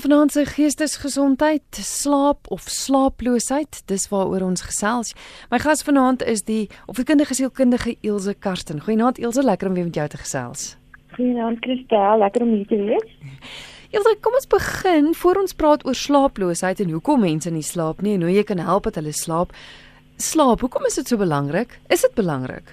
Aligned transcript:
In 0.00 0.08
vanaand 0.08 0.32
se 0.32 0.44
geestesgesondheid, 0.46 1.62
slaap 1.70 2.46
of 2.48 2.62
slaaploosheid, 2.72 3.82
dis 3.84 4.06
waaroor 4.08 4.46
ons 4.46 4.62
gesels. 4.64 5.10
My 5.52 5.58
gas 5.60 5.82
vanaand 5.84 6.22
is 6.24 6.40
die 6.48 6.70
opvoedkundige 6.88 7.36
sielkundige 7.36 7.92
Elsje 8.00 8.32
Karsten. 8.34 8.80
Goeienaand 8.80 9.20
Elsje, 9.20 9.44
lekker 9.44 9.68
om 9.68 9.74
weer 9.76 9.84
met 9.90 9.98
jou 10.00 10.06
te 10.08 10.20
gesels. 10.22 10.62
Goeienaand 11.18 11.60
Christel, 11.60 12.16
lekker 12.18 12.46
om 12.46 12.54
hier 12.54 12.70
te 12.70 12.78
wees. 12.80 13.12
Elsje, 13.90 14.16
kom 14.24 14.38
ons 14.40 14.48
begin 14.56 15.12
voor 15.20 15.42
ons 15.42 15.52
praat 15.52 15.84
oor 15.84 16.00
slaaploosheid 16.04 16.80
en 16.80 16.96
hoekom 16.96 17.20
mense 17.20 17.52
nie 17.52 17.66
slaap 17.72 18.00
nie 18.00 18.16
en 18.16 18.24
hoe 18.24 18.32
jy 18.32 18.46
kan 18.48 18.64
help 18.70 18.88
dat 18.88 18.96
hulle 19.02 19.12
slaap. 19.12 19.52
Slaap, 20.16 20.64
hoekom 20.64 20.88
is 20.88 20.96
dit 21.02 21.12
so 21.12 21.20
belangrik? 21.20 21.76
Is 21.92 22.08
dit 22.08 22.16
belangrik? 22.16 22.72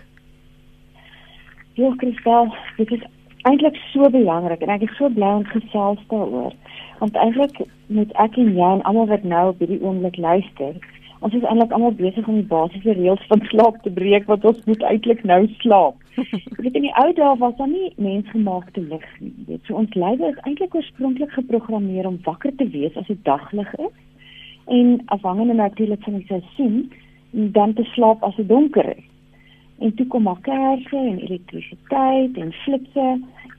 Ja, 1.75 1.91
Christel, 1.99 2.55
dit 2.79 2.95
is 2.95 3.03
eintlik 3.47 3.77
so 3.91 4.09
belangrik 4.09 4.61
en 4.65 4.73
ek 4.75 4.85
is 4.87 4.93
so 4.99 5.09
bly 5.13 5.29
om 5.39 5.47
gesels 5.51 6.03
daaroor. 6.11 6.53
Want 6.99 7.17
eintlik 7.21 7.61
moet 7.93 8.11
ek 8.23 8.37
en 8.41 8.53
jy 8.57 8.69
en 8.75 8.83
almal 8.89 9.09
wat 9.11 9.23
nou 9.23 9.43
op 9.53 9.63
hierdie 9.63 9.79
oomblik 9.85 10.17
luister, 10.21 10.75
ons 11.25 11.37
is 11.37 11.45
eintlik 11.47 11.73
almal 11.75 11.95
besig 11.97 12.27
om 12.27 12.39
die 12.41 12.49
basiese 12.51 12.97
reëls 12.97 13.23
van 13.31 13.43
slaap 13.51 13.79
te 13.85 13.93
breek 13.93 14.27
wat 14.31 14.45
ons 14.51 14.59
moet 14.69 14.83
eintlik 14.91 15.23
nou 15.31 15.39
slaap. 15.61 16.03
Ek 16.51 16.61
weet 16.65 16.79
in 16.79 16.87
die 16.89 16.95
ou 16.99 17.07
dae 17.17 17.33
was 17.41 17.57
daar 17.61 17.71
nie 17.71 17.91
mensgemaakte 17.95 18.83
lig 18.89 19.09
nie. 19.21 19.33
Jy 19.33 19.49
weet, 19.51 19.65
so 19.69 19.79
ons 19.81 19.97
lywe 19.97 20.31
is 20.33 20.43
eintlik 20.45 20.75
oorspronklik 20.77 21.35
geprogrammeer 21.37 22.09
om 22.09 22.21
wakker 22.27 22.55
te 22.59 22.69
wees 22.73 22.97
as 22.99 23.09
dit 23.11 23.21
daglig 23.29 23.73
is 23.79 23.93
en 24.77 24.97
afhangende 25.15 25.55
natuurlik 25.55 26.01
van 26.03 26.17
die 26.19 26.27
seisoen 26.27 26.81
dan 27.55 27.77
te 27.77 27.85
slaap 27.93 28.25
as 28.27 28.35
dit 28.35 28.49
donker 28.49 28.89
is 28.97 29.05
en 29.77 29.93
toe 29.93 30.07
kom 30.07 30.23
maar 30.23 30.41
kersse 30.41 30.97
en 30.97 31.19
elektrisiteit 31.19 32.37
en 32.37 32.53
flitsse. 32.63 33.07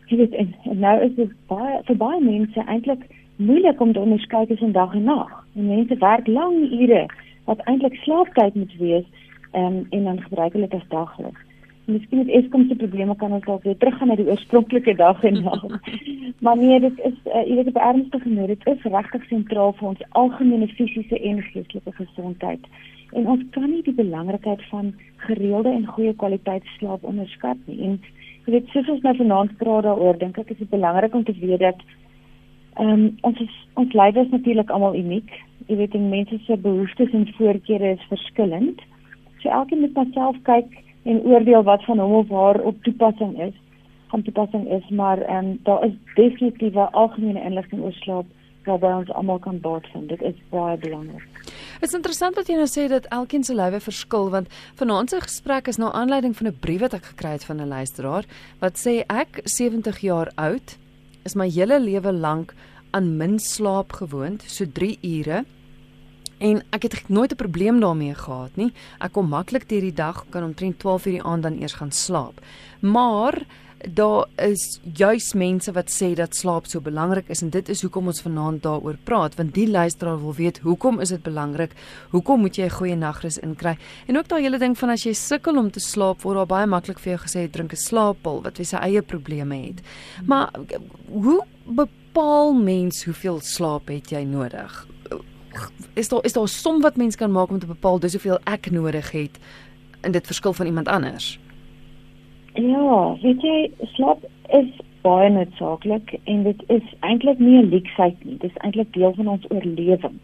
Jy 0.09 0.17
weet 0.17 0.37
en, 0.41 0.55
en 0.65 0.79
nou 0.85 0.97
is 1.05 1.15
dit 1.17 1.33
baie 1.51 1.80
vir 1.89 1.97
baie 2.01 2.21
mense 2.25 2.65
eintlik 2.66 3.05
moeilik 3.39 3.80
om 3.80 3.93
te 3.93 4.01
onderskei 4.01 4.47
tussen 4.47 4.73
dag 4.73 4.95
en 4.95 5.05
nag. 5.05 5.33
En 5.55 5.66
mense 5.66 5.99
werk 6.01 6.27
lang 6.27 6.57
ure 6.73 7.07
wat 7.45 7.60
eintlik 7.71 7.95
slaaptyd 8.05 8.55
moet 8.55 8.74
wees 8.79 9.05
um, 9.52 9.87
en 9.91 10.05
dan 10.05 10.23
gebruik 10.23 10.52
hulle 10.52 10.69
dit 10.69 10.80
as 10.80 10.88
daglig. 10.88 11.45
Miskien 11.88 12.19
met 12.19 12.29
Eskom 12.37 12.66
se 12.69 12.77
probleme 12.77 13.16
kan 13.16 13.32
ons 13.32 13.45
dalk 13.45 13.63
weer 13.65 13.77
teruggaan 13.77 14.10
na 14.13 14.16
die 14.16 14.29
oorspronklike 14.29 14.95
dag 14.97 15.23
en 15.24 15.43
nag. 15.43 15.65
maar 16.45 16.57
nee, 16.57 16.80
dit 16.80 16.99
is 16.99 17.16
uh, 17.25 17.45
jy 17.47 17.54
weet 17.60 17.71
op 17.73 17.80
ernstige 17.80 18.29
nood, 18.29 18.52
dit 18.52 18.66
is 18.75 18.91
regtig 18.93 19.25
sentraal 19.30 19.73
vir 19.79 19.88
ons 19.95 20.04
algemene 20.21 20.69
fisiese 20.69 21.21
en 21.30 21.41
geestelike 21.47 21.95
gesondheid. 22.01 22.69
En 23.16 23.27
ons 23.37 23.45
kan 23.57 23.71
nie 23.71 23.82
die 23.87 23.97
belangrikheid 23.97 24.60
van 24.69 24.93
gereelde 25.25 25.73
en 25.73 25.87
goeie 25.95 26.13
kwaliteit 26.21 26.66
slaap 26.77 27.04
onderskat 27.09 27.57
nie. 27.65 27.80
En 27.87 28.01
jy 28.49 28.54
weet, 28.54 28.68
soos 28.73 28.88
ons 28.88 29.02
nou 29.04 29.13
vanaand 29.18 29.51
praat 29.60 29.85
daaroor, 29.85 30.16
dink 30.16 30.38
ek 30.41 30.54
is 30.54 30.60
dit 30.63 30.71
belangrik 30.73 31.15
om 31.15 31.24
te 31.24 31.35
weet 31.37 31.60
dat 31.60 31.82
ehm 32.79 32.93
um, 32.95 33.02
ons 33.29 33.41
is, 33.45 33.54
ons 33.77 33.96
lywe 34.01 34.23
is 34.23 34.30
natuurlik 34.32 34.71
almal 34.73 34.96
uniek. 34.96 35.29
Jy 35.68 35.77
weet, 35.80 35.96
en 35.99 36.09
mense 36.09 36.38
se 36.46 36.57
behoeftes 36.65 37.13
en 37.13 37.26
voorkeure 37.37 37.91
is 37.96 38.07
verskillend. 38.09 38.80
So 39.43 39.52
elkeen 39.52 39.82
moet 39.82 39.99
net 39.99 40.15
self 40.16 40.38
kyk 40.49 40.79
en 41.04 41.21
oordeel 41.29 41.66
wat 41.66 41.85
van 41.85 42.01
hom 42.01 42.15
of 42.23 42.32
haar 42.32 42.60
op 42.71 42.80
toepassing 42.87 43.35
is. 43.49 43.52
Van 44.15 44.23
toepassing 44.24 44.65
is, 44.79 44.88
maar 44.88 45.21
ehm 45.26 45.52
um, 45.52 45.60
daar 45.69 45.85
is 45.85 45.99
definitief 46.15 46.74
'n 46.74 46.93
algemene 47.02 47.45
inligting 47.51 47.82
oor 47.82 47.96
slaap 48.01 48.32
waarby 48.69 48.93
ons 49.01 49.13
almal 49.19 49.38
kan 49.45 49.61
baat 49.65 49.87
vind. 49.93 50.09
Dit 50.13 50.23
is 50.23 50.38
baie 50.52 50.77
belangrik. 50.80 51.27
Dit 51.80 51.91
is 51.91 51.97
interessant 51.97 52.37
wat 52.38 52.49
jy 52.51 52.57
nou 52.59 52.69
sê 52.71 52.88
dat 52.91 53.07
elkeen 53.15 53.45
se 53.47 53.55
lywe 53.55 53.80
verskil 53.80 54.30
want 54.35 54.49
vanaand 54.80 55.10
se 55.10 55.21
gesprek 55.25 55.69
is 55.73 55.79
na 55.79 55.93
aanleiding 55.93 56.37
van 56.37 56.49
'n 56.49 56.59
brief 56.60 56.80
wat 56.80 56.95
ek 56.95 57.13
gekry 57.13 57.33
het 57.38 57.45
van 57.45 57.60
'n 57.60 57.69
luisteraar 57.69 58.25
wat 58.60 58.75
sê 58.77 59.05
ek 59.09 59.41
70 59.45 60.01
jaar 60.01 60.30
oud 60.37 60.77
is 61.25 61.35
my 61.35 61.49
hele 61.49 61.80
lewe 61.80 62.13
lank 62.13 62.55
aan 62.91 63.16
min 63.16 63.38
slaap 63.38 63.93
gewoond, 63.93 64.43
so 64.47 64.65
3 64.65 64.99
ure. 65.03 65.44
En 66.38 66.62
ek 66.71 66.82
het 66.82 67.09
nooit 67.09 67.32
'n 67.32 67.37
probleem 67.37 67.81
daarmee 67.81 68.15
gehad 68.15 68.56
nie. 68.56 68.72
Ek 68.99 69.12
kom 69.12 69.28
maklik 69.28 69.69
deur 69.69 69.81
die 69.81 69.93
dag, 69.93 70.25
kan 70.31 70.43
omtrent 70.43 70.78
12 70.78 71.06
uur 71.06 71.12
die 71.12 71.22
aand 71.22 71.43
dan 71.43 71.60
eers 71.60 71.72
gaan 71.72 71.92
slaap. 71.92 72.41
Maar 72.81 73.44
daar 73.87 74.27
is 74.34 74.81
juis 74.94 75.33
mense 75.34 75.72
wat 75.72 75.91
sê 75.91 76.11
dat 76.19 76.34
slaap 76.34 76.66
so 76.66 76.81
belangrik 76.81 77.28
is 77.31 77.43
en 77.43 77.50
dit 77.55 77.69
is 77.69 77.83
hoekom 77.83 78.11
ons 78.11 78.21
vanaand 78.22 78.62
daaroor 78.62 78.97
praat 79.05 79.37
want 79.39 79.55
die 79.55 79.69
luisteraar 79.71 80.19
wil 80.19 80.34
weet 80.34 80.59
hoekom 80.59 81.00
is 81.00 81.12
dit 81.15 81.22
belangrik? 81.22 81.72
Hoekom 82.11 82.41
moet 82.41 82.56
jy 82.56 82.65
'n 82.65 82.71
goeie 82.71 82.97
nagrus 82.97 83.39
inkry? 83.39 83.77
En 84.06 84.19
ook 84.19 84.28
daai 84.28 84.43
hele 84.43 84.59
ding 84.59 84.78
van 84.78 84.91
as 84.91 85.05
jy 85.05 85.12
sukkel 85.12 85.59
om 85.59 85.71
te 85.71 85.81
slaap 85.81 86.22
word 86.22 86.37
daar 86.37 86.47
baie 86.47 86.66
maklik 86.66 86.99
vir 86.99 87.12
jou 87.12 87.22
gesê 87.22 87.50
drink 87.50 87.72
'n 87.72 87.77
slaappil 87.77 88.43
wat 88.43 88.56
wie 88.56 88.66
se 88.66 88.77
eie 88.77 89.03
probleme 89.03 89.56
het. 89.56 89.81
Maar 90.27 90.50
hoe 91.09 91.45
bepaal 91.65 92.53
mens 92.53 93.05
hoeveel 93.05 93.41
slaap 93.41 93.89
het 93.89 94.10
jy 94.10 94.25
nodig? 94.25 94.87
Is 95.95 96.09
daar 96.09 96.25
is 96.25 96.33
daar 96.33 96.45
'n 96.45 96.49
som 96.49 96.81
wat 96.81 96.97
mens 96.97 97.16
kan 97.16 97.33
maak 97.33 97.50
om 97.50 97.59
te 97.59 97.66
bepaal 97.66 97.99
dis 97.99 98.12
hoeveel 98.12 98.39
ek 98.45 98.71
nodig 98.71 99.10
het 99.10 99.39
en 100.00 100.12
dit 100.12 100.27
verskil 100.27 100.53
van 100.53 100.66
iemand 100.66 100.89
anders 100.89 101.39
Ja, 102.58 103.16
weet 103.22 103.42
jy, 103.42 103.58
slaap 103.94 104.24
is 104.56 104.70
baie 105.06 105.28
noodsaaklik 105.30 106.16
en 106.24 106.41
dit 106.42 106.62
is 106.74 106.86
eintlik 107.06 107.38
nie 107.38 107.60
'n 107.60 107.69
leksheid 107.70 108.24
nie. 108.24 108.36
Dit 108.38 108.50
is 108.50 108.56
eintlik 108.66 108.92
deel 108.92 109.12
van 109.14 109.28
ons 109.28 109.44
oorlewing. 109.50 110.16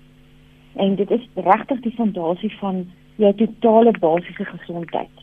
En 0.75 0.95
dit 0.95 1.11
is 1.11 1.29
regtig 1.35 1.81
die 1.81 1.93
fondasie 1.95 2.51
van 2.59 2.91
jou 3.17 3.33
totale 3.35 3.93
basiese 3.99 4.45
gesondheid. 4.45 5.15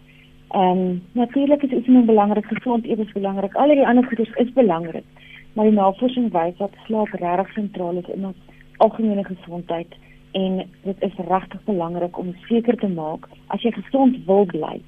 Ehm 0.51 0.77
um, 0.77 1.01
natuurlik 1.11 1.63
is 1.63 1.73
oefening 1.73 2.05
belangrik, 2.05 2.45
gesond 2.45 2.85
eet 2.85 2.99
is 2.99 3.11
belangrik. 3.11 3.55
Al 3.55 3.67
die 3.67 3.87
ander 3.87 4.05
goeders 4.05 4.31
is 4.35 4.53
belangrik. 4.53 5.05
Maar 5.53 5.65
die 5.65 5.79
navorsing 5.79 6.31
wys 6.31 6.57
dat 6.57 6.71
slaap 6.85 7.11
regtig 7.11 7.53
sentraal 7.53 7.97
is 7.97 8.07
in 8.15 8.25
ons 8.25 8.37
algemene 8.77 9.23
gesondheid 9.23 9.95
en 10.31 10.63
dit 10.83 10.95
is 10.99 11.25
regtig 11.27 11.63
belangrik 11.63 12.17
om 12.17 12.35
seker 12.47 12.75
te 12.75 12.87
maak 12.87 13.29
as 13.47 13.61
jy 13.61 13.71
gesond 13.71 14.25
wil 14.25 14.45
bly 14.45 14.81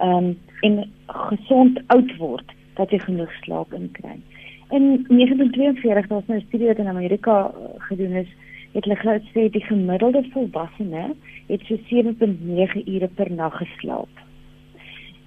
um, 0.00 0.38
en 0.60 0.90
gesond 1.06 1.80
oud 1.86 2.16
word 2.16 2.52
dat 2.74 2.90
jy 2.90 2.98
genoeg 2.98 3.32
slaap 3.42 3.72
inkry. 3.72 4.18
In 4.70 5.06
1942 5.08 6.08
was 6.08 6.26
'n 6.28 6.44
studie 6.46 6.66
wat 6.66 6.78
in 6.78 6.88
Amerika 6.88 7.50
uh, 7.50 7.68
gedoen 7.78 8.12
is, 8.12 8.28
het 8.72 8.84
hulle 8.84 8.96
gesê 8.96 9.48
die 9.50 9.64
gemiddelde 9.64 10.24
volwassene 10.32 11.14
het 11.46 11.60
so 11.64 11.76
7.9 11.76 12.82
ure 12.84 13.08
per 13.14 13.32
nag 13.32 13.56
geslaap. 13.56 14.08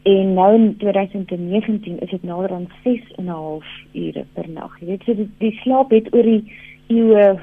En 0.04 0.34
nou 0.34 0.56
in 0.56 0.78
2019 0.78 2.00
is 2.00 2.10
dit 2.10 2.24
nader 2.24 2.52
aan 2.54 2.68
6.5 2.84 3.94
ure 3.94 4.26
per 4.34 4.50
nag. 4.50 4.80
Jy 4.80 4.86
weet 4.86 5.04
so 5.04 5.16
die, 5.16 5.30
die 5.38 5.56
slaap 5.62 5.92
het 5.92 6.14
oor 6.14 6.24
die 6.24 6.54
eeue 6.88 7.40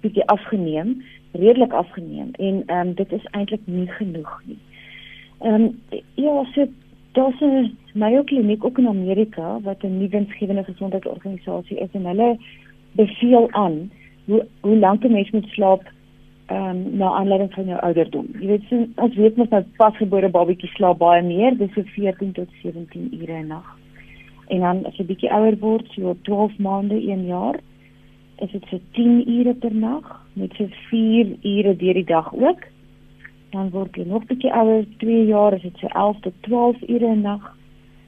bietjie 0.00 0.26
afgeneem, 0.26 1.02
redelik 1.32 1.72
afgeneem 1.72 2.30
en 2.38 2.62
ehm 2.66 2.88
um, 2.88 2.94
dit 2.94 3.12
is 3.12 3.24
eintlik 3.30 3.62
nie 3.64 3.88
genoeg 3.98 4.40
nie. 4.44 4.58
Ehm 5.40 5.54
um, 5.54 5.80
ja, 6.14 6.44
so 6.54 6.66
daar's 7.12 7.40
'n 7.40 7.76
Mayo 7.94 8.22
Kliniek 8.22 8.64
ook 8.64 8.78
in 8.78 8.88
Amerika 8.88 9.60
wat 9.60 9.82
'n 9.82 9.98
nuwe 9.98 10.08
winsgewende 10.08 10.64
gesondheidsorganisasie 10.64 11.78
is 11.78 11.92
en 11.92 12.06
hulle 12.06 12.38
beveel 12.92 13.48
aan 13.52 13.90
hoe 14.24 14.46
hoe 14.60 14.76
lank 14.76 15.04
'n 15.04 15.12
mens 15.12 15.30
moet 15.30 15.46
slaap 15.46 15.82
ehm 16.46 16.68
um, 16.68 16.96
na 16.96 17.10
aanleiding 17.10 17.52
van 17.52 17.64
jou 17.64 17.80
ouderdom. 17.80 18.26
Jy 18.40 18.46
weet 18.46 18.62
so, 18.68 18.86
ons 18.94 19.14
weet 19.14 19.36
mos 19.36 19.48
nou 19.48 19.62
pasgebore 19.76 20.28
babatjies 20.28 20.74
slaap 20.74 20.98
baie 20.98 21.22
meer, 21.22 21.56
dis 21.56 21.72
so 21.72 21.82
14 21.82 22.32
tot 22.32 22.48
17 22.62 23.08
ure 23.20 23.42
'n 23.42 23.46
nag. 23.46 23.76
En 24.46 24.60
dan 24.60 24.84
as 24.86 24.96
jy 24.96 25.04
bietjie 25.04 25.32
ouer 25.32 25.58
word, 25.58 25.88
so 25.94 26.16
12 26.22 26.58
maande, 26.58 26.94
1 26.94 27.26
jaar, 27.26 27.58
is 28.38 28.50
dit 28.50 28.64
so 28.70 28.78
10 28.92 29.28
ure 29.28 29.54
per 29.54 29.74
nag 29.74 30.26
met 30.32 30.52
so 30.58 30.66
4 30.90 31.36
ure 31.42 31.76
deur 31.76 31.94
die 31.94 32.04
dag 32.04 32.34
ook 32.34 32.66
dan 33.56 33.70
word 33.72 33.96
jy 33.96 34.04
nog 34.04 34.24
bietjie 34.28 34.52
ouer, 34.52 34.84
2 35.00 35.26
jaar 35.30 35.54
is 35.56 35.62
dit 35.64 35.78
so 35.80 35.88
11 35.88 36.18
tot 36.26 36.34
12 36.48 36.82
ure 36.94 37.12
'n 37.14 37.22
nag 37.24 37.44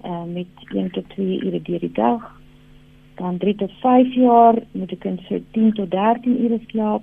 uh, 0.04 0.25
met 0.25 0.50
1 0.75 0.91
tot 0.97 1.09
2 1.14 1.41
ure 1.47 1.60
deur 1.62 1.81
die 1.81 1.92
dag. 1.92 2.26
Dan 3.20 3.38
3 3.38 3.54
tot 3.54 3.72
5 3.81 4.14
jaar 4.14 4.54
moet 4.72 4.92
'n 4.92 4.98
kind 4.98 5.20
so 5.28 5.41
10 5.53 5.72
tot 5.72 5.91
13 5.91 6.44
ure 6.44 6.60
slaap. 6.66 7.03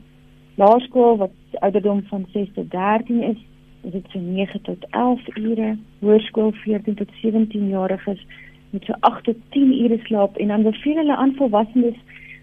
Laerskool 0.55 1.17
wat 1.17 1.33
ouderdom 1.59 2.03
van 2.11 2.25
6 2.31 2.47
tot 2.53 2.69
13 2.71 3.23
is, 3.23 3.41
is 3.81 3.91
dit 3.91 4.05
so 4.09 4.19
9 4.19 4.61
tot 4.61 4.85
11 4.89 5.37
ure. 5.37 5.77
Hoërskool 5.99 6.51
14 6.51 6.95
tot 6.95 7.09
17 7.21 7.69
jariges 7.69 8.25
moet 8.69 8.85
so 8.85 8.93
8 8.99 9.23
tot 9.23 9.37
10 9.49 9.73
ure 9.83 9.99
slaap 10.03 10.37
en 10.37 10.47
dan 10.47 10.63
beveel 10.63 10.95
hulle 10.95 11.15
aan 11.15 11.35
volwassenes 11.35 11.97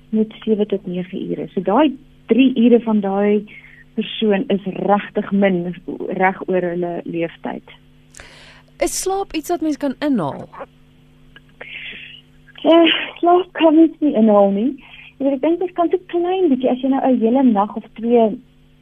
moet 0.09 0.35
7 0.45 0.67
tot 0.67 0.87
9 0.87 1.31
ure. 1.31 1.49
So 1.49 1.61
daai 1.61 1.97
3 2.27 2.55
ure 2.57 2.81
van 2.81 3.01
daai 3.01 3.45
persoon 3.95 4.45
is 4.49 4.65
regtig 4.89 5.33
min 5.33 5.75
reg 6.21 6.41
oor 6.49 6.65
hulle 6.73 6.93
leeftyd. 7.05 7.75
Is 8.83 9.01
slaap 9.03 9.33
iets 9.33 9.51
wat 9.53 9.61
mens 9.61 9.77
kan 9.77 9.95
inhaal? 10.01 10.49
Ja, 12.63 12.79
slaap 13.19 13.53
kan 13.53 13.75
mens 13.75 13.99
nie 14.01 14.15
inhaal 14.15 14.51
nie. 14.51 14.71
Ek 15.19 15.27
weet 15.27 15.37
ek 15.37 15.43
dink 15.43 15.61
dit 15.61 15.75
kan 15.79 15.91
te 15.91 16.01
klein 16.15 16.49
bietjie 16.51 16.71
as 16.71 16.83
jy 16.83 16.89
nou 16.91 17.03
'n 17.07 17.21
hele 17.21 17.43
nag 17.43 17.77
of 17.77 17.87
twee 17.99 18.25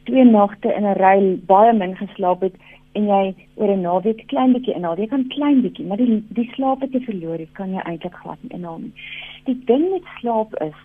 twee 0.05 0.25
nagte 0.25 0.73
in 0.73 0.85
'n 0.85 0.97
ry 0.97 1.17
baie 1.51 1.73
min 1.73 1.95
geslaap 1.95 2.41
het 2.41 2.55
en 2.95 3.05
jy 3.07 3.35
oor 3.55 3.69
'n 3.73 3.81
naweek 3.81 4.27
klein 4.27 4.53
bietjie 4.53 4.75
inhaal. 4.75 4.97
Jy 4.97 5.07
kan 5.07 5.27
klein 5.27 5.61
bietjie, 5.61 5.85
maar 5.85 5.97
die 5.97 6.23
die 6.29 6.49
slaap 6.55 6.81
wat 6.81 6.91
jy 6.93 7.01
verloor 7.05 7.37
het, 7.37 7.53
kan 7.53 7.73
jy 7.73 7.81
eintlik 7.85 8.15
glad 8.23 8.37
nie 8.41 8.55
inhaal 8.57 8.79
nie. 8.79 8.93
Die 9.45 9.59
ding 9.65 9.89
met 9.91 10.05
slaap 10.19 10.55
is 10.61 10.77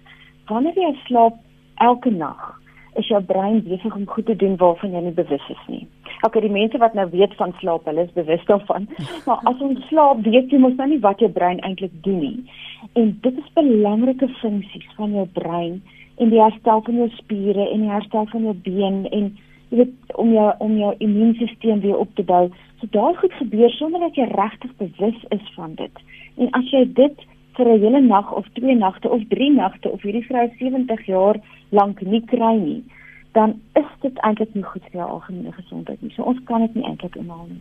wanneer 0.48 0.76
jy 0.76 0.94
slaap 1.06 1.34
elke 1.76 2.10
nag 2.10 2.60
is 3.00 3.08
jou 3.10 3.20
brein 3.24 3.62
besig 3.64 3.94
om 3.94 4.06
goed 4.06 4.26
te 4.26 4.36
doen 4.36 4.56
waarvan 4.60 4.92
jy 4.94 5.02
nie 5.04 5.14
bewus 5.16 5.48
is 5.52 5.64
nie. 5.72 5.84
Okay, 6.24 6.40
die 6.40 6.52
mense 6.52 6.78
wat 6.80 6.94
nou 6.96 7.06
weet 7.12 7.34
van 7.36 7.52
slaap, 7.60 7.84
hulle 7.88 8.06
is 8.06 8.14
bewus 8.16 8.44
daarvan. 8.48 8.88
Maar 9.26 9.42
as 9.50 9.60
ons 9.60 9.82
slaap, 9.90 10.22
weet 10.24 10.52
jy 10.52 10.60
mos 10.62 10.76
nou 10.78 10.88
nie 10.90 11.02
wat 11.04 11.20
jou 11.20 11.30
brein 11.32 11.60
eintlik 11.66 11.92
doen 12.06 12.18
nie. 12.22 12.56
En 12.94 13.12
dit 13.22 13.42
is 13.42 13.52
belangrike 13.58 14.28
funksies 14.40 14.88
van 14.96 15.12
jou 15.16 15.26
brein 15.36 15.80
en 16.16 16.32
die 16.32 16.40
herstel 16.40 16.80
van 16.86 17.02
jou 17.02 17.08
spiere 17.18 17.68
en 17.68 17.84
die 17.84 17.92
herstel 17.92 18.28
van 18.32 18.48
jou 18.48 18.54
been 18.64 19.04
en 19.12 19.30
jy 19.68 19.82
weet 19.82 20.16
om 20.22 20.32
jou 20.32 20.50
om 20.62 20.76
jou 20.78 20.92
immuunstelsel 21.02 21.80
weer 21.84 21.98
op 21.98 22.12
te 22.14 22.24
bou. 22.24 22.44
So 22.80 22.88
daar 22.90 23.16
goed 23.20 23.32
gebeur 23.40 23.70
sonder 23.70 24.00
dat 24.00 24.16
jy 24.16 24.28
regtig 24.30 24.76
bewus 24.80 25.24
is 25.36 25.48
van 25.54 25.74
dit. 25.74 26.04
En 26.36 26.52
as 26.56 26.70
jy 26.70 26.84
dit 26.94 27.26
vir 27.56 27.66
'n 27.66 27.80
hele 27.80 28.00
nag 28.00 28.32
of 28.32 28.46
twee 28.54 28.76
nagte 28.76 29.08
of 29.08 29.22
drie 29.28 29.50
nagte 29.50 29.90
of 29.90 30.02
hierdie 30.02 30.26
vrou 30.26 30.48
70 30.58 31.06
jaar 31.06 31.36
lank 31.70 32.00
nie 32.02 32.22
kry 32.26 32.56
nie, 32.56 32.84
dan 33.32 33.60
is 33.74 33.90
dit 34.02 34.16
eintlik 34.24 34.54
nie 34.54 34.62
goed 34.62 34.82
vir 34.90 35.00
jou 35.00 35.08
algemene 35.08 35.52
gesondheid 35.52 36.02
nie. 36.02 36.12
So 36.16 36.22
ons 36.22 36.40
kan 36.44 36.60
dit 36.60 36.74
nie 36.74 36.84
eintlik 36.84 37.16
inhaal 37.16 37.46
nie. 37.48 37.60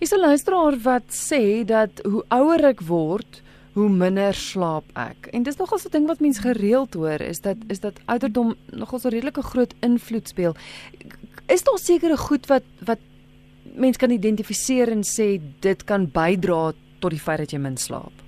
Is 0.00 0.12
'n 0.12 0.20
luisteraar 0.20 0.76
wat 0.82 1.08
sê 1.08 1.64
dat 1.64 2.02
hoe 2.04 2.22
ouer 2.28 2.64
ek 2.64 2.80
word, 2.82 3.42
hoe 3.74 3.88
minder 3.88 4.34
slaap 4.34 4.84
ek. 4.94 5.28
En 5.32 5.42
dis 5.42 5.56
nogal 5.56 5.78
so 5.78 5.88
'n 5.88 5.92
ding 5.92 6.06
wat 6.06 6.20
mense 6.20 6.40
gereeld 6.40 6.94
hoor 6.94 7.20
is 7.20 7.40
dat 7.40 7.56
is 7.68 7.80
dat 7.80 8.00
ouderdom 8.06 8.54
nogal 8.72 8.98
so 8.98 9.08
redelike 9.08 9.42
groot 9.42 9.74
invloed 9.80 10.28
speel. 10.28 10.54
Is 11.48 11.62
daar 11.62 11.78
sekere 11.78 12.16
goed 12.16 12.46
wat 12.46 12.64
wat 12.84 12.98
mense 13.74 13.98
kan 13.98 14.10
identifiseer 14.10 14.88
en 14.88 15.02
sê 15.02 15.40
dit 15.60 15.84
kan 15.84 16.06
bydra 16.06 16.72
tot 17.00 17.10
die 17.10 17.20
feit 17.20 17.38
dat 17.38 17.52
jy 17.52 17.58
min 17.58 17.76
slaap? 17.76 18.25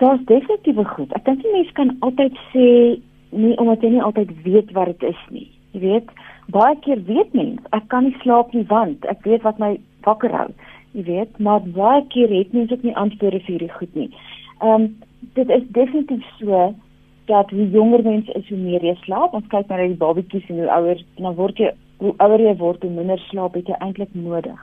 Daar's 0.00 0.24
definitief 0.24 0.80
goed. 0.94 1.12
Ek 1.18 1.24
dink 1.28 1.44
mense 1.44 1.72
kan 1.76 1.94
altyd 2.00 2.36
sê 2.50 2.66
nie 3.30 3.54
omdat 3.62 3.84
jy 3.84 3.94
nie 3.94 4.02
altyd 4.02 4.32
weet 4.44 4.72
wat 4.76 4.92
dit 4.92 5.10
is 5.12 5.22
nie. 5.30 5.46
Jy 5.76 5.80
weet, 5.84 6.08
baie 6.50 6.76
keer 6.82 7.02
weet 7.06 7.34
mense, 7.36 7.62
ek 7.76 7.86
kan 7.92 8.08
nie 8.08 8.16
slaap 8.24 8.54
nie 8.56 8.66
want 8.72 9.04
ek 9.12 9.22
weet 9.28 9.44
wat 9.46 9.60
my 9.62 9.76
wakker 10.08 10.32
hou 10.34 10.48
jy 10.92 11.04
weet, 11.06 11.38
maar 11.38 11.62
baie 11.62 12.02
keer 12.08 12.30
het 12.32 12.52
mense 12.52 12.74
ook 12.74 12.82
nie 12.82 12.96
antwoorde 12.96 13.40
vir 13.44 13.54
hierdie 13.54 13.74
goed 13.78 13.94
nie. 13.94 14.10
Ehm 14.60 14.86
um, 14.86 14.88
dit 15.36 15.50
is 15.50 15.62
definitief 15.76 16.24
so 16.38 16.74
dat 17.28 17.50
hoe 17.50 17.70
jonger 17.70 18.02
mense 18.02 18.32
is, 18.32 18.48
hoe 18.48 18.58
meer 18.58 18.84
jy 18.84 18.94
slaap. 19.04 19.34
Ons 19.36 19.46
kyk 19.52 19.68
na 19.68 19.76
die 19.76 19.98
babatjies 20.00 20.48
en 20.48 20.62
hoe 20.62 20.70
ouer 20.76 21.02
dan 21.18 21.34
word 21.38 21.60
jy 21.60 21.70
hoe 22.00 22.14
ouer 22.24 22.40
jy 22.40 22.54
word, 22.56 22.82
hoe 22.82 22.90
minder 22.90 23.20
slaap 23.28 23.54
het 23.54 23.68
jy 23.68 23.76
eintlik 23.78 24.14
nodig. 24.16 24.60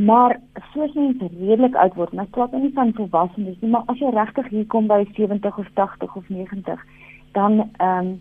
Maar 0.00 0.40
soos 0.72 0.92
mense 0.96 1.26
redelik 1.28 1.74
oud 1.76 1.94
word, 1.98 2.12
nou 2.16 2.24
praat 2.32 2.54
ek 2.56 2.62
nie 2.62 2.72
van 2.72 2.92
volwassenes 2.96 3.56
nie, 3.60 3.68
maar 3.68 3.88
as 3.92 3.98
jy 4.00 4.08
regtig 4.14 4.46
hier 4.48 4.66
kom 4.72 4.86
by 4.88 5.02
70 5.16 5.58
of 5.60 5.66
80 5.76 6.14
of 6.16 6.28
90, 6.32 6.84
dan 7.36 7.58
ehm 7.68 7.98
um, 7.98 8.14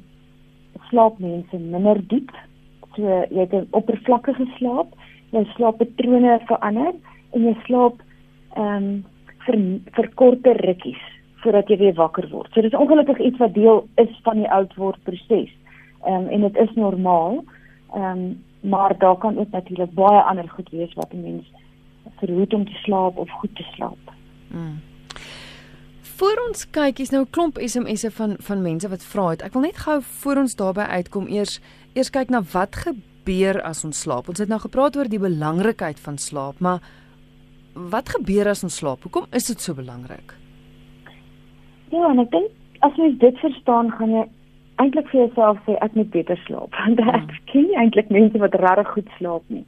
slaap 0.89 1.21
mense 1.23 1.59
minder 1.59 2.01
diep. 2.11 2.33
So 2.97 3.03
jy 3.05 3.45
het 3.45 3.53
'n 3.55 3.67
oppervlakkige 3.79 4.47
slaap, 4.57 4.91
jou 5.31 5.45
slaappatrone 5.55 6.39
verander 6.49 6.91
en 7.31 7.47
jy 7.47 7.55
slaap 7.63 8.03
ehm 8.57 8.75
um, 8.75 9.05
vir 9.45 9.57
vir 9.95 10.09
korter 10.15 10.59
rukkies 10.67 11.05
voordat 11.43 11.69
jy 11.69 11.77
weer 11.77 11.95
wakker 11.95 12.27
word. 12.29 12.51
So 12.53 12.61
dis 12.61 12.75
ongelukkig 12.75 13.19
iets 13.19 13.39
wat 13.39 13.53
deel 13.53 13.87
is 13.95 14.19
van 14.23 14.37
die 14.43 14.51
oud 14.51 14.75
word 14.75 14.99
proses. 15.03 15.55
Ehm 16.03 16.13
um, 16.13 16.27
en 16.27 16.41
dit 16.41 16.57
is 16.57 16.75
normaal. 16.75 17.43
Ehm 17.95 18.03
um, 18.03 18.43
maar 18.61 18.97
daar 18.97 19.17
kan 19.17 19.37
ook 19.39 19.51
natuurlik 19.51 19.93
baie 19.93 20.21
ander 20.21 20.49
goed 20.49 20.69
wees 20.69 20.93
wat 20.93 21.13
'n 21.13 21.21
mens 21.21 21.47
verhoed 22.19 22.54
om 22.54 22.66
te 22.66 22.77
slaap 22.83 23.18
of 23.18 23.30
goed 23.42 23.56
te 23.56 23.66
slaap. 23.75 24.13
Mm. 24.48 24.80
Voor 26.19 26.42
ons 26.48 26.66
kyk, 26.75 27.00
is 27.00 27.10
nou 27.10 27.24
'n 27.24 27.30
klomp 27.30 27.57
SMS'e 27.57 28.12
van 28.12 28.36
van 28.39 28.62
mense 28.62 28.89
wat 28.89 29.04
vra 29.04 29.30
het. 29.30 29.42
Ek 29.42 29.54
wil 29.54 29.62
net 29.62 29.77
gou 29.77 30.01
voor 30.01 30.36
ons 30.36 30.56
daarby 30.56 30.81
uitkom 30.81 31.27
eers 31.27 31.60
eers 31.94 32.10
kyk 32.10 32.30
na 32.30 32.42
wat 32.54 32.75
gebeur 32.75 33.62
as 33.62 33.83
ons 33.86 34.01
slaap. 34.01 34.27
Ons 34.27 34.39
het 34.39 34.50
nou 34.50 34.60
gepraat 34.60 34.98
oor 34.98 35.07
die 35.07 35.19
belangrikheid 35.19 36.00
van 36.00 36.18
slaap, 36.18 36.60
maar 36.60 36.80
wat 37.74 38.10
gebeur 38.10 38.48
as 38.48 38.63
ons 38.63 38.75
slaap? 38.75 39.04
Hoekom 39.04 39.25
is 39.31 39.48
dit 39.48 39.62
so 39.62 39.74
belangrik? 39.74 40.36
Ja, 41.89 42.10
en 42.10 42.19
ek 42.19 42.31
dink 42.31 42.51
as 42.80 42.95
jy 42.95 43.18
dit 43.18 43.38
verstaan, 43.38 43.92
gaan 43.92 44.12
jy 44.12 44.25
eintlik 44.80 45.07
vir 45.12 45.25
jouself 45.25 45.57
sê 45.65 45.75
ek 45.83 45.95
moet 45.95 46.12
beter 46.12 46.39
slaap. 46.45 46.75
Want 46.80 47.00
ek 47.00 47.07
hmm. 47.07 47.42
ken 47.51 47.68
nie 47.68 47.80
eintlik 47.80 48.12
mense 48.13 48.44
wat 48.44 48.56
regtig 48.63 48.94
goed 48.94 49.18
slaap 49.18 49.44
nie. 49.48 49.65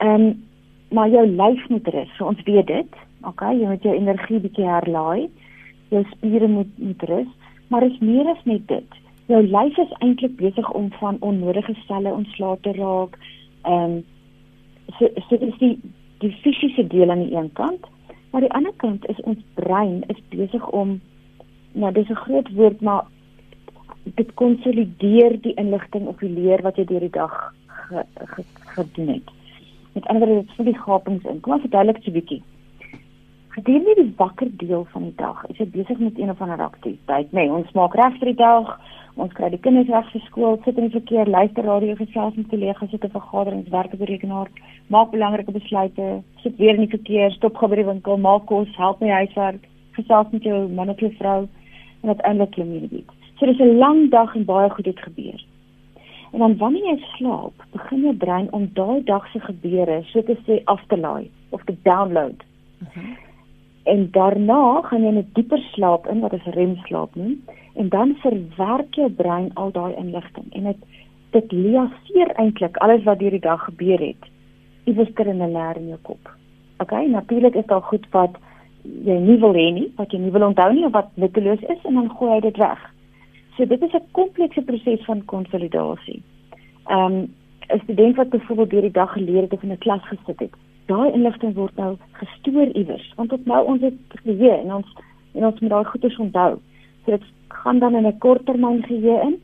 Ehm 0.00 0.14
um, 0.14 0.30
maar 0.90 1.08
jou 1.08 1.26
lyf 1.26 1.68
moet 1.68 1.88
rus. 1.88 2.16
So 2.16 2.26
ons 2.26 2.42
weet 2.44 2.66
dit. 2.66 2.98
OK, 3.28 3.42
jy 3.42 3.68
moet 3.68 3.82
jou 3.82 3.94
energie 3.94 4.40
bietjie 4.40 4.66
herlaai. 4.66 5.28
Jou 5.90 6.02
spiere 6.14 6.48
moet 6.48 6.78
moet 6.78 7.02
rus, 7.10 7.30
maar 7.68 7.86
is 7.86 7.98
meer 7.98 8.28
as 8.30 8.42
net 8.44 8.66
dit. 8.68 8.98
Jou 9.30 9.42
lyf 9.46 9.78
is 9.78 9.92
eintlik 9.98 10.36
besig 10.36 10.70
om 10.70 10.90
van 10.98 11.20
onnodige 11.20 11.74
selle 11.86 12.12
ontslae 12.14 12.58
te 12.66 12.74
raak. 12.78 13.18
Ehm 13.62 14.00
um, 14.00 14.02
so 14.98 15.08
so 15.28 15.38
dis 15.38 15.58
die 15.58 15.76
die 16.20 16.32
fisiese 16.42 16.86
deel 16.86 17.10
aan 17.10 17.24
die 17.24 17.36
een 17.36 17.52
kant, 17.52 17.86
maar 18.30 18.44
die 18.44 18.52
ander 18.52 18.74
kant 18.76 19.06
is 19.08 19.20
ons 19.20 19.38
brein 19.54 20.02
is 20.12 20.20
besig 20.34 20.66
om 20.70 21.00
nou 21.72 21.92
dis 21.92 22.08
'n 22.08 22.22
groot 22.24 22.48
woord 22.54 22.80
maar 22.80 23.06
dit 24.04 24.34
konsolideer 24.34 25.40
die 25.40 25.54
inligting 25.54 26.06
of 26.06 26.18
die 26.18 26.30
leer 26.30 26.62
wat 26.62 26.76
jy 26.76 26.84
deur 26.84 27.00
die 27.00 27.16
dag 27.16 27.54
ge, 27.66 28.04
ge, 28.14 28.44
gedoen 28.74 29.08
het. 29.08 29.28
Met 29.92 30.06
ander 30.06 30.28
is 30.28 30.56
vir 30.56 30.64
die 30.64 30.78
gapings 30.78 31.24
in. 31.24 31.40
Kom 31.40 31.52
ons 31.52 31.66
verduidelik 31.66 32.06
'n 32.06 32.12
bietjie. 32.12 32.42
Gedurende 33.48 33.94
die 33.94 34.12
wakker 34.16 34.48
deel 34.56 34.84
van 34.92 35.02
die 35.02 35.16
dag 35.16 35.46
is 35.50 35.56
jy 35.58 35.66
besig 35.66 35.98
met 35.98 36.18
een 36.18 36.30
of 36.30 36.40
ander 36.40 36.62
aktiwiteit. 36.62 37.32
Nee, 37.32 37.50
ons 37.50 37.72
maak 37.72 37.94
reg 37.94 38.18
vir 38.18 38.30
die 38.30 38.40
dag. 38.42 38.78
Ons 39.16 39.32
kry 39.32 39.48
die 39.50 39.58
kinders 39.58 39.88
reg 39.88 40.10
vir 40.12 40.20
skool, 40.20 40.60
sit 40.64 40.78
in 40.78 40.86
die 40.86 40.98
verkeer, 41.00 41.26
luister 41.26 41.64
radio, 41.64 41.96
gesels 41.98 42.36
met 42.36 42.48
kollegas, 42.48 42.90
sit 42.90 43.04
'n 43.04 43.10
vergadering, 43.10 43.68
werk 43.70 43.92
op 43.92 43.98
die 43.98 44.06
rekenaar, 44.12 44.48
maak 44.86 45.10
belangrike 45.10 45.52
besluite, 45.52 46.22
sit 46.42 46.56
weer 46.56 46.74
in 46.74 46.86
die 46.86 46.96
verkeer, 46.96 47.30
stop 47.32 47.56
gou 47.56 47.68
by 47.68 47.76
die 47.76 47.90
winkel, 47.90 48.16
maak 48.16 48.46
kos, 48.46 48.76
help 48.76 49.00
met 49.00 49.10
huiswerk, 49.10 49.66
gesels 49.98 50.30
met 50.30 50.42
jou 50.42 50.68
man 50.68 50.88
of 50.90 51.00
jou 51.00 51.10
vrou 51.18 51.48
en 52.02 52.08
uiteindelik 52.08 52.50
klim 52.50 52.72
jy 52.72 52.88
weer. 52.90 53.08
So 53.38 53.46
dis 53.46 53.58
'n 53.58 53.78
lang 53.78 54.10
dag 54.10 54.34
en 54.36 54.44
baie 54.44 54.70
goed 54.70 54.86
het 54.86 55.00
gebeur. 55.00 55.49
En 56.32 56.38
dan 56.38 56.56
wanneer 56.56 56.84
jy 56.84 56.98
slaap, 57.16 57.64
begin 57.72 58.00
jou 58.00 58.14
brein 58.14 58.52
om 58.52 58.68
daai 58.72 59.02
dag 59.04 59.26
se 59.32 59.40
gebeure 59.40 60.02
so 60.12 60.22
te 60.22 60.36
sê 60.46 60.60
af 60.64 60.82
te 60.86 60.96
laai 60.96 61.30
of 61.50 61.64
te 61.64 61.76
download. 61.82 62.46
Uh 62.80 62.86
mhm. 62.86 63.16
en 63.82 64.10
daarna 64.12 64.82
gaan 64.82 65.02
jy 65.02 65.08
in 65.08 65.18
'n 65.18 65.30
dieper 65.32 65.58
slaap 65.58 66.06
in 66.06 66.20
wat 66.20 66.32
ons 66.32 66.54
remslaap 66.54 67.14
noem 67.14 67.40
en 67.74 67.88
dan 67.88 68.14
verwerk 68.22 68.94
jou 68.94 69.10
brein 69.10 69.50
al 69.54 69.72
daai 69.72 69.94
inligting 69.96 70.46
en 70.52 70.64
dit 70.64 70.76
dit 71.30 71.52
liaseer 71.52 72.30
eintlik 72.36 72.76
alles 72.76 73.02
wat 73.04 73.18
deur 73.18 73.30
die 73.30 73.46
dag 73.46 73.64
gebeur 73.64 74.00
het 74.00 74.30
iewers 74.84 75.10
leer 75.16 75.76
in 75.76 75.88
jou 75.88 75.98
kop. 76.02 76.30
OK, 76.78 76.92
natuurlik 77.06 77.54
is 77.54 77.66
daar 77.66 77.82
goed 77.82 78.06
wat 78.10 78.38
jy 78.82 79.18
nie 79.20 79.38
wil 79.38 79.54
hê 79.54 79.68
nie, 79.72 79.92
wat 79.96 80.12
jy 80.12 80.18
nie 80.18 80.32
wil 80.32 80.48
onthou 80.48 80.72
nie 80.72 80.86
of 80.86 80.92
wat 80.92 81.10
nutteloos 81.14 81.62
is 81.68 81.84
en 81.84 81.94
dan 81.94 82.10
gooi 82.10 82.32
jy 82.34 82.40
dit 82.40 82.56
weg. 82.56 82.80
So 83.56 83.66
dit 83.66 83.82
is 83.82 83.92
'n 83.92 84.06
komplekse 84.12 84.62
proses 84.62 85.04
van 85.04 85.24
konsolidasie. 85.24 86.22
Ehm 86.90 87.14
um, 87.14 87.34
'n 87.74 87.80
student 87.82 88.16
wat 88.16 88.28
byvoorbeeld 88.28 88.70
deur 88.70 88.80
die 88.80 88.90
dag 88.90 89.12
geleer 89.12 89.42
het 89.42 89.52
of 89.52 89.62
in 89.62 89.72
'n 89.72 89.78
klas 89.78 90.02
gesit 90.08 90.38
het, 90.38 90.54
daai 90.86 91.12
inligting 91.12 91.54
word 91.54 91.76
nou 91.76 91.96
gestoor 92.12 92.66
iewers 92.66 93.12
want 93.16 93.30
dit 93.30 93.46
nou 93.46 93.66
ons 93.66 93.80
het 93.80 93.94
geheue 94.24 94.56
en 94.62 94.74
ons 94.74 94.96
en 95.34 95.44
ons 95.46 95.60
moet 95.60 95.70
daai 95.70 95.84
goeie 95.84 96.18
onthou. 96.18 96.58
So 97.04 97.10
dit 97.10 97.22
gaan 97.48 97.78
dan 97.78 97.94
in 97.94 98.06
'n 98.06 98.18
korttermyn 98.18 98.82
geheue 98.82 99.20
in 99.28 99.36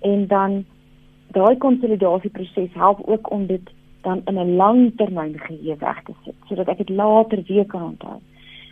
en 0.00 0.26
dan 0.26 0.64
daai 1.30 1.56
konsolidasieproses 1.56 2.72
help 2.72 2.98
ook 3.06 3.30
om 3.30 3.46
dit 3.46 3.70
dan 4.02 4.22
in 4.24 4.38
'n 4.38 4.56
langtermyn 4.56 5.38
geheue 5.38 5.76
weg 5.78 6.02
te 6.02 6.12
sit 6.24 6.34
sodat 6.48 6.68
ek 6.68 6.78
dit 6.78 6.88
later 6.88 7.42
weer 7.46 7.66
kan 7.66 7.82
onthou. 7.82 8.18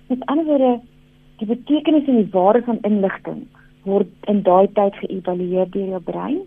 Met 0.06 0.26
ander 0.26 0.45
woorde, 0.45 0.80
die 1.37 1.47
betekenis 1.47 2.06
en 2.06 2.16
die 2.16 2.30
waarde 2.30 2.62
van 2.62 2.78
inligting 2.80 3.47
word 3.83 4.09
in 4.21 4.42
daai 4.42 4.68
tyd 4.73 4.95
geëvalueer 4.95 5.71
deur 5.71 5.88
jou 5.88 6.00
brein. 6.00 6.38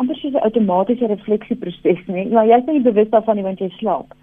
Is 0.00 0.20
dit 0.20 0.32
'n 0.32 0.36
outomatiese 0.36 1.06
refleksieproses, 1.06 2.06
nee, 2.06 2.28
maar 2.28 2.46
jy 2.46 2.56
is 2.56 2.64
nie 2.64 2.80
bewus 2.80 3.08
daarvan 3.08 3.34
nie 3.34 3.44
want 3.44 3.58
jy 3.58 3.68
slaap. 3.68 4.14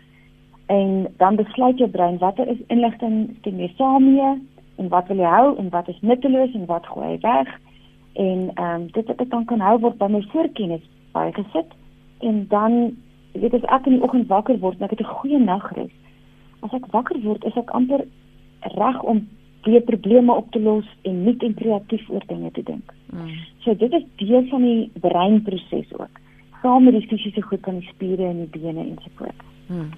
En 0.65 1.07
dan 1.17 1.35
besluit 1.35 1.77
jou 1.77 1.89
brein 1.89 2.17
watter 2.17 2.47
is 2.47 2.57
inligting 2.67 3.35
stem 3.39 3.59
jy 3.59 3.71
saam 3.77 4.13
mee 4.15 4.41
en 4.75 4.87
wat 4.87 5.07
wil 5.07 5.17
jy 5.17 5.29
hou 5.29 5.57
en 5.57 5.69
wat 5.69 5.87
is 5.87 6.01
nutteloos 6.01 6.53
en 6.53 6.65
wat 6.65 6.85
gooi 6.85 7.17
weg. 7.21 7.47
En 8.13 8.51
ehm 8.53 8.81
um, 8.81 8.87
dit 8.91 9.07
wat 9.07 9.21
ek 9.21 9.29
dan 9.29 9.45
kan 9.45 9.59
hou 9.59 9.79
word 9.79 9.97
by 9.97 10.07
my 10.07 10.21
voorkennis 10.21 10.89
bygesit 11.11 11.69
en 12.19 12.45
dan 12.47 12.97
weet 13.31 13.53
as 13.53 13.63
ek 13.63 13.85
in 13.85 13.97
die 13.97 14.03
oggend 14.03 14.27
wakker 14.27 14.59
word 14.59 14.77
en 14.79 14.83
ek 14.83 14.97
het 14.97 15.01
'n 15.01 15.15
goeie 15.19 15.39
nagrus 15.39 15.91
as 16.61 16.73
ek 16.73 16.91
wakker 16.91 17.19
word 17.23 17.45
is 17.45 17.55
ek 17.55 17.69
amper 17.69 18.05
reg 18.75 19.03
om 19.03 19.27
weer 19.63 19.81
probleme 19.81 20.33
op 20.33 20.51
te 20.51 20.59
los 20.59 20.85
en 21.01 21.23
nuut 21.23 21.43
en 21.43 21.53
kreatief 21.53 22.09
oor 22.09 22.23
dinge 22.27 22.51
te 22.51 22.63
dink. 22.63 22.93
Mm. 23.11 23.31
So 23.65 23.75
dit 23.75 23.93
is 23.93 24.05
deel 24.15 24.45
van 24.49 24.61
die 24.61 24.91
breinproses 24.99 25.93
ook. 25.97 26.21
Saam 26.61 26.83
met 26.83 26.93
die 26.93 27.07
fisiese 27.07 27.41
goed 27.41 27.63
van 27.63 27.79
die 27.79 27.89
spiere 27.93 28.29
en 28.29 28.45
die 28.45 28.61
bene 28.61 28.85
ensovoorts. 28.85 29.47
Mm. 29.67 29.89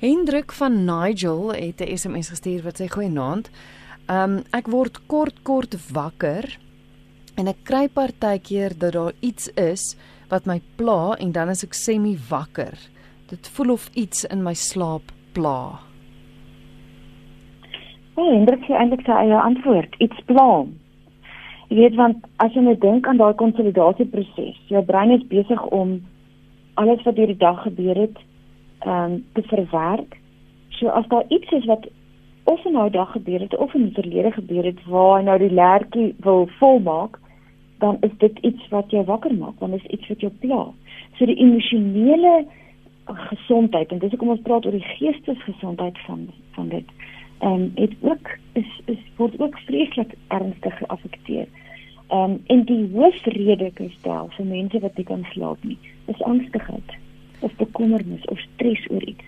Hendrik 0.00 0.52
van 0.52 0.84
Nigel 0.84 1.52
het 1.52 1.80
'n 1.80 1.96
SMS 1.96 2.28
gestuur 2.28 2.62
wat 2.62 2.80
sê 2.80 2.88
goeienaand. 2.88 3.50
Um 4.08 4.42
ek 4.50 4.66
word 4.66 5.06
kort 5.06 5.42
kort 5.42 5.92
wakker 5.92 6.58
En 7.40 7.48
ek 7.48 7.62
kry 7.64 7.86
partykeer 7.88 8.74
dat 8.76 8.92
daar 8.92 9.14
iets 9.24 9.48
is 9.56 9.94
wat 10.28 10.44
my 10.44 10.58
pla 10.76 11.14
en 11.16 11.32
dan 11.32 11.48
is 11.48 11.64
ek 11.64 11.76
semi 11.76 12.12
wakker. 12.28 12.76
Dit 13.30 13.48
voel 13.54 13.72
of 13.76 13.88
iets 13.96 14.26
in 14.28 14.42
my 14.44 14.52
slaap 14.52 15.08
pla. 15.32 15.80
Oh, 18.14 18.32
Hendrik 18.32 18.64
sê 18.66 18.74
eintlik 18.74 19.04
sy 19.06 19.14
eie 19.14 19.36
antwoord, 19.38 19.94
iets 20.02 20.24
pla. 20.28 20.64
Jy 21.70 21.76
weet 21.78 21.98
want 21.98 22.24
as 22.42 22.54
jy 22.56 22.64
net 22.66 22.80
dink 22.82 23.06
aan 23.06 23.20
daai 23.20 23.36
konsolidasieproses, 23.38 24.58
jou 24.72 24.82
brein 24.88 25.14
is 25.14 25.26
besig 25.30 25.62
om 25.70 26.00
alles 26.80 27.02
wat 27.06 27.16
deur 27.16 27.30
die 27.30 27.38
dag 27.38 27.62
gebeur 27.66 28.02
het, 28.06 28.18
ehm 28.82 29.12
um, 29.12 29.16
te 29.36 29.42
verwerk. 29.52 30.16
So 30.78 30.88
as 30.88 31.06
daar 31.12 31.24
iets 31.28 31.52
is 31.52 31.66
wat 31.70 31.86
of 32.50 32.64
in 32.64 32.72
nou 32.72 32.90
dag 32.90 33.12
gebeur 33.12 33.40
het 33.40 33.56
of 33.56 33.74
in 33.74 33.84
die 33.88 33.94
verlede 33.94 34.32
gebeur 34.32 34.64
het 34.64 34.78
waar 34.86 35.22
nou 35.22 35.38
die 35.38 35.52
lertjie 35.52 36.14
wil 36.24 36.48
volmaak, 36.58 37.18
dan 37.78 37.96
is 38.00 38.14
dit 38.18 38.38
iets 38.38 38.68
wat 38.68 38.90
jou 38.90 39.04
wakker 39.04 39.34
maak, 39.34 39.58
dan 39.58 39.72
is 39.72 39.84
iets 39.84 40.08
wat 40.08 40.20
jou 40.20 40.32
pla. 40.40 40.64
So 41.18 41.26
die 41.26 41.38
emosionele 41.38 42.46
gesondheid 43.04 43.92
en 43.92 43.98
dis 43.98 44.10
hoekom 44.10 44.34
ons 44.34 44.42
praat 44.46 44.66
oor 44.66 44.76
die 44.76 44.90
geestesgesondheid 44.96 45.98
van 46.06 46.28
van 46.56 46.68
dit. 46.68 46.86
Ehm 47.40 47.52
um, 47.52 47.70
dit 47.74 47.92
ook 48.00 48.28
is 48.52 48.80
is 48.84 49.02
word 49.16 49.40
ook 49.40 49.58
vreeslik 49.58 50.12
ernstig 50.28 50.76
geaffekteer. 50.78 51.46
Ehm 52.08 52.30
um, 52.30 52.40
en 52.46 52.64
die 52.64 52.88
hoofrede 52.92 53.70
kristel 53.74 54.28
vir 54.36 54.46
mense 54.46 54.80
wat 54.80 54.96
nie 54.96 55.06
kan 55.08 55.24
slaap 55.32 55.64
nie, 55.64 55.78
is 56.06 56.22
angstigheid 56.22 56.96
of 57.40 57.54
bekommernis 57.56 58.24
of 58.24 58.38
stres 58.38 58.84
oor 58.90 59.02
iets. 59.02 59.24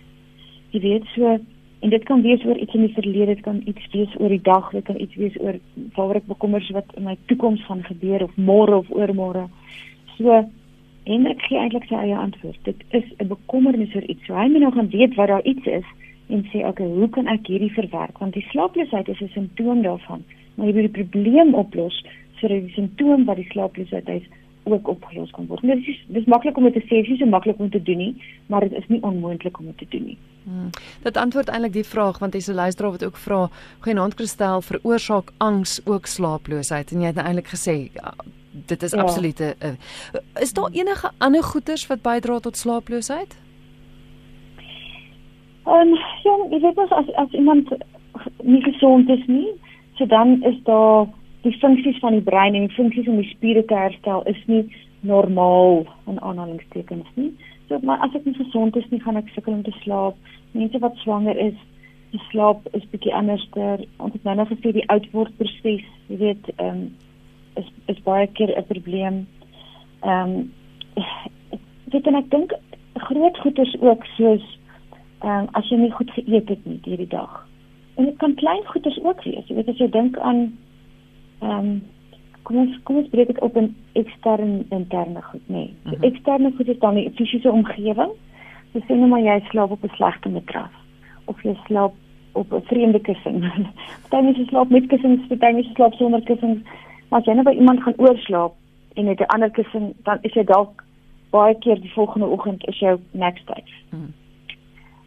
Jy 0.70 0.80
weet 0.80 1.08
so 1.14 1.38
en 1.80 1.90
dit 1.90 2.04
kan 2.04 2.22
wees 2.22 2.44
oor 2.44 2.56
iets 2.56 2.74
in 2.74 2.84
die 2.86 2.94
verlede, 2.94 3.34
dit 3.34 3.44
kan 3.44 3.62
iets 3.64 3.88
wees 3.92 4.18
oor 4.18 4.28
die 4.28 4.42
dag, 4.42 4.68
dit 4.70 4.84
kan 4.84 5.00
iets 5.00 5.14
wees 5.14 5.40
oor 5.40 5.56
waaroor 5.96 6.20
ek 6.20 6.28
bekommerd 6.34 6.68
is 6.68 6.76
wat 6.76 6.92
in 7.00 7.08
my 7.08 7.16
toekoms 7.32 7.64
gaan 7.64 7.82
gebeur 7.88 8.22
of 8.28 8.36
môre 8.36 8.76
of 8.76 8.92
oormôre. 8.92 9.48
So 10.18 10.44
Hendrik 11.08 11.40
gee 11.48 11.58
eintlik 11.58 11.88
sy 11.88 11.96
eie 11.98 12.14
antwoord. 12.14 12.60
Dit 12.68 12.84
is 12.90 13.08
'n 13.18 13.26
bekommernis 13.26 13.94
oor 13.94 14.04
iets. 14.04 14.26
So 14.26 14.34
hy 14.34 14.48
moet 14.52 14.60
nou 14.60 14.72
gaan 14.72 14.90
weet 14.90 15.14
wat 15.14 15.28
daar 15.28 15.44
iets 15.44 15.66
is 15.66 15.88
en 16.32 16.44
sê, 16.50 16.58
"Oké, 16.58 16.68
okay, 16.82 16.86
hoe 16.86 17.08
kan 17.08 17.26
ek 17.26 17.46
hierdie 17.46 17.72
verwerk?" 17.72 18.18
Want 18.18 18.32
die 18.32 18.46
slaaploosheid 18.50 19.08
is 19.08 19.20
'n 19.20 19.30
simptoom 19.32 19.82
daarvan. 19.82 20.24
Maar 20.54 20.66
jy 20.66 20.72
moet 20.72 20.94
die 20.94 21.04
probleem 21.04 21.54
oplos 21.54 22.04
sodat 22.38 22.64
die 22.66 22.74
simptoom 22.74 23.24
wat 23.24 23.36
die 23.36 23.50
slaaploosheid 23.50 24.08
is 24.08 24.26
ook 24.64 24.88
opgelos 24.88 25.30
kan 25.30 25.46
word. 25.46 25.62
Dit 25.62 25.86
is 25.86 26.04
dis 26.06 26.24
maklik 26.30 26.56
om 26.56 26.66
dit 26.68 26.76
te 26.76 26.82
sê, 26.86 27.00
dis 27.02 27.14
nie 27.14 27.18
so 27.18 27.26
maklik 27.26 27.58
om 27.58 27.70
te 27.70 27.82
doen 27.82 27.98
nie, 27.98 28.12
maar 28.46 28.60
dit 28.60 28.72
is 28.78 28.86
nie 28.92 29.00
onmoontlik 29.02 29.58
om 29.58 29.66
dit 29.66 29.78
te 29.78 29.88
doen 29.90 30.04
nie. 30.12 30.18
Hmm. 30.44 30.70
Dit 31.02 31.16
antwoord 31.16 31.50
eintlik 31.50 31.72
die 31.72 31.86
vraag 31.86 32.18
want 32.18 32.32
dis 32.32 32.48
'n 32.48 32.54
luisteraar 32.54 32.90
wat 32.90 33.04
ook 33.04 33.16
vra, 33.16 33.50
"Genoemd 33.80 34.14
kristal 34.14 34.62
veroorsaak 34.62 35.32
angs 35.38 35.80
ook 35.86 36.06
slaaploosheid?" 36.06 36.92
En 36.92 37.00
jy 37.00 37.06
het 37.06 37.14
nou 37.14 37.26
eintlik 37.26 37.48
gesê 37.48 37.90
ja, 37.94 38.14
dit 38.66 38.82
is 38.82 38.90
ja. 38.90 39.00
absolute 39.00 39.54
uh, 39.64 39.70
is 40.40 40.52
daar 40.52 40.70
enige 40.72 41.10
ander 41.18 41.42
goeters 41.42 41.86
wat 41.86 42.02
bydra 42.02 42.38
tot 42.38 42.56
slaaploosheid? 42.56 43.36
Ehm 45.64 45.92
um, 45.92 45.98
ja, 46.24 46.36
jy 46.50 46.58
weet 46.60 46.76
mos 46.76 46.90
as 46.90 47.10
as 47.14 47.34
iemand 47.38 47.68
nie 48.42 48.62
gesond 48.62 49.10
is 49.10 49.26
nie, 49.26 49.48
so 49.94 50.06
dan 50.06 50.42
is 50.42 50.56
daar 50.66 51.06
die 51.42 51.54
funksies 51.58 51.98
van 52.02 52.16
die 52.16 52.24
brein 52.26 52.54
en 52.54 52.66
die 52.66 52.76
funksies 52.76 53.08
om 53.08 53.20
die 53.20 53.30
spiere 53.30 53.64
te 53.64 53.74
herstel 53.74 54.24
is 54.30 54.40
nie 54.46 54.64
normaal 55.00 55.84
in 56.10 56.18
aanhalingstekens 56.20 57.08
nie. 57.14 57.30
So 57.68 57.78
maar 57.82 58.02
as 58.02 58.14
ek 58.18 58.26
nie 58.26 58.34
gesond 58.38 58.76
is 58.76 58.88
nie, 58.90 59.00
gaan 59.02 59.20
ek 59.20 59.30
sukkel 59.34 59.54
om 59.54 59.62
te 59.66 59.74
slaap. 59.82 60.18
Mense 60.52 60.78
wat 60.82 60.98
swanger 61.02 61.38
is, 61.38 61.58
die 62.10 62.22
slaap 62.30 62.66
is 62.76 62.88
bietjie 62.90 63.14
anderster. 63.14 63.84
Ons 64.02 64.18
het 64.18 64.26
nou 64.26 64.34
net 64.38 64.50
gesê 64.50 64.74
die 64.74 64.88
oudwordproses, 64.94 65.86
jy 66.10 66.18
weet, 66.24 66.50
ehm 66.56 66.82
um, 66.82 66.82
is 67.60 67.68
is 67.92 67.98
baie 68.02 68.26
keer 68.34 68.50
'n 68.56 68.66
probleem. 68.66 69.22
Ehm 70.02 70.34
um, 70.34 70.50
dit 71.94 72.06
en 72.06 72.18
ek 72.18 72.30
dink 72.30 72.52
groot 73.08 73.38
goeders 73.38 73.76
ook 73.80 74.04
soos 74.16 74.44
um, 75.24 75.48
as 75.52 75.68
jy 75.70 75.76
nie 75.76 75.92
goed 75.92 76.10
geëet 76.10 76.48
het 76.48 76.66
nie 76.66 76.80
hierdie 76.84 77.08
dag. 77.08 77.46
En 77.94 78.04
dit 78.04 78.16
kan 78.16 78.34
klein 78.34 78.64
goeders 78.66 78.98
ook 79.02 79.24
wees. 79.24 79.46
Jy 79.46 79.54
weet 79.54 79.68
as 79.68 79.78
jy 79.78 79.90
dink 79.90 80.18
aan 80.18 80.58
ehm 81.40 81.58
um, 81.58 81.82
kom 82.42 82.56
ons 82.58 82.78
kom 82.82 82.96
ons 82.98 83.08
breek 83.08 83.28
dit 83.30 83.40
op 83.46 83.56
in 83.56 83.68
ekstern 83.98 84.64
interne 84.74 85.22
goed, 85.22 85.42
nê. 85.46 85.54
Nee. 85.54 85.74
So 85.84 85.96
mhm. 85.96 86.04
eksterne 86.10 86.52
goed 86.56 86.68
is 86.68 86.78
dan 86.78 86.94
die 86.98 87.10
fisiese 87.18 87.50
omgewing. 87.50 88.14
So 88.72 88.80
sê 88.86 88.96
nou 88.98 89.08
maar 89.10 89.22
jy 89.22 89.40
slaap 89.50 89.70
op 89.70 89.84
'n 89.84 89.94
slegte 89.96 90.28
matras 90.28 90.74
of 91.30 91.42
jy 91.42 91.54
slaap 91.66 91.94
op 92.32 92.52
'n 92.52 92.66
vreemde 92.70 93.00
kussing. 93.00 93.44
Party 94.10 94.24
mense 94.24 94.44
slaap 94.48 94.70
met 94.70 94.86
kussings, 94.86 95.26
party 95.26 95.52
mense 95.54 95.70
slaap 95.74 95.94
sonder 95.94 96.22
kussings. 96.22 96.60
Maar 97.08 97.20
as 97.20 97.26
jy 97.26 97.34
net 97.34 97.44
by 97.44 97.54
iemand 97.54 97.82
gaan 97.82 97.94
oorslaap 97.96 98.54
en 98.94 99.06
het 99.06 99.20
'n 99.20 99.32
ander 99.34 99.50
kussing, 99.50 99.94
dan 100.02 100.18
is 100.22 100.32
jy 100.32 100.44
dalk 100.44 100.84
baie 101.30 101.54
keer 101.58 101.80
die 101.80 101.92
volgende 101.92 102.26
oggend 102.26 102.66
is 102.66 102.78
jou 102.78 102.98
next 103.10 103.46
day. 103.46 103.62
Hmm. 103.90 104.12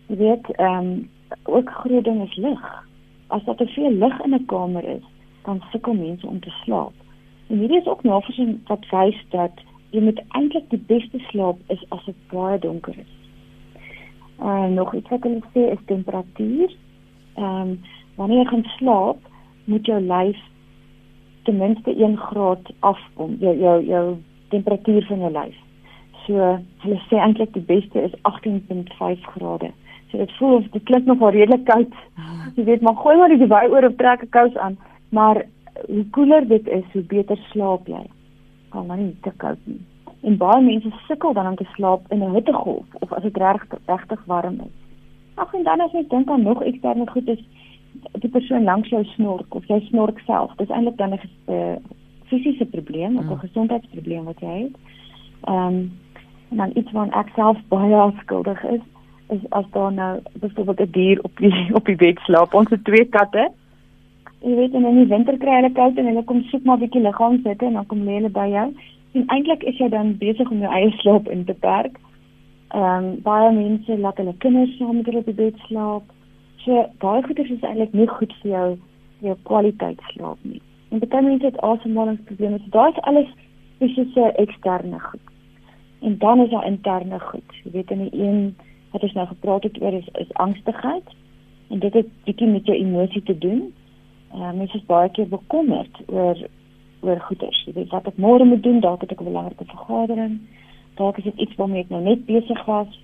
Jy 0.08 0.16
weet, 0.16 0.50
ehm 0.56 0.78
um, 0.78 1.10
ook 1.44 1.70
groot 1.70 2.04
ding 2.04 2.22
is 2.24 2.36
lig. 2.36 2.86
As 3.28 3.44
daar 3.44 3.56
te 3.56 3.68
veel 3.68 3.92
lig 3.92 4.22
in 4.24 4.34
'n 4.34 4.46
kamer 4.46 4.84
is, 4.84 5.06
dan 5.44 5.62
sukkel 5.72 5.94
mense 5.94 6.28
om 6.28 6.40
te 6.40 6.50
slaap. 6.50 6.94
En 7.48 7.58
hierdie 7.58 7.80
is 7.80 7.88
ook 7.88 8.04
navorsing 8.04 8.60
wat 8.68 8.90
wys 8.90 9.26
dat 9.30 9.52
jy 9.90 10.02
moet 10.02 10.22
eintlik 10.28 10.70
die 10.70 10.84
beste 10.88 11.20
slaap 11.20 11.58
is 11.68 11.86
as 11.90 12.06
dit 12.06 12.16
baie 12.32 12.60
donker 12.60 12.98
is. 12.98 13.14
En 14.40 14.70
uh, 14.70 14.76
nog 14.76 14.94
iets 14.94 15.10
wat 15.10 15.24
hulle 15.24 15.42
sê 15.54 15.72
is 15.72 15.86
temperatuur. 15.86 16.76
Ehm 17.36 17.62
um, 17.62 17.80
wanneer 18.16 18.38
jy 18.38 18.50
gaan 18.50 18.64
slaap, 18.78 19.18
moet 19.66 19.86
jou 19.86 20.02
lyf 20.02 20.38
ten 21.44 21.58
minste 21.58 21.96
1 21.96 22.18
graad 22.18 22.74
afkom, 22.80 23.36
jou 23.40 23.58
jou 23.60 23.86
jou 23.86 24.18
temperatuur 24.50 25.06
van 25.06 25.20
jou 25.20 25.32
lyf. 25.32 25.58
So 26.26 26.60
hulle 26.84 27.02
sê 27.10 27.20
eintlik 27.22 27.54
die 27.54 27.66
beste 27.66 28.02
is 28.02 28.16
18.5 28.22 29.28
grade. 29.36 29.72
So 30.16 30.26
dit 30.26 30.38
voel 30.38 30.56
of 30.56 30.68
dit 30.72 30.84
klink 30.84 31.06
nog 31.06 31.18
maar 31.18 31.34
redelik 31.34 31.66
koud. 31.66 31.94
Jy 32.56 32.64
weet, 32.64 32.82
maar 32.82 32.96
gooi 32.96 33.18
maar 33.18 33.30
die 33.30 33.48
wy 33.48 33.66
oor 33.72 33.84
of 33.84 33.96
trek 33.96 34.22
'n 34.24 34.30
kous 34.30 34.56
aan, 34.58 34.78
maar 35.10 35.46
hoe 35.88 36.06
koeler 36.10 36.48
dit 36.48 36.68
is, 36.68 36.84
hoe 36.94 37.02
beter 37.02 37.38
slaap 37.52 37.88
jy. 37.88 38.06
Kan 38.70 38.86
maar 38.86 38.98
nie 38.98 39.16
te 39.22 39.32
koud 39.38 39.60
nie. 39.64 39.82
En 40.22 40.38
baie 40.38 40.62
mense 40.64 40.92
sukkel 41.08 41.34
dan 41.34 41.48
om 41.48 41.56
te 41.56 41.68
slaap 41.74 42.02
in 42.12 42.24
'n 42.24 42.34
hittegolf 42.34 42.86
of 43.00 43.14
as 43.14 43.24
dit 43.24 43.38
regtig 43.38 43.80
regtig 43.86 44.24
warm 44.26 44.54
is. 44.54 44.76
Ag 45.36 45.54
en 45.54 45.64
dan 45.64 45.82
as 45.82 45.92
jy 45.92 46.06
dink 46.08 46.30
aan 46.30 46.42
nog 46.42 46.64
eksterne 46.64 47.08
goed 47.08 47.28
is 47.28 47.44
die 48.12 48.30
persoon 48.30 48.64
langs 48.64 48.90
jou 48.90 49.04
snork 49.04 49.56
of 49.56 49.66
jy 49.66 49.80
snork 49.80 50.20
self. 50.20 50.56
Dis 50.56 50.70
eintlik 50.70 50.98
dan 50.98 51.10
'n 51.14 51.20
uh, 51.48 51.76
fisiese 52.24 52.66
probleem 52.66 53.18
of 53.18 53.24
'n 53.24 53.28
mm. 53.28 53.40
gesondheidsprobleem 53.40 54.24
wat 54.24 54.40
jy 54.40 54.60
het. 54.62 54.76
Ehm 55.44 55.68
um, 55.68 55.92
en 56.50 56.58
dan 56.58 56.72
iets 56.74 56.92
wat 56.92 57.10
ek 57.10 57.30
self 57.36 57.58
baie 57.68 58.12
skuldig 58.22 58.64
is, 58.64 58.82
is 59.29 59.44
as 59.50 59.65
daar 59.72 59.94
nou 59.94 60.20
byvoorbeeld 60.39 60.79
'n 60.79 60.91
dier 60.91 61.20
op 61.24 61.38
die 61.38 61.53
op 61.77 61.86
die 61.86 61.96
bed 61.96 62.20
slaap. 62.20 62.53
Ons 62.53 62.70
het 62.70 62.84
twee 62.84 63.05
katte 63.05 63.51
jy 64.46 64.55
weet 64.60 64.75
en 64.77 64.86
in 64.86 65.00
die 65.00 65.10
winter 65.10 65.38
kry 65.41 65.55
hulle 65.58 65.72
koud 65.74 65.98
en 65.98 66.10
hulle 66.10 66.24
kom 66.29 66.44
soek 66.50 66.65
maar 66.65 66.77
'n 66.77 66.84
bietjie 66.86 67.01
liggaam 67.01 67.39
sit 67.44 67.62
en 67.62 67.74
dan 67.74 67.86
kom 67.86 68.03
lê 68.05 68.17
hulle 68.20 68.29
by 68.29 68.48
jou. 68.50 68.67
En 69.17 69.24
eintlik 69.36 69.63
is 69.63 69.77
jy 69.77 69.89
dan 69.89 70.17
besig 70.17 70.51
om 70.51 70.60
jou 70.60 70.72
eie 70.72 70.91
slaap 71.01 71.29
in 71.36 71.46
te 71.46 71.53
perk. 71.53 71.98
Ehm 72.70 73.05
um, 73.05 73.22
baie 73.24 73.51
mense 73.51 73.98
laat 73.98 74.17
hulle 74.17 74.36
kinders 74.44 74.77
saam 74.77 74.96
met 74.98 75.05
hulle 75.05 75.24
op 75.24 75.32
die 75.32 75.41
bed 75.41 75.58
slaap. 75.67 76.03
So 76.63 76.86
baie 77.00 77.24
goeders 77.24 77.50
is 77.50 77.63
eintlik 77.63 77.94
nie 77.94 78.08
goed 78.08 78.34
vir 78.41 78.51
jou 78.51 78.67
vir 79.20 79.27
jou 79.29 79.38
kwaliteit 79.44 80.01
slaap 80.13 80.38
nie. 80.41 80.62
En 80.91 81.00
baie 81.00 81.24
mense 81.24 81.46
het 81.46 81.62
asemhalingsprobleme. 81.62 82.60
So 82.60 82.70
daai 82.70 82.91
is 82.91 83.01
alles 83.01 83.32
fisiese 83.79 84.32
eksterne 84.46 85.00
goed. 85.00 85.25
En 86.01 86.17
dan 86.17 86.39
is 86.39 86.50
daar 86.50 86.67
interne 86.67 87.20
goed. 87.20 87.50
Jy 87.63 87.72
weet 87.72 87.91
in 87.91 88.10
die 88.10 88.24
een 88.24 88.55
wat 88.96 89.04
ons 89.04 89.16
nou 89.18 89.28
gepraat 89.28 89.64
het 89.68 89.82
oor 89.82 89.94
is, 89.94 90.08
is 90.24 90.34
angstigheid. 90.34 91.16
En 91.68 91.80
dit 91.84 91.94
het 91.94 92.12
bietjie 92.24 92.48
met 92.48 92.68
jou 92.70 92.78
emosie 92.78 93.24
te 93.24 93.38
doen. 93.38 93.74
Uh, 94.34 94.52
mense 94.52 94.78
is 94.78 94.86
baie 94.88 95.10
keer 95.12 95.28
bekommerd 95.28 96.04
oor 96.08 96.40
oor 97.06 97.20
goeders. 97.28 97.58
Jy 97.68 97.74
weet 97.75 97.92
wat 97.94 98.08
ek 98.10 98.22
môre 98.22 98.46
moet 98.48 98.64
doen, 98.64 98.80
dalk 98.82 99.04
het 99.06 99.12
ek 99.12 99.22
'n 99.22 99.30
belangrike 99.30 99.66
vergadering. 99.70 100.40
Dalk 100.96 101.18
is 101.18 101.24
dit 101.24 101.44
iets 101.44 101.56
waarmee 101.56 101.84
ek 101.84 101.90
nou 101.90 102.02
net 102.02 102.25
besig 102.25 102.66
was. 102.66 103.00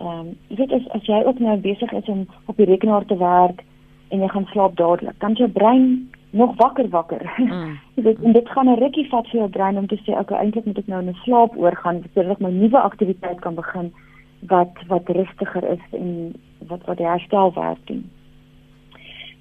Ehm 0.00 0.08
um, 0.08 0.28
jy 0.48 0.56
weet 0.56 0.72
as, 0.72 0.88
as 0.88 1.04
jy 1.06 1.22
ook 1.24 1.38
nou 1.38 1.56
besig 1.56 1.92
is 1.92 2.08
om 2.08 2.26
op 2.46 2.56
die 2.56 2.66
rekenaar 2.66 3.04
te 3.04 3.16
werk 3.16 3.64
en 4.08 4.20
jy 4.20 4.28
gaan 4.28 4.48
slaap 4.52 4.76
dadelik, 4.76 5.20
dan 5.20 5.32
jou 5.32 5.48
brein 5.50 6.10
nog 6.30 6.56
wakker 6.56 6.88
wakker. 6.88 7.32
Mm. 7.36 7.78
jy 7.96 8.02
weet 8.02 8.22
en 8.22 8.32
dit 8.32 8.48
gaan 8.48 8.68
'n 8.68 8.78
rukkie 8.78 9.08
vat 9.08 9.28
vir 9.28 9.40
jou 9.40 9.48
brein 9.48 9.78
om 9.78 9.86
te 9.86 9.98
sê 10.04 10.18
okay, 10.18 10.38
eintlik 10.38 10.64
moet 10.64 10.78
ek 10.78 10.86
nou 10.86 11.00
in 11.02 11.08
'n 11.08 11.22
slaap 11.24 11.56
oorgaan 11.56 12.02
sodat 12.14 12.30
ek 12.30 12.40
my 12.40 12.50
nuwe 12.50 12.78
aktiwiteit 12.78 13.40
kan 13.40 13.54
begin 13.54 13.92
wat 14.40 14.72
wat 14.86 15.08
rustiger 15.08 15.70
is 15.70 15.84
en 15.90 16.34
wat 16.58 16.84
wat 16.84 16.96
die 16.96 17.06
herstelwerk 17.06 17.78
doen. 17.84 18.10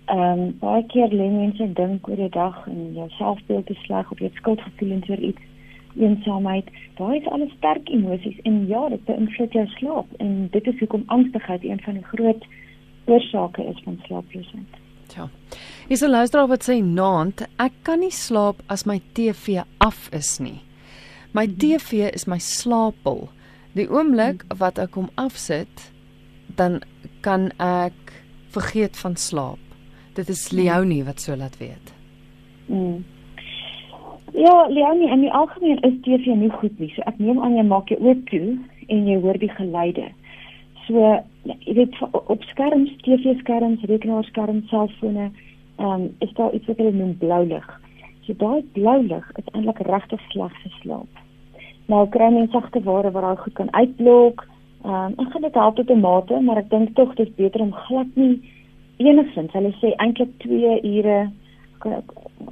Ehm 0.05 0.39
um, 0.39 0.57
baie 0.59 0.83
keer 0.85 1.09
lê 1.09 1.29
mense 1.29 1.73
dink 1.73 2.07
oor 2.07 2.15
die 2.15 2.29
dag 2.29 2.67
en 2.67 2.93
jou 2.93 3.09
selfbeeld 3.17 3.69
is 3.69 3.83
sleg 3.87 4.11
of 4.11 4.19
jy 4.19 4.29
skuldgevoelens 4.33 5.09
oor 5.09 5.23
iets, 5.29 5.41
eensaamheid. 5.97 6.69
Daai 6.99 7.17
is 7.17 7.27
alles 7.27 7.53
sterk 7.57 7.89
emosies 7.89 8.37
en 8.43 8.67
ja, 8.67 8.89
dit 8.89 9.05
beïnvloed 9.05 9.57
jou 9.57 9.65
slaap 9.77 10.19
en 10.19 10.47
dit 10.51 10.67
is 10.67 10.79
hoekom 10.79 11.03
angstigheid 11.07 11.63
een 11.63 11.81
van 11.87 11.93
die 11.93 12.09
groot 12.11 12.45
oorsake 13.05 13.65
is 13.65 13.81
van 13.83 13.99
slaaploosheid. 14.05 14.81
Ja. 15.15 15.29
Dis 15.87 16.01
'n 16.01 16.09
luisteraar 16.09 16.47
wat 16.47 16.69
sê 16.69 16.81
naand, 16.83 17.47
ek 17.57 17.73
kan 17.81 17.99
nie 17.99 18.11
slaap 18.11 18.61
as 18.67 18.85
my 18.85 19.01
TV 19.13 19.63
af 19.77 20.09
is 20.13 20.39
nie. 20.39 20.61
My. 21.35 21.47
TV 21.47 22.07
is 22.13 22.25
my 22.27 22.37
slaappil. 22.39 23.27
Die 23.75 23.87
oomblik 23.91 24.45
wat 24.57 24.79
ek 24.79 24.95
hom 24.95 25.09
afsit, 25.19 25.89
dan 26.55 26.79
kan 27.25 27.49
ek 27.59 28.13
vergeet 28.55 28.95
van 28.97 29.17
slaap. 29.19 29.59
Dit 30.15 30.29
is 30.31 30.47
mhm. 30.47 30.61
Leonie 30.61 31.03
wat 31.03 31.19
so 31.19 31.35
laat 31.35 31.57
weet. 31.59 31.91
Mm. 32.71 33.03
Ja, 34.35 34.67
Leonie, 34.67 35.11
in 35.11 35.21
die 35.21 35.31
algemeen 35.31 35.79
is 35.87 35.95
TV 36.03 36.35
nie 36.35 36.49
goed 36.49 36.79
nie. 36.79 36.91
So 36.95 37.03
ek 37.07 37.19
neem 37.19 37.39
aan 37.43 37.57
jy 37.59 37.65
maak 37.67 37.91
jou 37.91 37.99
oop 38.03 38.23
toe 38.31 38.55
en 38.87 39.07
jy 39.07 39.19
hoor 39.23 39.39
die 39.39 39.51
geluide. 39.57 40.07
So 40.87 41.03
jy 41.43 41.75
weet 41.77 41.99
op 42.11 42.43
skerms, 42.51 42.91
TV-skerms, 43.05 43.83
rekenaarskerms, 43.91 44.69
selfone, 44.71 45.29
ehm 45.75 45.91
um, 45.91 46.07
is 46.23 46.31
daar 46.39 46.53
iets 46.55 46.67
wat 46.71 46.79
hulle 46.79 46.95
noem 46.95 47.15
blou 47.19 47.43
lig. 47.47 47.67
So 48.25 48.33
daai 48.39 48.63
blou 48.77 48.97
lig 49.03 49.31
is 49.39 49.53
eintlik 49.53 49.83
regtig 49.87 50.21
sleg 50.31 50.59
vir 50.63 50.75
slaap. 50.81 51.24
Nou 51.91 52.07
kry 52.09 52.31
mense 52.33 52.51
sagte 52.51 52.81
ware 52.83 53.11
wat 53.11 53.23
daai 53.23 53.37
goed 53.43 53.53
kan 53.53 53.73
uitblok. 53.73 54.45
Ehm 54.85 54.93
um, 54.93 55.25
ek 55.25 55.31
gaan 55.31 55.41
dit 55.41 55.53
help 55.61 55.75
tot 55.75 55.89
'n 55.89 55.99
mate, 55.99 56.41
maar 56.41 56.57
ek 56.57 56.69
dink 56.69 56.95
tog 56.95 57.15
dis 57.15 57.33
beter 57.35 57.61
om 57.61 57.73
glad 57.73 58.15
nie 58.15 58.41
enigsins. 58.97 59.51
Hulle 59.53 59.73
sê 59.81 59.93
eintlik 59.97 60.37
2 60.39 60.79
ure 60.83 61.31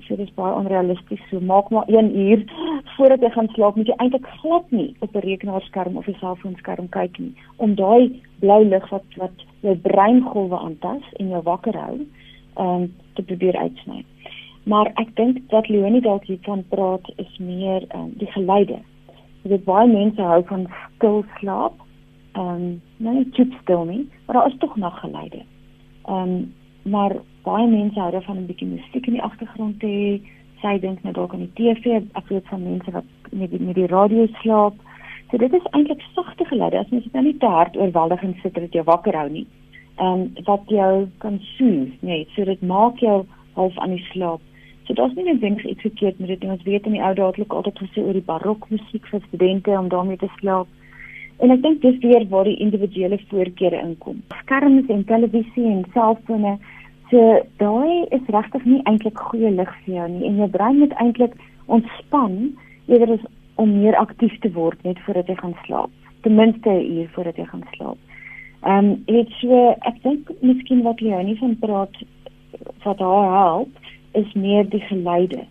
sê 0.08 0.18
dis 0.18 0.34
baie 0.36 0.54
onrealisties. 0.54 1.22
So 1.30 1.40
maak 1.40 1.70
maar 1.70 1.88
1 1.88 2.12
uur 2.18 2.44
voordat 2.96 3.22
jy 3.22 3.30
gaan 3.30 3.50
slaap, 3.56 3.76
moet 3.76 3.88
jy 3.88 3.98
eintlik 3.98 4.28
glad 4.42 4.72
nie 4.72 4.96
op 5.00 5.16
'n 5.16 5.26
rekenaarskerm 5.26 5.98
of 5.98 6.08
'n 6.08 6.20
selfoonskerm 6.20 6.90
kyk 6.90 7.20
nie 7.20 7.34
om 7.58 7.76
daai 7.76 8.22
blou 8.40 8.64
lig 8.66 8.90
wat 8.90 9.08
wat 9.18 9.38
jou 9.62 9.76
breingolwe 9.76 10.58
aantas 10.58 11.06
en 11.20 11.30
jou 11.30 11.42
wakker 11.42 11.78
hou, 11.78 11.98
ehm 12.58 12.82
um, 12.82 12.94
te 13.16 13.24
probeer 13.24 13.56
uitsny. 13.56 14.06
Maar 14.64 14.92
ek 14.96 15.16
dink 15.16 15.50
dat 15.50 15.68
Leonie 15.68 16.02
dalk 16.02 16.24
hiervan 16.24 16.64
praat 16.70 17.12
is 17.16 17.38
meer 17.38 17.84
um, 17.96 18.14
die 18.18 18.32
geluide. 18.32 18.80
Weet 19.44 19.66
baie 19.68 19.88
mense 19.88 20.22
hou 20.22 20.44
van 20.50 20.68
stil 20.96 21.24
slaap. 21.40 21.80
Ehm 22.34 22.50
um, 22.50 22.82
nou 22.98 23.16
nie 23.16 23.30
chips 23.36 23.58
stil 23.62 23.84
nie, 23.86 24.04
maar 24.26 24.36
daar 24.40 24.48
is 24.48 24.58
tog 24.60 24.76
nog 24.76 25.00
geluide. 25.00 25.44
Ehm 26.06 26.30
um, 26.36 26.54
maar 26.84 27.16
baie 27.44 27.68
mense 27.68 28.00
hou 28.00 28.12
daarvan 28.12 28.38
'n 28.38 28.46
bietjie 28.46 28.68
musiek 28.68 29.08
in 29.08 29.14
die 29.14 29.22
agtergrond 29.22 29.80
te 29.80 29.88
hê. 29.88 30.22
Sy 30.62 30.80
dink 30.80 31.04
nou 31.04 31.14
dalk 31.14 31.34
aan 31.34 31.48
die 31.48 31.54
TV, 31.60 32.02
ek 32.14 32.28
weet 32.28 32.48
van 32.48 32.64
mense 32.64 32.92
wat 32.92 33.04
met 33.32 33.52
die, 33.52 33.60
met 33.60 33.76
die 33.76 33.88
radio 33.88 34.28
slaap. 34.42 34.74
So 35.32 35.38
dit 35.38 35.54
is 35.54 35.68
eintlik 35.72 36.02
sagte 36.14 36.46
geluide. 36.46 36.80
As 36.80 36.90
mens 36.90 37.04
dit 37.04 37.14
nou 37.14 37.24
nie 37.26 37.38
te 37.38 37.46
hard 37.46 37.78
oorweldigend 37.78 38.38
sit 38.42 38.54
dat 38.54 38.74
jy 38.74 38.84
wakker 38.84 39.16
hou 39.16 39.30
nie. 39.30 39.48
Ehm 39.96 40.08
um, 40.22 40.32
wat 40.44 40.64
jou 40.68 41.08
kan 41.18 41.40
soos, 41.40 41.90
nee, 42.00 42.28
so 42.36 42.44
dit 42.46 42.62
maak 42.62 43.00
jou 43.00 43.26
half 43.54 43.78
aan 43.78 43.96
die 43.96 44.06
slaap. 44.12 44.42
So 44.86 44.94
daar's 44.94 45.16
nie 45.16 45.40
dinge 45.40 45.70
iets 45.70 45.82
verkeerd 45.82 46.20
met 46.20 46.28
dit 46.28 46.42
nie. 46.42 46.52
Ons 46.52 46.64
weet 46.64 46.86
in 46.86 46.98
die 46.98 47.04
ou 47.04 47.14
dae 47.16 47.32
het 47.32 47.50
altyd 47.50 47.80
gesê 47.80 48.04
oor 48.04 48.14
die 48.14 48.30
barokmusiek 48.30 49.06
vir 49.08 49.22
studente 49.28 49.72
om 49.80 49.90
daarmee 49.90 50.18
te 50.18 50.30
slaap. 50.40 50.68
En 51.40 51.52
ek 51.52 51.62
dink 51.62 51.82
dis 51.82 52.00
weer 52.04 52.28
waar 52.30 52.46
die 52.46 52.60
individuele 52.60 53.20
voorkeure 53.30 53.80
inkom. 53.82 54.24
Skerms 54.44 54.90
en 54.90 55.06
televisie 55.06 55.66
en 55.66 55.86
selfone 55.94 56.58
So 57.14 57.22
daai 57.62 58.08
is 58.16 58.30
regtig 58.34 58.64
nie 58.66 58.80
eintlik 58.90 59.20
goeie 59.30 59.52
lig 59.54 59.72
vir 59.86 59.96
jou 60.00 60.06
nie 60.10 60.24
en 60.30 60.40
jou 60.42 60.48
brein 60.56 60.80
moet 60.82 60.94
eintlik 61.04 61.36
ontspan 61.76 62.38
eerder 62.88 63.12
as 63.18 63.28
om 63.62 63.76
meer 63.84 63.98
aktief 64.00 64.34
te 64.42 64.50
word 64.56 64.82
net 64.88 65.02
voordat 65.06 65.30
jy 65.30 65.36
gaan 65.42 65.54
slaap. 65.66 65.92
Ten 66.26 66.40
minste 66.40 66.70
'n 66.70 66.88
uur 66.96 67.12
voordat 67.14 67.38
jy 67.38 67.46
gaan 67.52 67.66
slaap. 67.76 68.00
Ehm 68.66 68.86
um, 68.86 69.04
dit 69.06 69.30
so 69.42 69.60
ek 69.92 70.02
dink 70.04 70.32
miskien 70.42 70.82
wat 70.88 71.00
jy 71.00 71.22
nie 71.24 71.38
van 71.38 71.56
praat 71.60 72.02
wat 72.84 73.00
haar 73.00 73.30
help 73.38 73.83
is 74.14 74.34
meer 74.34 74.70
die 74.70 74.84
geluide. 74.90 75.46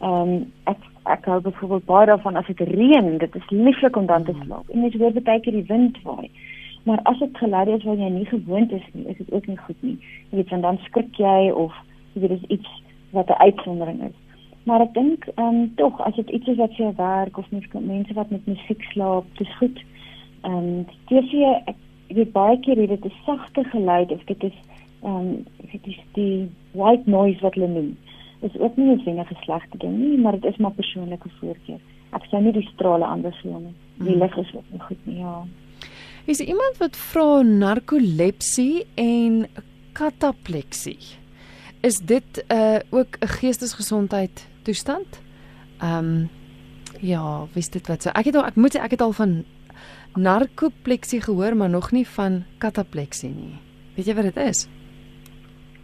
Ehm 0.00 0.32
um, 0.32 0.52
ek 0.64 0.86
ek 1.10 1.24
hou 1.24 1.40
byvoorbeeld 1.40 1.84
baie 1.88 2.06
daarvan 2.06 2.36
as 2.36 2.46
dit 2.46 2.60
reën, 2.60 3.18
dit 3.18 3.34
is 3.34 3.50
lieflik 3.50 3.96
om 3.96 4.06
dan 4.06 4.24
te 4.24 4.34
slaap. 4.44 4.68
En 4.70 4.84
jy 4.84 4.98
hoor 4.98 5.12
baie 5.12 5.40
keer 5.40 5.56
die 5.56 5.68
wind 5.68 5.98
waai. 6.02 6.30
Maar 6.84 7.00
as 7.02 7.18
dit 7.18 7.38
geluide 7.38 7.76
is 7.76 7.84
wat 7.84 7.98
jy 7.98 8.08
nie 8.08 8.26
gewoond 8.28 8.72
is 8.72 8.86
nie, 8.92 9.06
is 9.12 9.16
dit 9.16 9.32
ook 9.32 9.46
nie 9.46 9.58
goed 9.66 9.82
nie. 9.82 9.96
Jy 10.30 10.40
weet 10.40 10.50
want 10.54 10.62
dan 10.62 10.78
skrik 10.86 11.20
jy 11.20 11.50
of 11.50 11.76
jy 12.14 12.22
weet 12.24 12.36
dis 12.36 12.48
iets 12.56 12.82
wat 13.16 13.28
'n 13.28 13.42
uitsondering 13.46 14.02
is. 14.08 14.16
Maar 14.64 14.80
ek 14.80 14.94
dink 14.94 15.28
ehm 15.34 15.46
um, 15.46 15.74
tog 15.74 16.00
as 16.00 16.14
dit 16.14 16.30
iets 16.30 16.48
is 16.48 16.56
wat 16.56 16.76
jou 16.76 16.92
werk 16.96 17.38
of 17.38 17.50
mens 17.50 17.66
mense 17.72 18.14
wat 18.14 18.30
met 18.30 18.46
musiek 18.46 18.82
slaap, 18.92 19.24
dis 19.36 19.56
goed. 19.56 19.84
Ehm 20.42 20.56
um, 20.56 20.86
TV 21.06 21.32
ek 21.64 21.76
weet 22.08 22.32
baie 22.32 22.58
keer 22.60 22.78
jy 22.78 22.88
weet 22.88 23.04
'n 23.04 23.12
sagte 23.26 23.64
geluid 23.64 24.10
of 24.12 24.24
dit 24.24 24.42
is 24.44 24.58
ehm 25.02 25.16
um, 25.16 25.44
dit 25.72 25.86
is 25.86 26.00
die 26.12 26.48
white 26.72 27.10
noise 27.10 27.40
wat 27.40 27.54
hulle 27.54 27.68
noem. 27.68 27.96
Is 28.40 28.58
ook 28.58 28.76
nie 28.76 28.94
'n 28.94 29.00
sinne 29.04 29.24
geslegte 29.24 29.78
ding 29.78 29.98
nie, 29.98 30.18
maar 30.18 30.32
dit 30.32 30.44
is 30.44 30.56
maar 30.56 30.72
persoonlike 30.72 31.28
voorkeur. 31.40 31.80
Ek 32.12 32.24
sou 32.24 32.42
nie 32.42 32.52
die 32.52 32.68
strale 32.74 33.04
anders 33.04 33.42
nie. 33.42 33.74
Die 33.98 34.12
hmm. 34.12 34.22
lig 34.22 34.36
is 34.36 34.54
ook 34.54 34.70
nie 34.70 34.80
goed 34.80 35.06
nie, 35.06 35.18
ja. 35.18 35.44
Is 36.26 36.40
iemand 36.40 36.76
wat 36.78 36.96
vra 36.96 37.42
narkolepsie 37.42 38.86
en 38.94 39.46
katapleksie. 39.92 40.98
Is 41.80 41.98
dit 41.98 42.44
uh 42.48 42.78
ook 42.90 43.16
'n 43.20 43.26
geestesgesondheid 43.26 44.48
toestand? 44.62 45.22
Ehm 45.78 46.04
um, 46.04 46.28
ja, 47.00 47.46
wist 47.52 47.72
dit 47.72 47.86
wat 47.86 48.02
so. 48.02 48.10
Ek 48.10 48.24
het 48.24 48.36
al 48.36 48.44
ek 48.44 48.56
moet 48.56 48.76
sê 48.76 48.80
ek 48.80 48.90
het 48.90 49.00
al 49.00 49.12
van 49.12 49.44
narkolepsie 50.14 51.20
gehoor, 51.20 51.56
maar 51.56 51.70
nog 51.70 51.90
nie 51.92 52.06
van 52.06 52.44
katapleksie 52.58 53.30
nie. 53.30 53.58
Weet 53.94 54.06
jy 54.06 54.14
wat 54.14 54.34
dit 54.34 54.36
is? 54.36 54.68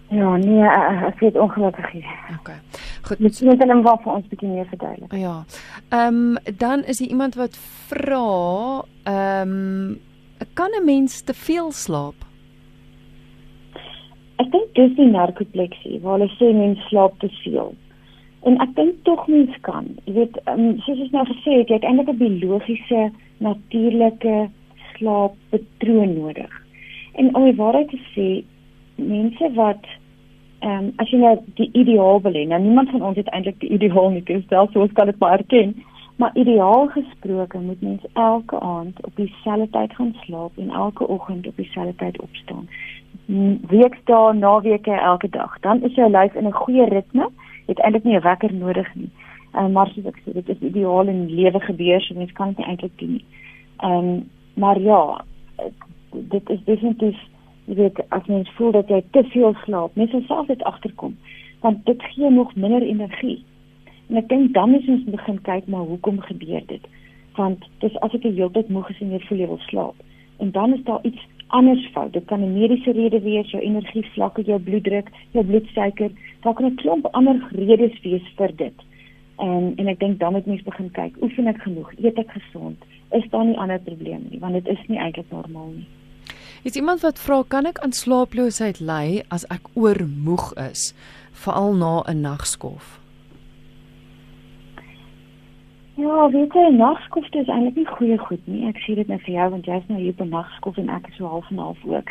Ja, 0.09 0.37
nee, 0.37 0.63
eh, 0.63 1.03
ek 1.03 1.19
weet 1.21 1.39
ongelukkig 1.39 1.93
nie. 1.93 2.05
OK. 2.39 2.51
Goed. 3.03 3.19
Moet 3.19 3.41
net 3.41 3.59
dan 3.59 3.83
wat 3.83 4.03
vir 4.03 4.13
ons 4.13 4.29
bietjie 4.31 4.49
meer 4.49 4.67
verduidelik. 4.71 5.15
Ja. 5.15 5.45
Ehm 5.89 6.21
um, 6.37 6.55
dan 6.59 6.85
is 6.85 6.99
daar 6.99 7.09
iemand 7.09 7.35
wat 7.35 7.57
vra 7.89 8.83
ehm 9.03 9.51
um, 9.51 9.99
kan 10.55 10.71
'n 10.71 10.85
mens 10.85 11.23
te 11.23 11.35
veel 11.35 11.73
slaap? 11.73 12.15
Ek 14.37 14.51
dink 14.53 14.75
dis 14.75 14.97
die 14.97 15.11
narkolepsie 15.11 16.01
waar 16.01 16.19
hulle 16.19 16.33
sê 16.39 16.53
mens 16.55 16.89
slaap 16.89 17.19
te 17.19 17.29
veel. 17.43 17.75
En 18.47 18.61
ek 18.61 18.75
dink 18.75 18.95
tog 19.03 19.27
mens 19.27 19.55
kan. 19.61 19.87
Jy 20.05 20.13
weet, 20.13 20.37
um, 20.47 20.81
soos 20.85 21.01
ek 21.01 21.13
nou 21.13 21.25
gesê 21.27 21.51
het, 21.61 21.69
jy 21.69 21.75
het 21.75 21.85
eintlik 21.89 22.09
'n 22.09 22.19
biologiese, 22.19 23.11
natuurlike 23.39 24.49
slaappatroon 24.95 26.15
nodig. 26.19 26.53
En 27.15 27.35
om 27.35 27.45
die 27.45 27.57
waarheid 27.57 27.89
te 27.89 28.01
sê, 28.15 28.45
mense 28.97 29.53
wat 29.55 29.85
ehm 30.59 30.85
um, 30.85 30.93
as 30.97 31.11
jy 31.11 31.19
nou 31.19 31.37
die 31.55 31.71
ideaal 31.73 32.21
wil 32.23 32.33
hê, 32.33 32.47
nou 32.49 32.61
niemand 32.61 32.91
van 32.91 33.03
ons 33.03 33.17
het 33.17 33.29
eintlik 33.29 33.61
die 33.61 33.71
ideaal 33.77 34.11
nie, 34.11 34.25
selfs 34.49 34.73
so 34.73 34.81
ons 34.81 34.93
kan 34.93 35.07
dit 35.07 35.19
maar 35.19 35.39
erken. 35.39 35.75
Maar 36.17 36.31
ideaal 36.35 36.87
gesproke 36.89 37.59
moet 37.59 37.81
mens 37.81 38.03
elke 38.13 38.61
aand 38.61 39.05
op 39.05 39.17
dieselfde 39.17 39.69
tyd 39.71 39.93
gaan 39.95 40.15
slaap 40.25 40.53
en 40.57 40.71
elke 40.71 41.09
oggend 41.09 41.47
op 41.47 41.57
dieselfde 41.57 41.95
tyd 41.95 42.21
opstaan. 42.21 42.69
Weekdae, 43.69 44.33
naweke, 44.33 44.93
elke 44.93 45.29
dag. 45.29 45.61
Dan 45.61 45.83
is 45.83 45.95
jou 45.95 46.11
lyf 46.11 46.35
in 46.35 46.47
'n 46.47 46.53
goeie 46.53 46.89
ritme. 46.89 47.29
Het 47.67 47.79
eintlik 47.79 48.05
nie 48.05 48.17
'n 48.17 48.23
wekker 48.23 48.55
nodig 48.55 48.95
nie. 48.95 49.11
Um, 49.57 49.73
maar 49.73 49.89
soos 49.89 50.05
ek 50.05 50.19
sê, 50.25 50.33
dit 50.33 50.49
is 50.49 50.59
ideaal 50.61 51.09
in 51.09 51.31
lewe 51.33 51.61
gebeur, 51.61 52.01
so 52.01 52.15
mens 52.15 52.33
kan 52.33 52.53
dit 52.53 52.67
eintlik 52.67 52.99
doen. 52.99 53.23
Ehm, 53.77 53.93
um, 53.93 54.29
maar 54.55 54.81
ja, 54.81 55.25
dit 56.13 56.51
is 56.51 56.65
definitief 56.65 57.17
jy 57.67 57.75
weet 57.75 58.01
as 58.09 58.27
mens 58.31 58.51
voel 58.57 58.73
dat 58.73 58.89
jy 58.89 59.03
te 59.11 59.23
veel 59.33 59.55
slaap, 59.65 59.95
mens 59.95 60.11
sal 60.11 60.23
self 60.27 60.47
dit 60.47 60.63
agterkom, 60.63 61.17
want 61.61 61.85
dit 61.87 62.03
gee 62.15 62.31
nog 62.31 62.55
minder 62.55 62.83
energie. 62.83 63.45
En 64.09 64.17
ek 64.17 64.29
dink 64.29 64.53
dan 64.55 64.75
is 64.75 64.89
ons 64.89 65.05
begin 65.11 65.41
kyk 65.43 65.67
maar 65.67 65.89
hoekom 65.89 66.21
gebeur 66.29 66.63
dit? 66.67 66.85
Want 67.37 67.65
dis 67.83 67.97
as 68.07 68.15
ek 68.15 68.23
die 68.23 68.37
hele 68.37 68.53
tyd 68.55 68.71
moeg 68.71 68.91
is 68.91 69.01
en 69.03 69.11
weer 69.11 69.25
voel 69.29 69.43
jy 69.43 69.49
wil 69.51 69.65
slaap. 69.67 70.05
En 70.39 70.53
dan 70.55 70.75
is 70.77 70.85
daar 70.87 71.03
iets 71.03 71.27
anders 71.47 71.89
fout. 71.93 72.13
Dit 72.13 72.25
kan 72.25 72.41
'n 72.41 72.53
mediese 72.53 72.93
rede 72.93 73.21
wees, 73.21 73.51
jou 73.51 73.63
energievlakke, 73.63 74.43
jou 74.43 74.61
bloeddruk, 74.61 75.11
jou 75.31 75.45
bloedsuiker, 75.45 76.11
daar 76.41 76.55
kan 76.55 76.67
'n 76.67 76.75
klomp 76.75 77.07
ander 77.07 77.49
redes 77.51 78.01
wees 78.03 78.27
vir 78.37 78.53
dit. 78.57 78.79
En 79.37 79.73
en 79.77 79.87
ek 79.87 79.99
dink 79.99 80.19
dan 80.19 80.33
moet 80.33 80.47
mens 80.47 80.63
begin 80.63 80.91
kyk, 80.91 81.23
oefen 81.23 81.47
ek 81.47 81.63
genoeg? 81.63 81.93
Eet 82.03 82.19
ek 82.19 82.31
gesond? 82.31 82.77
Is 83.11 83.29
daar 83.31 83.45
nie 83.45 83.59
ander 83.59 83.81
probleme 83.81 84.25
nie? 84.31 84.41
Want 84.41 84.53
dit 84.53 84.69
is 84.69 84.87
nie 84.87 84.99
eintlik 84.99 85.31
normaal 85.31 85.71
nie. 85.75 85.87
Is 86.67 86.75
iemand 86.75 87.01
wat 87.01 87.19
vra 87.23 87.45
kan 87.47 87.67
ek 87.71 87.77
aan 87.79 87.93
slaaploosheid 87.95 88.81
ly 88.83 89.21
as 89.35 89.45
ek 89.55 89.69
oormoeg 89.79 90.49
is, 90.59 90.89
veral 91.43 91.77
na 91.79 92.03
'n 92.11 92.25
nagskof? 92.27 92.99
Ja, 95.95 96.27
weet 96.31 96.53
jy, 96.59 96.65
nagskofte 96.75 97.39
is 97.39 97.53
eintlik 97.55 97.77
nie 97.77 97.87
goeie 97.87 98.19
goed 98.19 98.43
nie. 98.51 98.67
Ek 98.67 98.83
sê 98.83 98.97
dit 98.99 99.09
net 99.09 99.23
vir 99.29 99.35
jou 99.35 99.47
want 99.55 99.71
jy's 99.71 99.87
nou 99.87 100.01
hier 100.01 100.19
'n 100.19 100.29
nagskof 100.29 100.79
en 100.79 100.91
ek 100.91 101.09
is 101.09 101.17
so 101.17 101.29
half 101.29 101.51
en 101.51 101.59
half 101.59 101.79
ook. 101.85 102.11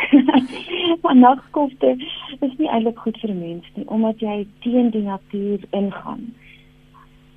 maar 1.03 1.15
nagskofte 1.15 1.97
is 2.39 2.57
nie 2.57 2.71
eintlik 2.71 2.97
goed 2.97 3.19
vir 3.19 3.31
'n 3.31 3.39
mens 3.39 3.65
nie 3.75 3.87
omdat 3.87 4.19
jy 4.19 4.47
teen 4.61 4.89
die 4.89 5.03
natuur 5.03 5.59
ingaan. 5.71 6.33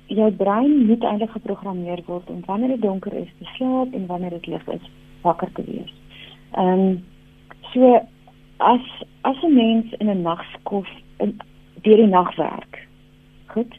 Jou 0.07 0.31
brein 0.31 0.85
moet 0.87 1.03
eintlik 1.03 1.31
geprogrammeer 1.31 2.01
word 2.05 2.29
om 2.29 2.43
wanneer 2.45 2.69
dit 2.69 2.81
donker 2.81 3.13
is 3.13 3.31
te 3.39 3.45
slaap 3.57 3.93
en 3.93 4.07
wanneer 4.07 4.29
dit 4.29 4.47
lig 4.47 4.67
is 4.67 4.91
wakker 5.21 5.51
te 5.51 5.63
wees. 5.67 5.93
Ehm 6.51 6.79
um, 6.79 7.03
so 7.73 7.99
as 8.57 8.81
as 9.21 9.43
'n 9.43 9.53
mens 9.53 9.93
in 9.99 10.09
'n 10.09 10.21
nagskof 10.21 10.87
deur 11.81 11.97
die 11.97 12.07
nag 12.07 12.35
werk. 12.35 12.87
Goed. 13.45 13.73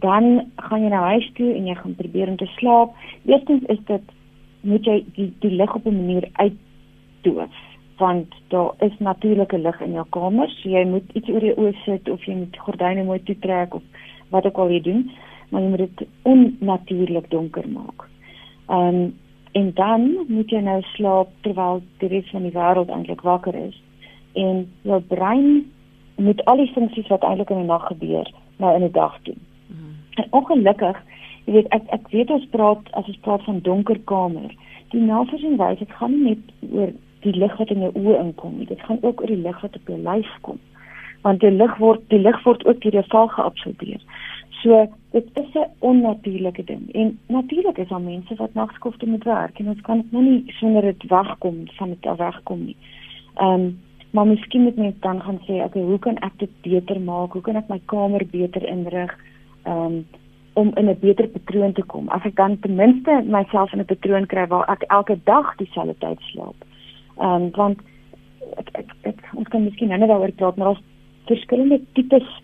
Dan 0.00 0.50
gaan 0.56 0.82
jy 0.82 0.88
na 0.88 1.02
huis 1.14 1.30
toe 1.34 1.54
en 1.54 1.66
jy 1.66 1.74
gaan 1.74 1.94
probeer 1.94 2.28
om 2.28 2.36
te 2.36 2.50
slaap. 2.56 2.94
Eerstens 3.26 3.62
is 3.62 3.78
dit 3.84 4.02
moet 4.60 4.84
jy 4.84 5.04
die, 5.14 5.32
die 5.38 5.50
lig 5.50 5.74
op 5.74 5.86
'n 5.86 5.96
manier 5.96 6.28
uitdoof 6.32 7.54
want 7.96 8.34
daar 8.48 8.74
is 8.78 8.98
natuurlike 8.98 9.58
lig 9.58 9.80
in 9.80 9.92
jou 9.92 10.06
kamer. 10.10 10.48
So 10.48 10.68
jy 10.68 10.84
moet 10.88 11.12
iets 11.12 11.28
oor 11.28 11.44
jou 11.44 11.54
oë 11.56 11.74
sit 11.84 12.08
of 12.08 12.24
jy 12.24 12.34
moet 12.34 12.56
gordyne 12.58 13.04
mooi 13.04 13.22
toetrek 13.22 13.74
of 13.74 13.82
wat 14.30 14.46
ook 14.46 14.58
al 14.58 14.70
jy 14.70 14.80
doen, 14.80 15.10
maar 15.50 15.62
jy 15.62 15.68
moet 15.68 15.84
dit 15.84 16.08
onnatuurlik 16.22 17.30
donker 17.30 17.68
maak. 17.68 18.08
Ehm 18.68 18.94
um, 18.94 19.12
en 19.52 19.72
dan 19.74 20.08
moet 20.28 20.50
jy 20.50 20.60
nou 20.64 20.80
slaap 20.94 21.28
terwyl 21.46 21.82
die 22.00 22.08
res 22.08 22.30
van 22.30 22.46
die 22.46 22.54
wêreld 22.54 22.90
eintlik 22.90 23.20
wakker 23.26 23.54
is 23.54 23.76
en 24.32 24.64
jou 24.88 25.00
brein 25.12 25.64
moet 26.16 26.44
al 26.44 26.62
die 26.62 26.72
funksies 26.72 27.08
wat 27.12 27.24
eintlik 27.26 27.50
in 27.50 27.64
die 27.64 27.68
nag 27.68 27.86
gebeur 27.86 28.28
nou 28.62 28.74
in 28.74 28.86
die 28.86 28.94
dag 28.94 29.16
doen. 29.22 29.38
Mm. 29.68 29.94
En 30.14 30.26
ongelukkig, 30.30 30.98
jy 31.44 31.56
weet 31.56 31.70
ek 31.76 31.88
ek 31.96 32.10
weet 32.14 32.30
ons 32.30 32.50
praat 32.54 32.92
as 32.98 33.08
ons 33.10 33.22
praat 33.26 33.44
van 33.48 33.62
donker 33.66 33.98
kamer. 34.10 34.52
Die 34.94 35.00
navorsing 35.02 35.56
wys 35.60 35.80
dit 35.80 35.96
gaan 35.98 36.14
nie 36.14 36.36
net 36.36 36.72
oor 36.72 36.92
die 37.22 37.34
lig 37.38 37.56
wat 37.58 37.70
in 37.74 37.84
jou 37.86 37.92
oë 37.94 38.18
inkom 38.20 38.58
nie. 38.58 38.68
Dit 38.70 38.82
gaan 38.86 39.00
ook 39.02 39.22
oor 39.22 39.32
die 39.32 39.42
lig 39.42 39.58
wat 39.64 39.78
op 39.78 39.90
jou 39.90 39.98
lyf 40.02 40.30
kom. 40.46 40.60
Want 41.22 41.42
die 41.42 41.52
lig 41.54 41.74
word 41.78 42.02
die 42.10 42.20
lig 42.22 42.38
word 42.46 42.64
ook 42.66 42.80
deur 42.82 42.98
jou 43.00 43.04
vel 43.14 43.30
geabsorbeer. 43.36 44.02
So 44.62 44.86
dit 45.10 45.26
is 45.32 45.54
'n 45.54 45.70
onnatuurlike 45.78 46.64
ding. 46.64 46.92
En 46.92 47.18
natuurlik 47.26 47.78
is 47.78 47.88
daar 47.88 48.00
mense 48.00 48.34
wat 48.34 48.54
nagskofte 48.54 49.06
moet 49.06 49.24
werk 49.24 49.58
en 49.58 49.68
ons 49.68 49.80
kan 49.80 49.96
dit 49.96 50.12
nou 50.12 50.24
nie 50.24 50.42
sonder 50.46 50.82
dit 50.82 51.02
wegkom 51.08 51.56
van 51.64 51.88
dit 51.88 52.06
af 52.06 52.16
wegkom 52.16 52.64
nie. 52.64 52.76
Ehm 53.34 53.60
um, 53.60 53.78
maar 54.10 54.26
miskien 54.26 54.62
moet 54.62 54.76
mens 54.76 54.94
dan 55.00 55.22
gaan 55.22 55.40
sê, 55.46 55.52
okay, 55.64 55.82
hoe 55.82 55.98
kan 55.98 56.16
ek 56.16 56.32
dit 56.36 56.50
beter 56.60 57.00
maak? 57.00 57.32
Hoe 57.32 57.42
kan 57.42 57.56
ek 57.56 57.68
my 57.68 57.80
kamer 57.84 58.26
beter 58.30 58.68
inrig? 58.68 59.18
Ehm 59.62 59.84
um, 59.84 60.06
om 60.52 60.70
in 60.74 60.88
'n 60.88 60.98
beter 61.00 61.28
patroon 61.28 61.72
te 61.72 61.82
kom. 61.82 62.08
As 62.08 62.24
ek 62.24 62.36
dan 62.36 62.58
ten 62.58 62.74
minste 62.74 63.22
myself 63.24 63.72
in 63.72 63.78
'n 63.78 63.84
patroon 63.84 64.26
kry 64.26 64.46
waar 64.46 64.68
ek 64.68 64.82
elke 64.82 65.18
dag 65.24 65.56
dieselfde 65.56 65.94
tyd 65.98 66.20
slaap. 66.20 66.64
Ehm 67.18 67.42
um, 67.42 67.50
want 67.50 67.78
ek 68.56 68.68
ek, 68.72 68.92
ek 69.02 69.18
ons 69.34 69.48
kan 69.48 69.64
miskien 69.64 69.88
nou 69.88 70.06
daaroor 70.06 70.32
praat, 70.32 70.56
maar 70.56 70.66
daar's 70.66 70.84
verskillende 71.26 71.80
tipes 71.92 72.41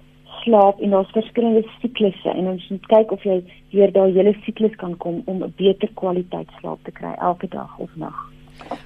slaap 0.49 0.81
en 0.81 0.97
daar's 0.97 1.11
verskillende 1.13 1.63
siklusse 1.81 2.33
en 2.33 2.49
ons 2.55 2.69
moet 2.73 2.87
kyk 2.95 3.13
of 3.13 3.23
jy 3.29 3.39
weer 3.77 3.93
daai 3.93 4.13
hele 4.17 4.33
siklus 4.47 4.75
kan 4.81 4.97
kom 4.97 5.23
om 5.27 5.45
'n 5.45 5.53
beter 5.61 5.89
kwaliteit 6.01 6.49
slaap 6.61 6.81
te 6.85 6.91
kry 6.91 7.13
elke 7.21 7.49
dag 7.49 7.79
of 7.79 7.91
nag. 7.97 8.17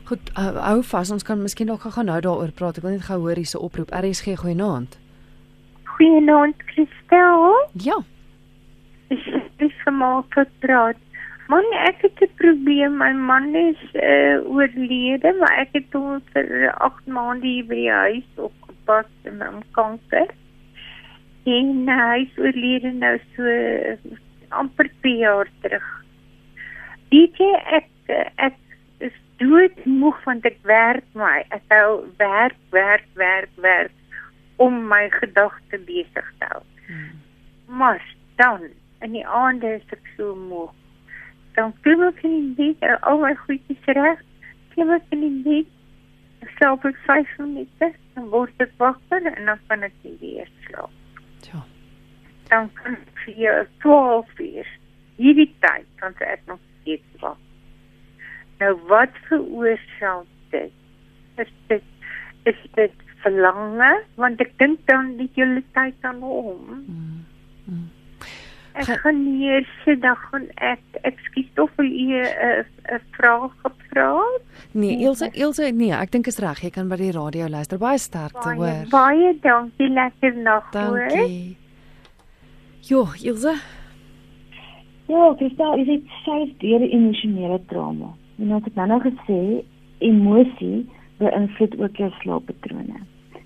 Goed, 0.05 0.31
uh, 0.38 0.66
hou 0.68 0.83
vas, 0.83 1.11
ons 1.11 1.22
kan 1.22 1.42
miskien 1.42 1.66
dalk 1.66 1.81
gaan 1.81 2.11
nou 2.11 2.20
daaroor 2.20 2.53
praat. 2.53 2.77
Ek 2.77 2.83
wil 2.83 2.96
net 2.96 3.09
gou 3.09 3.20
hoor 3.20 3.38
hierse 3.40 3.59
oproep. 3.59 3.90
RSG 3.90 4.37
goeienaand. 4.42 4.98
Goeienaand, 5.85 6.55
Christel. 6.66 7.68
Ja. 7.72 7.98
Ek 9.09 9.68
is 9.68 9.83
gemaak 9.85 10.35
het 10.35 10.53
praat. 10.59 11.01
Man, 11.48 11.64
ek 11.88 12.03
het 12.03 12.20
'n 12.20 12.31
probleem. 12.37 12.96
My 12.96 13.12
man 13.12 13.55
is 13.55 13.81
uh 13.94 14.37
oorlede, 14.55 15.35
maar 15.38 15.59
ek 15.59 15.68
het 15.72 15.92
hom 15.92 16.20
vir 16.33 16.72
8 16.79 17.07
maande 17.07 17.46
hier 17.46 17.66
by 17.66 17.75
die 17.75 17.90
huis 17.90 18.29
opgepas 18.37 19.11
met 19.22 19.48
hom 19.48 19.62
kanker. 19.70 20.29
En 21.48 21.70
uh, 21.88 21.96
hy 22.11 22.18
is 22.26 22.38
oorlede 22.38 22.92
nou 22.98 23.14
so 23.35 23.55
uh, 23.55 24.18
amper 24.48 24.90
2 25.07 25.16
jaar 25.22 25.50
terug. 25.64 25.88
Jy 27.12 27.48
ek 27.78 27.88
ek 28.40 28.59
is 29.05 29.16
dood 29.42 29.81
moeg 29.87 30.20
want 30.26 30.46
ek 30.48 30.61
werk 30.68 31.09
my. 31.18 31.42
Ek 31.50 31.64
hou 31.74 32.05
werk, 32.20 32.59
werk, 32.70 33.09
werk, 33.18 33.50
werk 33.64 34.62
om 34.62 34.85
my 34.88 35.09
gedagte 35.16 35.81
besig 35.88 36.28
te 36.38 36.52
hou. 36.52 36.62
Hmm. 36.87 37.11
Maar 37.66 38.05
dan 38.38 38.70
in 39.02 39.18
die 39.18 39.26
aande 39.26 39.76
is 39.81 39.96
ek 39.96 40.14
so 40.16 40.37
moeg 40.37 40.70
dan 41.55 41.72
klim 41.85 42.02
ek 42.07 42.22
in 42.24 42.55
die 42.57 42.72
bed, 42.81 42.98
al 43.09 43.20
my 43.20 43.33
goedjies 43.44 43.92
reg, 43.98 44.20
klim 44.72 44.92
ek 44.94 45.14
in 45.14 45.24
die 45.24 45.42
bed, 45.44 46.48
slaap 46.57 46.87
ek 46.88 46.98
5 47.09 47.37
minute, 47.44 47.92
dan 48.16 48.28
word 48.33 48.64
ek 48.64 48.72
wakker 48.81 49.28
en 49.35 49.50
dan 49.50 49.61
kan 49.68 49.87
ek 49.88 49.96
weer 50.22 50.48
slaap. 50.66 51.01
Dan 52.52 52.68
kan 52.76 52.98
ek 52.98 53.22
vir 53.24 53.62
12 53.84 54.40
uur, 54.44 54.68
hierdie 55.16 55.48
tyd, 55.64 55.88
kan 56.02 56.16
ek 56.20 56.44
nog 56.50 56.60
steeds 56.80 57.22
wakker. 57.22 57.48
Nou 58.60 58.74
wat 58.90 59.16
veroorsaak 59.28 60.28
dit? 60.52 60.72
Is 61.40 61.48
dit, 61.70 61.88
is 62.50 62.60
dit 62.76 63.00
verlange? 63.24 63.90
Want 64.20 64.42
ek 64.44 64.52
dink 64.60 64.84
dan 64.90 65.16
die 65.18 65.30
hele 65.34 65.64
tyd 65.74 66.06
aan 66.06 66.20
hom. 66.22 66.84
Mm. 66.86 67.24
Mm. 67.66 67.88
Ek 68.72 68.88
gaan 69.02 69.18
hier 69.36 69.66
sit 69.82 70.00
dan 70.04 70.16
gaan 70.28 70.46
ek 70.64 71.00
ekskuus 71.08 71.48
tog 71.58 71.72
vir 71.76 71.88
u 71.88 72.06
'n 72.20 72.28
uh, 72.48 72.94
'n 72.96 73.02
vraag 73.16 73.50
gevra. 73.64 74.12
Nee, 74.72 74.96
Ilse, 75.04 75.28
Ilse, 75.32 75.70
nee, 75.70 75.92
ek 75.92 76.10
dink 76.10 76.26
is 76.26 76.38
reg. 76.38 76.62
Jy 76.62 76.70
kan 76.70 76.88
by 76.88 76.96
die 76.96 77.12
radio 77.12 77.48
luister. 77.48 77.78
Baie 77.78 77.98
sterk 77.98 78.32
te 78.32 78.54
hoor. 78.54 78.86
Baie 78.90 79.34
dankie, 79.40 79.88
lekker 79.88 80.36
nag 80.36 80.72
hoor. 80.72 81.08
Dankie. 81.08 81.62
Jo, 82.83 83.07
Ilse. 83.23 83.55
Ja, 85.07 85.35
daai 85.38 85.81
is 85.81 85.87
dit 85.87 86.07
self 86.25 86.49
deur 86.59 86.83
emosionele 86.83 87.61
trauma. 87.71 88.09
En 88.42 88.51
ek 88.57 88.64
het 88.66 88.75
nou 88.75 88.87
nog 88.90 89.05
gesê 89.07 89.38
emosie 90.03 90.81
beïnvloed 91.21 91.77
ook 91.79 92.01
jou 92.03 92.09
slaappatrone. 92.18 92.99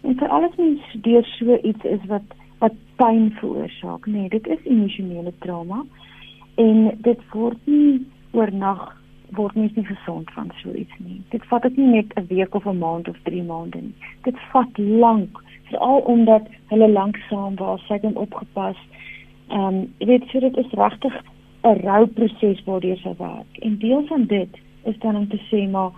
En 0.09 0.16
vir 0.16 0.33
alles 0.33 0.57
mens 0.57 0.96
deur 1.05 1.29
so 1.35 1.59
iets 1.62 1.85
is 1.85 2.09
wat 2.09 2.33
wat 2.64 2.72
pyn 2.96 3.29
veroorsaak. 3.37 4.07
Nee, 4.09 4.33
dit 4.33 4.46
is 4.49 4.64
emosionele 4.64 5.35
trauma 5.44 5.83
en 6.57 6.88
dit 7.05 7.29
word 7.35 7.61
nie 7.68 8.07
oornag 8.33 8.88
word 9.37 9.59
nie 9.61 9.68
nie 9.75 9.85
gesond 9.85 10.33
van 10.33 10.49
so 10.62 10.72
iets 10.72 10.96
nie. 11.05 11.20
Dit 11.35 11.44
vat 11.53 11.68
dit 11.68 11.77
nie 11.77 12.01
net 12.01 12.16
'n 12.16 12.27
week 12.33 12.55
of 12.55 12.64
'n 12.64 12.79
maand 12.79 13.09
of 13.09 13.20
3 13.29 13.42
maande 13.42 13.83
nie. 13.83 13.94
Dit 14.25 14.40
vat 14.53 14.79
lank, 14.79 15.42
veral 15.68 16.01
omdat 16.01 16.49
hulle 16.72 16.88
lank 16.88 17.16
saam 17.29 17.57
was, 17.57 17.85
sy 17.87 18.01
het 18.01 18.03
hom 18.03 18.16
opgepas. 18.16 18.77
Ehm, 19.48 19.61
um, 19.61 19.94
jy 19.98 20.06
weet, 20.06 20.28
so 20.30 20.40
dit 20.40 20.56
is 20.56 20.72
regtig 20.78 21.14
'n 21.62 21.80
rouproses 21.82 22.64
waardeur 22.64 22.98
sy 23.02 23.14
werk. 23.18 23.59
En 23.66 23.78
deel 23.78 24.04
van 24.06 24.26
dit 24.26 24.59
is 24.85 24.98
dan 24.98 25.16
om 25.16 25.28
te 25.28 25.40
sê 25.50 25.70
maar 25.70 25.90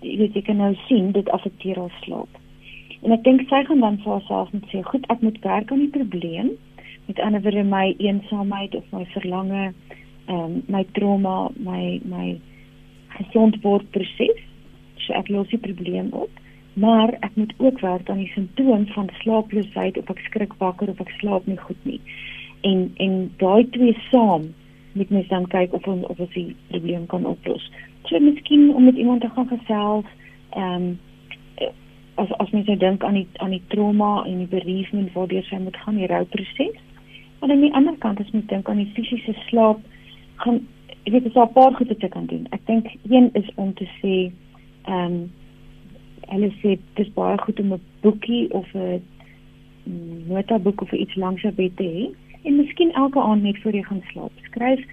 jy 0.00 0.16
weet 0.16 0.34
jy 0.34 0.42
kan 0.42 0.56
nou 0.56 0.74
sien 0.88 1.12
dit 1.12 1.28
affekteer 1.30 1.78
haar 1.78 1.96
slaap. 2.04 2.38
En 3.02 3.12
ek 3.12 3.24
dink 3.24 3.48
sy 3.50 3.64
gaan 3.66 3.80
dan 3.80 3.98
vir 4.02 4.12
haarself 4.12 4.52
net 4.52 4.68
sê, 4.70 4.82
"Goed, 4.82 5.06
ek 5.10 5.22
moet 5.22 5.38
werk 5.42 5.72
aan 5.72 5.84
die 5.84 5.96
probleem." 5.98 6.50
Met 7.06 7.20
ander 7.20 7.42
woorde 7.42 7.64
my 7.64 7.94
eensaamheid 7.98 8.74
of 8.74 8.84
my 8.92 9.04
verlange, 9.04 9.72
ehm 10.26 10.38
um, 10.38 10.62
my 10.68 10.84
trauma, 10.92 11.50
my 11.56 12.00
my 12.04 12.40
gesondword 13.08 13.90
proses. 13.90 14.38
So 14.96 15.12
ek 15.12 15.28
los 15.28 15.48
die 15.48 15.58
probleem 15.58 16.12
op, 16.12 16.30
maar 16.74 17.16
ek 17.20 17.34
moet 17.34 17.52
ook 17.58 17.80
werk 17.80 18.10
aan 18.10 18.22
die 18.22 18.32
simptome 18.34 18.86
van 18.86 19.10
slaaploosheid 19.20 19.98
of 19.98 20.10
ek 20.10 20.18
skrik 20.18 20.54
wakker 20.58 20.88
of 20.88 21.00
ek 21.00 21.10
slaap 21.18 21.46
nie 21.46 21.58
goed 21.58 21.84
nie. 21.84 22.00
En 22.62 22.90
en 22.96 23.32
daai 23.36 23.68
twee 23.70 23.96
saam 24.10 24.50
moet 24.92 25.10
mens 25.10 25.28
dan 25.28 25.46
kyk 25.46 25.72
of 25.72 25.86
ons 25.86 26.06
of 26.06 26.18
ons 26.18 26.34
die 26.34 26.56
probleem 26.68 27.06
kan 27.06 27.26
oplos. 27.26 27.70
So 28.04 28.18
miskien 28.20 28.74
om 28.74 28.84
met 28.84 28.96
iemand 28.96 29.20
te 29.20 29.30
gaan 29.34 29.48
gesels, 29.48 30.04
ehm 30.50 30.74
um, 30.82 30.98
as 32.14 32.32
as 32.38 32.50
mens 32.50 32.66
nou 32.66 32.76
dink 32.78 33.04
aan 33.04 33.14
die 33.14 33.26
aan 33.40 33.54
die 33.54 33.62
trauma 33.72 34.24
en 34.24 34.42
die 34.44 34.50
bereavement 34.50 35.12
waardeur 35.12 35.44
sy 35.48 35.58
moet 35.58 35.76
gaan 35.84 35.96
die 35.96 36.06
rouproses. 36.06 36.80
Maar 37.40 37.50
aan 37.50 37.64
die 37.64 37.74
ander 37.74 37.96
kant 37.98 38.20
as 38.20 38.30
mens 38.30 38.46
dink 38.46 38.68
aan 38.68 38.82
die 38.82 38.92
fisiese 38.94 39.34
slaap, 39.48 39.80
gaan 40.44 40.60
ek 41.02 41.12
weet 41.12 41.24
dis 41.24 41.34
'n 41.34 41.52
paar 41.52 41.74
goed 41.74 41.88
wat 41.88 42.00
jy 42.00 42.08
kan 42.08 42.26
doen. 42.26 42.46
Ek 42.50 42.66
dink 42.66 42.86
een 43.10 43.30
is 43.32 43.48
om 43.54 43.74
te 43.74 43.88
sê 44.00 44.32
ehm 44.84 45.06
um, 45.06 45.32
hulle 46.32 46.50
sê 46.62 46.78
dis 46.94 47.12
baie 47.14 47.38
goed 47.38 47.60
om 47.60 47.72
'n 47.72 47.80
boekie 48.00 48.52
of 48.52 48.74
'n 48.74 49.02
notaboek 50.28 50.80
of 50.80 50.92
iets 50.92 51.14
langs 51.14 51.42
jou 51.42 51.54
bed 51.54 51.76
te 51.76 51.84
hê 51.84 52.04
en 52.42 52.56
miskien 52.56 52.92
elke 52.92 53.20
aand 53.20 53.42
net 53.42 53.58
voor 53.62 53.76
jy 53.76 53.82
gaan 53.86 54.02
slaap. 54.10 54.44
Skryf 54.50 54.84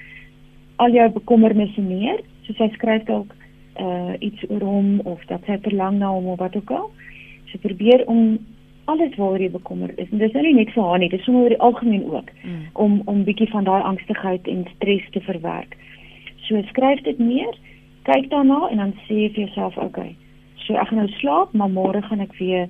al 0.76 0.96
jou 0.96 1.10
bekommernisse 1.12 1.82
neer, 1.82 2.22
soos 2.48 2.58
hy 2.58 2.70
skryf 2.78 3.06
dalk 3.10 3.36
uh 3.80 4.14
iets 4.20 4.44
oor 4.50 4.64
hom 4.66 5.00
of 5.08 5.22
dat 5.28 5.46
hy 5.48 5.60
verlang 5.64 6.00
na 6.00 6.10
hom 6.12 6.34
of 6.34 6.40
wat 6.40 6.56
ook 6.56 6.72
al 6.76 6.90
sy 7.52 7.60
probeer 7.64 8.04
om 8.12 8.40
alles 8.92 9.16
waaroor 9.16 9.42
jy 9.42 9.52
bekommerd 9.54 10.00
is 10.02 10.10
en 10.12 10.22
dis 10.22 10.34
nou 10.36 10.44
nie 10.44 10.56
net 10.58 10.74
vir 10.76 10.84
haar 10.88 11.00
nie 11.02 11.10
dis 11.14 11.24
sommer 11.26 11.46
oor 11.46 11.54
die 11.54 11.62
algemeen 11.68 12.06
ook 12.10 12.32
mm. 12.42 12.64
om 12.86 13.00
om 13.14 13.24
bietjie 13.28 13.50
van 13.54 13.68
daai 13.70 13.82
angstigheid 13.92 14.48
en 14.52 14.66
stres 14.76 15.06
te 15.14 15.22
verwerk. 15.28 15.78
So 16.48 16.62
skryf 16.72 17.04
dit 17.06 17.20
neer, 17.22 17.54
kyk 18.10 18.30
daarna 18.34 18.64
en 18.72 18.82
dan 18.82 18.94
sê 19.06 19.30
vir 19.30 19.44
jouself. 19.46 19.78
Okay, 19.78 20.16
so 20.66 20.74
ek 20.74 20.90
gaan 20.90 21.04
nou 21.04 21.10
slaap, 21.20 21.54
maar 21.54 21.70
môre 21.70 22.02
gaan 22.08 22.24
ek 22.26 22.34
weer 22.42 22.66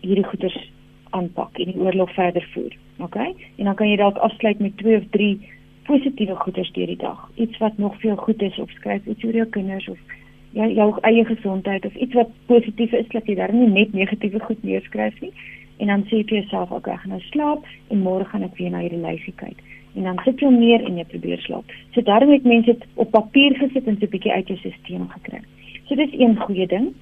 hierdie 0.00 0.24
goeders 0.30 0.56
aanpak 1.16 1.60
en 1.60 1.72
die 1.72 1.80
oorlog 1.80 2.12
verder 2.16 2.46
voer. 2.54 2.72
OK? 3.02 3.16
En 3.56 3.64
dan 3.64 3.74
kan 3.74 3.88
jy 3.88 3.96
dalk 3.96 4.16
afsluit 4.16 4.58
met 4.58 4.76
2 4.76 4.96
of 4.96 5.04
3 5.10 5.50
positiewe 5.84 6.36
goeders 6.36 6.72
deur 6.72 6.86
die 6.86 6.96
dag. 6.96 7.30
Iets 7.34 7.58
wat 7.58 7.78
nog 7.78 8.00
veel 8.00 8.16
goed 8.16 8.42
is 8.42 8.58
of 8.58 8.70
skryf 8.70 9.06
iets 9.06 9.24
oor 9.24 9.34
jou 9.34 9.46
kinders 9.46 9.88
of 9.88 9.98
jou 10.52 10.68
jou 10.74 10.88
eie 11.00 11.24
gesondheid 11.24 11.86
of 11.86 11.94
iets 11.94 12.14
wat 12.14 12.30
positief 12.46 12.92
is 12.92 13.08
dat 13.08 13.26
jy 13.26 13.34
daar 13.34 13.54
nie 13.54 13.68
net 13.70 13.92
negatiewe 13.92 14.40
goed 14.40 14.62
neerskryf 14.62 15.20
nie 15.20 15.32
en 15.80 15.86
dan 15.86 16.02
sê 16.08 16.20
jy 16.20 16.24
vir 16.28 16.38
jouself 16.42 16.72
ok, 16.76 16.90
ek 16.92 17.04
gaan 17.04 17.14
nou 17.14 17.20
slaap 17.30 17.68
en 17.88 18.02
môre 18.04 18.26
gaan 18.28 18.44
ek 18.44 18.58
weer 18.58 18.72
na 18.72 18.82
hierdie 18.84 19.00
lysie 19.00 19.32
kyk. 19.40 19.62
En 19.96 20.06
dan 20.06 20.18
sit 20.26 20.42
jy 20.42 20.50
meer 20.52 20.84
en 20.86 20.98
jy 21.00 21.06
probeer 21.08 21.40
slaap. 21.46 21.72
So 21.94 22.04
daarom 22.06 22.32
het 22.34 22.44
mense 22.44 22.74
dit 22.74 22.84
op 23.00 23.10
papier 23.14 23.56
gesit 23.58 23.88
en 23.88 23.96
so 23.96 24.06
'n 24.06 24.12
bietjie 24.12 24.32
uit 24.32 24.48
jou 24.48 24.58
stelsel 24.58 25.06
gekry. 25.14 25.40
So 25.88 25.96
dis 25.96 26.12
een 26.12 26.36
goeie 26.36 26.66
ding. 26.66 26.92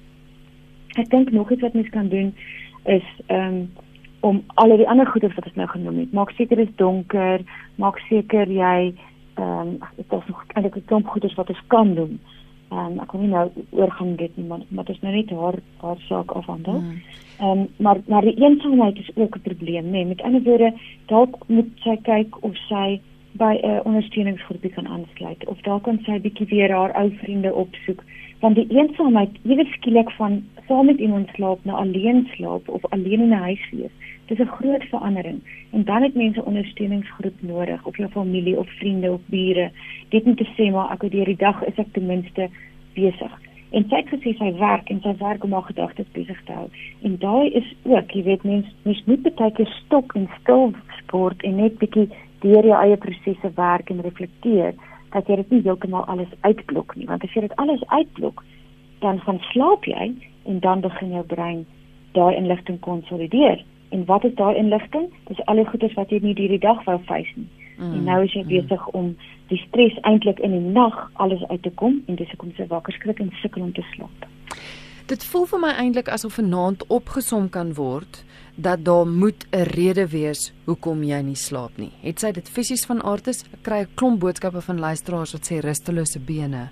Ek 0.97 1.09
dink 1.09 1.31
nog 1.31 1.51
iets 1.51 1.61
wat 1.61 1.73
mens 1.73 1.89
kan 1.89 2.07
doen 2.09 2.33
is 2.85 3.05
ehm 3.27 3.53
um, 3.53 3.69
om 4.19 4.43
al 4.55 4.77
die 4.77 4.89
ander 4.89 5.07
goeie 5.07 5.31
wat 5.35 5.45
ek 5.45 5.55
nou 5.55 5.67
genoem 5.67 5.99
het. 6.03 6.11
Maak 6.13 6.31
seker 6.37 6.57
dit 6.57 6.67
is 6.67 6.75
donker, 6.75 7.43
maak 7.75 7.99
seker 8.09 8.47
jy 8.47 8.93
ehm 9.39 9.67
um, 9.67 9.77
dit 9.95 10.05
is 10.11 10.27
nog 10.27 10.43
eintlik 10.53 10.75
'n 10.75 10.85
klomp 10.85 11.07
goeie 11.07 11.35
wat 11.35 11.49
ons 11.49 11.63
kan 11.67 11.93
doen. 11.95 12.19
Ehm 12.71 12.85
um, 12.85 12.99
ek 12.99 13.07
kan 13.07 13.21
nie 13.21 13.29
nou 13.29 13.49
oorgaan 13.69 14.15
dit 14.15 14.37
nie, 14.37 14.45
maar 14.45 14.61
maar 14.69 14.85
dit 14.85 14.95
is 14.95 15.01
nou 15.01 15.15
net 15.15 15.29
haar 15.29 15.59
haar 15.81 15.99
saak 16.07 16.31
afhandel. 16.31 16.79
Hmm. 16.79 17.01
Ehm 17.39 17.59
um, 17.59 17.67
maar 17.77 17.97
maar 18.07 18.21
die 18.21 18.39
eensaamheid 18.45 18.97
is 18.97 19.11
ook 19.15 19.35
'n 19.35 19.41
probleem, 19.41 19.85
nê. 19.85 19.91
Nee. 19.91 20.05
Met 20.05 20.21
ander 20.21 20.43
woorde, 20.43 20.73
dalk 21.05 21.47
moet 21.47 21.71
sy 21.75 21.95
kyk 22.01 22.43
of 22.43 22.55
sy 22.55 23.01
by 23.31 23.53
'n 23.61 23.69
uh, 23.69 23.79
ondersteuningsgroepie 23.83 24.73
kan 24.73 24.87
aansluit 24.87 25.45
of 25.45 25.61
dalk 25.61 25.83
kan 25.83 25.99
sy 26.05 26.19
bietjie 26.19 26.47
weer 26.47 26.71
haar 26.71 26.95
ou 27.01 27.09
vriende 27.21 27.53
opsoek 27.53 28.03
want 28.39 28.55
die 28.55 28.67
eensaamheid 28.69 29.37
ewe 29.43 29.65
skielik 29.65 30.11
van 30.11 30.43
saam 30.69 30.85
met 30.85 31.01
iemand 31.01 31.33
slaap 31.33 31.65
na 31.65 31.81
alleen 31.81 32.27
slaap 32.35 32.69
of 32.69 32.85
alleen 32.93 33.25
in 33.27 33.33
'n 33.33 33.45
huis 33.49 33.65
wees 33.71 33.95
dis 34.29 34.39
'n 34.39 34.55
groot 34.57 34.83
verandering. 34.83 35.39
En 35.71 35.83
dan 35.83 36.01
het 36.01 36.15
mense 36.15 36.45
ondersteuningsgroep 36.45 37.37
nodig 37.39 37.85
of 37.85 37.97
jou 37.97 38.09
familie 38.09 38.57
of 38.57 38.69
vriende 38.69 39.11
of 39.11 39.21
bure. 39.25 39.71
Dit 40.09 40.25
moet 40.25 40.37
te 40.37 40.47
sê 40.57 40.71
maar 40.71 40.91
ek 40.91 41.11
deur 41.11 41.25
die 41.25 41.35
dag 41.35 41.63
is 41.63 41.75
ek 41.75 41.87
ten 41.91 42.05
minste 42.05 42.49
besig. 42.93 43.33
En 43.71 43.85
sy 43.89 43.95
het 43.95 44.09
gesê 44.09 44.37
sy 44.37 44.53
werk 44.57 44.89
en 44.89 45.01
sy 45.01 45.15
werk 45.17 45.43
om 45.43 45.51
haar 45.51 45.69
gedagtes 45.71 46.11
besig 46.11 46.41
te 46.45 46.51
hou. 46.51 46.67
En 47.01 47.17
daai 47.17 47.49
is 47.49 47.75
ook 47.83 48.11
jy 48.11 48.23
weet 48.23 48.43
mense 48.43 48.69
mens 48.83 49.03
moet 49.05 49.35
baie 49.35 49.51
keer 49.51 49.71
stop 49.85 50.11
en 50.15 50.29
stil 50.41 50.73
sport 50.97 51.43
en 51.43 51.55
net 51.55 51.77
bietjie 51.77 52.09
deur 52.39 52.65
jou 52.65 52.83
eie 52.83 52.97
prosesse 52.97 53.51
werk 53.55 53.89
en 53.89 54.01
reflekteer 54.01 54.73
dat 55.09 55.27
jy 55.27 55.35
dit 55.35 55.49
nie 55.49 55.61
heeltemal 55.61 56.05
alles 56.05 56.33
uitblok 56.41 56.95
nie. 56.95 57.05
Want 57.05 57.23
as 57.23 57.33
jy 57.33 57.41
dit 57.41 57.55
alles 57.55 57.83
uitblok 57.87 58.43
dan 58.99 59.19
gaan 59.19 59.39
slaap 59.39 59.85
jy 59.85 60.13
en 60.43 60.59
dan 60.59 60.81
begin 60.81 61.11
jou 61.11 61.23
brein 61.23 61.65
daai 62.11 62.35
inligting 62.35 62.79
konsolideer 62.79 63.63
en 63.89 64.05
wat 64.05 64.23
is 64.23 64.35
daai 64.35 64.55
inligting 64.57 65.09
dis 65.27 65.45
al 65.45 65.61
die 65.61 65.65
goeders 65.65 65.93
wat 65.93 66.09
jy 66.09 66.19
nie 66.23 66.35
hierdie 66.37 66.61
dag 66.65 66.83
wou 66.85 66.97
face 67.09 67.33
nie 67.35 67.47
mm, 67.77 67.93
en 67.93 68.03
nou 68.03 68.23
is 68.23 68.33
jy 68.33 68.43
mm. 68.43 68.49
besig 68.55 68.87
om 68.87 69.15
die 69.49 69.61
stres 69.67 69.97
eintlik 70.01 70.39
in 70.39 70.51
die 70.51 70.73
nag 70.79 71.11
alles 71.13 71.43
uit 71.49 71.61
te 71.63 71.73
kom 71.81 72.01
en 72.07 72.15
dis 72.15 72.29
hoekom 72.35 72.53
jy 72.57 72.67
wakker 72.67 72.93
skrik 72.93 73.19
en 73.19 73.33
sukkel 73.41 73.67
om 73.67 73.73
te 73.73 73.85
slaap 73.93 74.29
dit 75.09 75.23
voel 75.31 75.47
vir 75.49 75.61
my 75.65 75.73
eintlik 75.81 76.09
asof 76.13 76.37
'n 76.37 76.49
naand 76.49 76.85
opgesom 76.87 77.49
kan 77.49 77.73
word 77.73 78.23
dat 78.61 78.85
daar 78.85 79.07
moet 79.07 79.47
'n 79.51 79.63
rede 79.63 80.07
wees 80.07 80.53
hoekom 80.65 81.03
jy 81.03 81.21
nie 81.21 81.35
slaap 81.35 81.77
nie. 81.77 81.91
Het 82.01 82.19
sy 82.19 82.31
dit 82.31 82.49
fisies 82.49 82.85
van 82.85 83.03
aard 83.03 83.27
is? 83.27 83.43
Ek 83.53 83.63
kry 83.63 83.79
'n 83.81 83.87
klomp 83.95 84.19
boodskappe 84.19 84.61
van 84.61 84.79
luisteraars 84.79 85.31
wat 85.31 85.51
sê 85.51 85.59
rustelose 85.59 86.19
bene, 86.19 86.69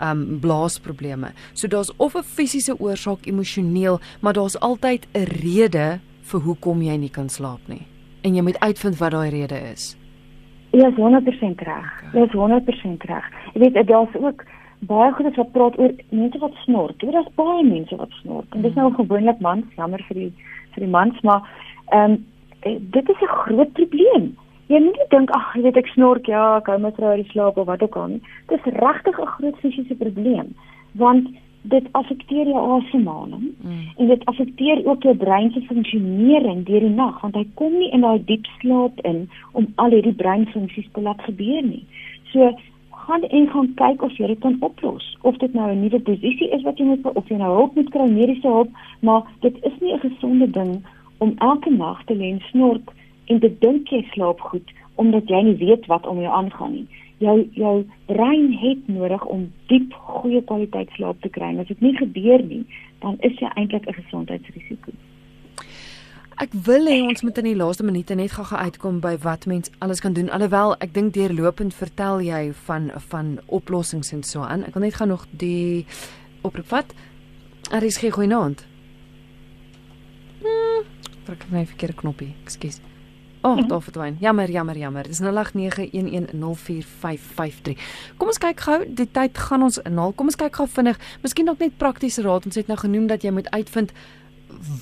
um 0.00 0.40
blaasprobleme. 0.40 1.32
So 1.52 1.68
daar's 1.68 1.92
of 1.96 2.14
'n 2.14 2.22
fisiese 2.22 2.80
oorsaak 2.80 3.26
emosioneel, 3.26 4.00
maar 4.20 4.32
daar's 4.32 4.60
altyd 4.60 5.06
'n 5.14 5.24
rede 5.24 6.00
vir 6.22 6.40
hoekom 6.40 6.82
jy 6.82 6.96
nie 6.96 7.10
kan 7.10 7.28
slaap 7.28 7.68
nie. 7.68 7.86
En 8.22 8.34
jy 8.34 8.42
moet 8.42 8.60
uitvind 8.60 8.98
wat 8.98 9.10
daai 9.10 9.30
rede 9.30 9.58
is. 9.72 9.96
Ja, 10.72 10.90
100% 10.90 11.60
reg. 11.60 12.04
Ja, 12.12 12.26
100% 12.32 13.02
reg. 13.02 13.24
Jy 13.54 13.60
weet 13.60 13.86
daar's 13.86 14.14
ook 14.14 14.44
baie 14.78 15.12
goed 15.12 15.36
wat 15.36 15.52
praat 15.52 15.78
oor 15.78 15.92
mense 16.08 16.38
wat 16.38 16.54
snor. 16.64 16.92
Dit 16.98 17.14
is 17.14 17.34
baie 17.34 17.64
mense 17.64 17.96
wat 17.96 18.12
snor. 18.22 18.44
En 18.50 18.62
dis 18.62 18.74
nou 18.74 18.92
gewoonlik 18.94 19.40
mans, 19.40 19.64
jammer 19.76 20.04
vir 20.08 20.16
die 20.16 20.32
vir 20.74 20.84
die 20.86 20.92
mans, 20.92 21.20
maar 21.26 21.42
ehm 21.90 22.12
um, 22.12 22.26
dit 22.94 23.08
is 23.08 23.20
'n 23.20 23.36
groot 23.42 23.72
probleem. 23.72 24.36
Jy 24.70 24.78
moet 24.78 24.98
nie 25.00 25.06
dink 25.10 25.30
ag, 25.34 25.46
jy 25.56 25.64
weet 25.64 25.78
ek 25.80 25.88
snork, 25.96 26.28
ja, 26.30 26.42
ek 26.60 26.68
hou 26.70 26.78
my 26.78 26.92
vrou 26.94 27.08
uit 27.10 27.24
die 27.24 27.30
slaap 27.32 27.56
of 27.58 27.66
wat 27.66 27.82
ook 27.82 27.96
al 27.98 28.12
nie. 28.12 28.20
Dit 28.52 28.66
is 28.66 28.76
regtig 28.78 29.18
'n 29.18 29.32
groot 29.36 29.56
fisiese 29.62 29.96
probleem 29.98 30.54
want 30.94 31.26
dit 31.62 31.86
affekteer 31.92 32.46
jou 32.48 32.60
asemhaling 32.76 33.50
mm. 33.60 33.80
en 33.96 34.06
dit 34.06 34.24
affekteer 34.24 34.80
ook 34.86 35.02
jou 35.02 35.14
brein 35.16 35.50
se 35.52 35.60
funksionering 35.60 36.64
deur 36.64 36.80
die 36.80 36.94
nag 36.94 37.20
want 37.20 37.34
hy 37.36 37.44
kom 37.54 37.72
nie 37.72 37.90
in 37.92 38.00
daai 38.00 38.24
diep 38.24 38.46
slaap 38.60 39.00
in 39.10 39.28
om 39.52 39.66
al 39.74 39.90
hierdie 39.90 40.16
breinfunksies 40.22 40.88
te 40.92 41.02
laat 41.02 41.20
gebeur 41.26 41.62
nie. 41.66 41.84
So 42.32 42.52
gaan 43.06 43.22
en 43.22 43.50
gaan 43.50 43.74
kyk 43.74 44.02
of 44.02 44.16
jy 44.16 44.26
dit 44.26 44.40
kan 44.40 44.56
oplos. 44.60 45.04
Of 45.22 45.36
dit 45.42 45.54
nou 45.54 45.68
'n 45.72 45.80
nuwe 45.80 46.00
posisie 46.00 46.48
is 46.48 46.62
wat 46.62 46.78
jy 46.78 46.84
moet 46.84 47.04
of 47.14 47.28
jy 47.28 47.36
nou 47.36 47.52
hulp 47.56 47.74
moet 47.74 47.90
kry, 47.90 48.08
mediese 48.08 48.48
hulp, 48.48 48.70
maar 49.00 49.22
dit 49.40 49.54
is 49.64 49.76
nie 49.80 49.92
'n 49.94 50.06
gesonde 50.06 50.50
ding 50.50 50.82
om 51.18 51.34
elke 51.38 51.70
nag 51.70 52.04
te 52.04 52.14
lê 52.14 52.30
en 52.30 52.42
snork 52.50 52.94
en 53.30 53.40
te 53.40 53.50
dink 53.62 53.90
jy 53.94 54.02
slaap 54.14 54.42
goed 54.52 54.76
omdat 55.00 55.30
jy 55.32 55.40
nie 55.46 55.56
weet 55.56 55.86
wat 55.88 56.06
om 56.06 56.18
jou 56.20 56.32
aangaan 56.34 56.74
nie. 56.74 56.86
Jou 57.24 57.36
jou 57.56 57.74
brein 58.10 58.50
het 58.60 58.88
nodig 58.88 59.24
om 59.24 59.46
diep 59.72 59.94
goeie 60.08 60.42
kwaliteit 60.44 60.90
slaap 60.96 61.20
te 61.24 61.30
kry. 61.32 61.54
As 61.60 61.70
dit 61.72 61.80
nie 61.80 61.94
gebeur 61.96 62.42
nie, 62.44 62.64
dan 63.00 63.16
is 63.24 63.38
jy 63.40 63.48
eintlik 63.54 63.88
'n 63.88 63.96
gesondheidsrisiko. 64.02 64.92
Ek 66.40 66.52
wil 66.52 66.86
hê 66.88 67.02
ons 67.04 67.20
moet 67.22 67.38
in 67.38 67.44
die 67.44 67.56
laaste 67.56 67.84
minute 67.84 68.14
net 68.14 68.32
gou 68.32 68.44
uitkom 68.56 69.00
by 69.00 69.18
wat 69.20 69.46
mens 69.46 69.70
alles 69.78 70.00
kan 70.00 70.12
doen. 70.12 70.30
Alhoewel 70.30 70.72
ek 70.80 70.94
dink 70.94 71.12
deurlopend 71.12 71.74
vertel 71.74 72.20
jy 72.20 72.52
van 72.64 72.90
van 73.10 73.38
oplossings 73.46 74.12
en 74.12 74.22
so 74.22 74.40
aan. 74.40 74.64
Ek 74.64 74.74
wil 74.74 74.82
net 74.82 74.94
gou 74.94 75.08
nog 75.08 75.26
die 75.30 75.86
oproep 76.40 76.66
vat. 76.66 76.94
Er 77.70 77.82
is 77.82 77.98
geen 78.00 78.12
goeie 78.12 78.28
naand. 78.28 78.66
Hmm, 80.40 80.84
druk 81.24 81.44
net 81.50 81.60
'n 81.62 81.66
verkeerde 81.66 81.94
knoppie. 81.94 82.34
Ekskuus. 82.44 82.80
Oh, 83.42 83.52
mm 83.52 83.58
-hmm. 83.58 83.68
daar 83.68 83.82
verdwyn. 83.82 84.16
Jammer, 84.20 84.50
jammer, 84.50 84.76
jammer. 84.76 85.02
Dis 85.02 85.20
0891104553. 85.20 85.26
Kom 88.16 88.26
ons 88.26 88.38
kyk 88.38 88.60
gou. 88.60 88.84
Die 88.94 89.10
tyd 89.10 89.38
gaan 89.38 89.62
ons 89.62 89.82
inhaal. 89.82 90.12
Kom 90.12 90.26
ons 90.26 90.36
kyk 90.36 90.54
gou 90.56 90.68
vinnig. 90.68 90.98
Miskien 91.22 91.44
dalk 91.44 91.58
net 91.58 91.76
praktiese 91.76 92.22
raad. 92.22 92.44
Ons 92.44 92.54
het 92.54 92.66
nou 92.66 92.78
genoem 92.78 93.06
dat 93.06 93.22
jy 93.22 93.30
moet 93.30 93.50
uitvind 93.50 93.92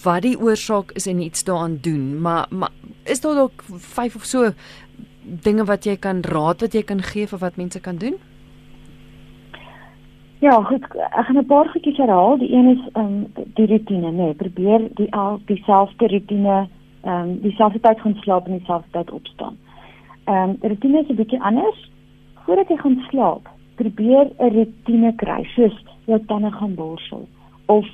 wat 0.03 0.23
die 0.23 0.41
oorsaak 0.41 0.91
is 0.93 1.07
en 1.07 1.21
iets 1.21 1.45
daaraan 1.45 1.79
doen, 1.81 2.21
maar 2.21 2.47
maar 2.49 2.71
is 3.05 3.21
daar 3.21 3.35
dalk 3.35 3.63
vyf 3.67 4.17
of 4.17 4.25
so 4.25 4.53
dinge 5.23 5.65
wat 5.65 5.85
jy 5.85 5.97
kan 5.97 6.23
raad 6.23 6.61
wat 6.61 6.73
jy 6.73 6.83
kan 6.83 7.03
gee 7.03 7.27
vir 7.27 7.39
wat 7.39 7.57
mense 7.57 7.81
kan 7.81 7.97
doen? 7.97 8.17
Ja, 10.39 10.63
goed, 10.63 10.85
ek 10.95 11.27
gaan 11.27 11.39
'n 11.39 11.47
paar 11.47 11.69
goedjies 11.69 11.97
herhaal. 11.97 12.39
Die 12.39 12.53
een 12.53 12.69
is 12.69 12.89
ehm 12.93 13.05
um, 13.05 13.33
die 13.55 13.67
rotine, 13.67 14.11
nee, 14.11 14.35
probeer 14.35 14.89
die 14.95 15.13
al 15.13 15.41
dieselfde 15.45 16.07
rotine 16.07 16.69
ehm 17.03 17.29
um, 17.29 17.41
dieselfde 17.41 17.81
tyd 17.81 18.01
gaan 18.01 18.17
slaap 18.23 18.47
en 18.47 18.59
dieselfde 18.59 18.91
tyd 18.91 19.11
opstaan. 19.11 19.57
Ehm 20.25 20.51
um, 20.51 20.57
die 20.61 20.69
rotine 20.69 21.01
is 21.01 21.09
'n 21.09 21.15
bietjie 21.15 21.41
anders. 21.41 21.91
Voordat 22.45 22.69
jy 22.69 22.77
gaan 22.77 23.05
slaap, 23.09 23.49
probeer 23.75 24.31
'n 24.39 24.55
rotine 24.57 25.13
kry, 25.17 25.45
soos 25.55 25.85
jou 26.07 26.21
tande 26.27 26.51
gaan 26.53 26.75
borsel 26.75 27.29
of 27.67 27.87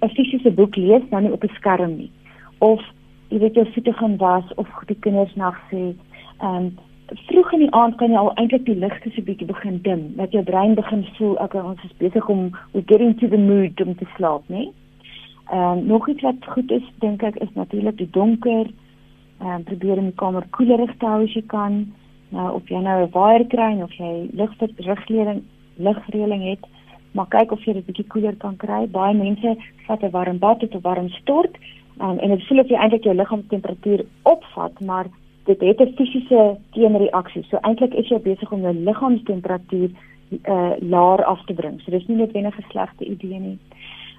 'n 0.00 0.08
fisiese 0.08 0.50
boek 0.50 0.76
lees 0.76 1.02
dan 1.10 1.22
nie 1.22 1.32
op 1.32 1.44
'n 1.44 1.54
skerm 1.54 1.96
nie. 1.96 2.10
Of 2.58 2.80
jy 3.28 3.38
weet 3.38 3.54
jou 3.54 3.66
voete 3.72 3.92
gaan 3.92 4.16
was 4.16 4.54
of 4.54 4.68
die 4.86 4.98
kinders 5.00 5.34
nag 5.34 5.56
sê, 5.70 5.94
ehm 6.40 6.56
um, 6.56 6.78
vroeg 7.26 7.52
in 7.52 7.58
die 7.58 7.72
aand 7.74 7.96
kan 7.98 8.10
jy 8.10 8.16
al 8.16 8.34
eintlik 8.34 8.64
die 8.64 8.76
ligte 8.78 9.10
so 9.10 9.22
bietjie 9.22 9.46
begin 9.46 9.80
dim, 9.82 10.12
dat 10.16 10.32
jou 10.32 10.42
brein 10.42 10.74
begin 10.74 11.04
voel 11.16 11.38
ek 11.38 11.54
ons 11.54 11.82
is 11.84 11.96
besig 11.98 12.28
om 12.28 12.50
we 12.72 12.82
getting 12.86 13.18
to 13.18 13.28
the 13.28 13.38
mood 13.38 13.80
om 13.80 13.94
te 13.94 14.06
slaap, 14.16 14.42
né? 14.48 14.68
Ehm 15.50 15.78
um, 15.78 15.86
nog 15.86 16.08
iets 16.08 16.22
wat 16.22 16.46
goed 16.46 16.70
is 16.70 16.82
dink 16.98 17.22
ek 17.22 17.36
is 17.36 17.52
natuurlik 17.54 17.96
die 17.96 18.10
donker. 18.10 18.66
Ehm 19.40 19.48
um, 19.54 19.62
probeer 19.62 19.98
om 19.98 20.04
die 20.04 20.20
kamer 20.22 20.46
koelerig 20.50 20.96
te 20.98 21.06
hou 21.06 21.22
as 21.24 21.34
jy 21.34 21.42
kan. 21.46 21.92
Nou 22.28 22.54
of 22.54 22.68
jy 22.68 22.78
nou 22.78 23.02
'n 23.02 23.10
waier 23.10 23.46
kry 23.46 23.72
of 23.82 23.92
jy 23.92 24.28
ligverligleiding 24.32 25.42
ligreëling 25.76 26.42
het, 26.50 26.64
maar 27.12 27.26
kyk 27.28 27.52
of 27.52 27.64
jy 27.64 27.72
dit 27.72 27.86
bietjie 27.86 28.06
koeler 28.06 28.36
kan 28.36 28.56
kry. 28.56 28.86
Baie 28.86 29.14
mense 29.14 29.56
vat 29.86 30.02
'n 30.02 30.10
warm 30.10 30.38
bad 30.38 30.62
of 30.62 30.74
'n 30.74 30.80
warm 30.82 31.08
stort 31.08 31.56
um, 32.00 32.18
en 32.18 32.28
dit 32.28 32.46
voel 32.46 32.60
of 32.60 32.68
jy 32.68 32.76
eintlik 32.76 33.04
jou 33.04 33.14
liggaamstemperatuur 33.14 34.04
opvat, 34.22 34.80
maar 34.80 35.06
dit 35.44 35.60
het 35.60 35.80
'n 35.80 35.94
fisiese 35.96 36.56
teenreaksie. 36.72 37.44
So 37.50 37.58
eintlik 37.62 37.94
is 37.94 38.08
jy 38.08 38.18
besig 38.18 38.52
om 38.52 38.60
jou 38.60 38.74
liggaamstemperatuur 38.74 39.90
uh 40.30 40.72
laer 40.80 41.24
af 41.24 41.44
te 41.44 41.54
bring. 41.54 41.80
So 41.80 41.90
dis 41.90 42.06
nie 42.06 42.16
noodwendig 42.16 42.58
'n 42.58 42.70
slegte 42.70 43.04
idee 43.04 43.38
nie. 43.38 43.58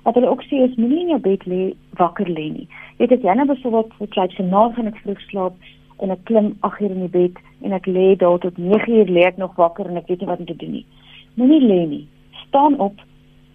Wat 0.04 0.14
hulle 0.14 0.30
ook 0.30 0.44
sê 0.44 0.64
is 0.66 0.76
moenie 0.76 1.00
in 1.00 1.14
jou 1.14 1.20
bed 1.20 1.46
lê 1.46 1.74
wakker 2.00 2.30
lê 2.30 2.48
nie. 2.50 2.68
Jy 2.98 3.06
weet 3.06 3.12
as 3.18 3.26
jy 3.26 3.36
nou 3.36 3.48
byvoorbeeld 3.52 3.94
vir 4.00 4.08
kyk 4.16 4.32
se 4.32 4.44
naal 4.44 4.74
gaan 4.74 4.88
ek 4.88 5.02
vroeg 5.04 5.22
slaap 5.30 5.54
en 6.02 6.12
ek 6.12 6.24
klim 6.30 6.56
8 6.62 6.82
uur 6.82 6.96
in 6.96 7.06
die 7.06 7.16
bed 7.20 7.38
en 7.62 7.76
ek 7.78 7.86
lê 7.86 8.16
daar 8.16 8.40
tot 8.40 8.58
9 8.58 8.98
uur 8.98 9.14
lê 9.18 9.28
ek 9.28 9.38
nog 9.38 9.56
wakker 9.56 9.86
en 9.90 9.98
ek 10.02 10.10
weet 10.10 10.24
nie 10.24 10.32
wat 10.32 10.40
om 10.40 10.50
te 10.50 10.58
doen 10.64 10.74
nie. 10.80 10.86
Moenie 11.38 11.62
lê 11.62 11.82
nie 11.86 12.08
staan 12.48 12.80
op, 12.80 12.98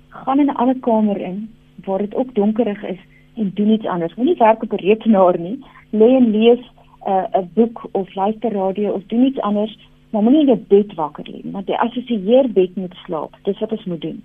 gaan 0.08 0.40
in 0.40 0.46
'n 0.50 0.56
ander 0.62 0.78
kamer 0.80 1.20
in 1.20 1.48
waar 1.84 1.98
dit 1.98 2.14
ook 2.14 2.34
donkerig 2.34 2.82
is 2.84 3.02
en 3.36 3.50
doen 3.54 3.70
iets 3.70 3.86
anders. 3.86 4.14
Moenie 4.14 4.36
werk 4.38 4.62
op 4.62 4.72
'n 4.72 4.84
rekenaar 4.86 5.38
nie. 5.38 5.58
Lê 5.90 6.08
en 6.16 6.30
lees 6.30 6.62
'n 7.06 7.10
uh, 7.10 7.40
'n 7.40 7.50
boek 7.54 7.88
of 7.92 8.14
luister 8.14 8.52
radio 8.52 8.92
of 8.92 9.02
doen 9.06 9.26
iets 9.26 9.40
anders, 9.40 9.78
maar 10.10 10.22
moenie 10.22 10.40
in 10.40 10.46
jou 10.46 10.58
bed 10.68 10.94
wakker 10.94 11.24
lê 11.28 11.42
nie, 11.42 11.52
want 11.52 11.66
jy 11.66 11.74
assosieer 11.74 12.52
bed 12.52 12.76
met 12.76 12.94
slaap. 13.04 13.36
Dis 13.42 13.58
wat 13.58 13.72
ons 13.72 13.84
moet 13.84 14.00
doen. 14.00 14.22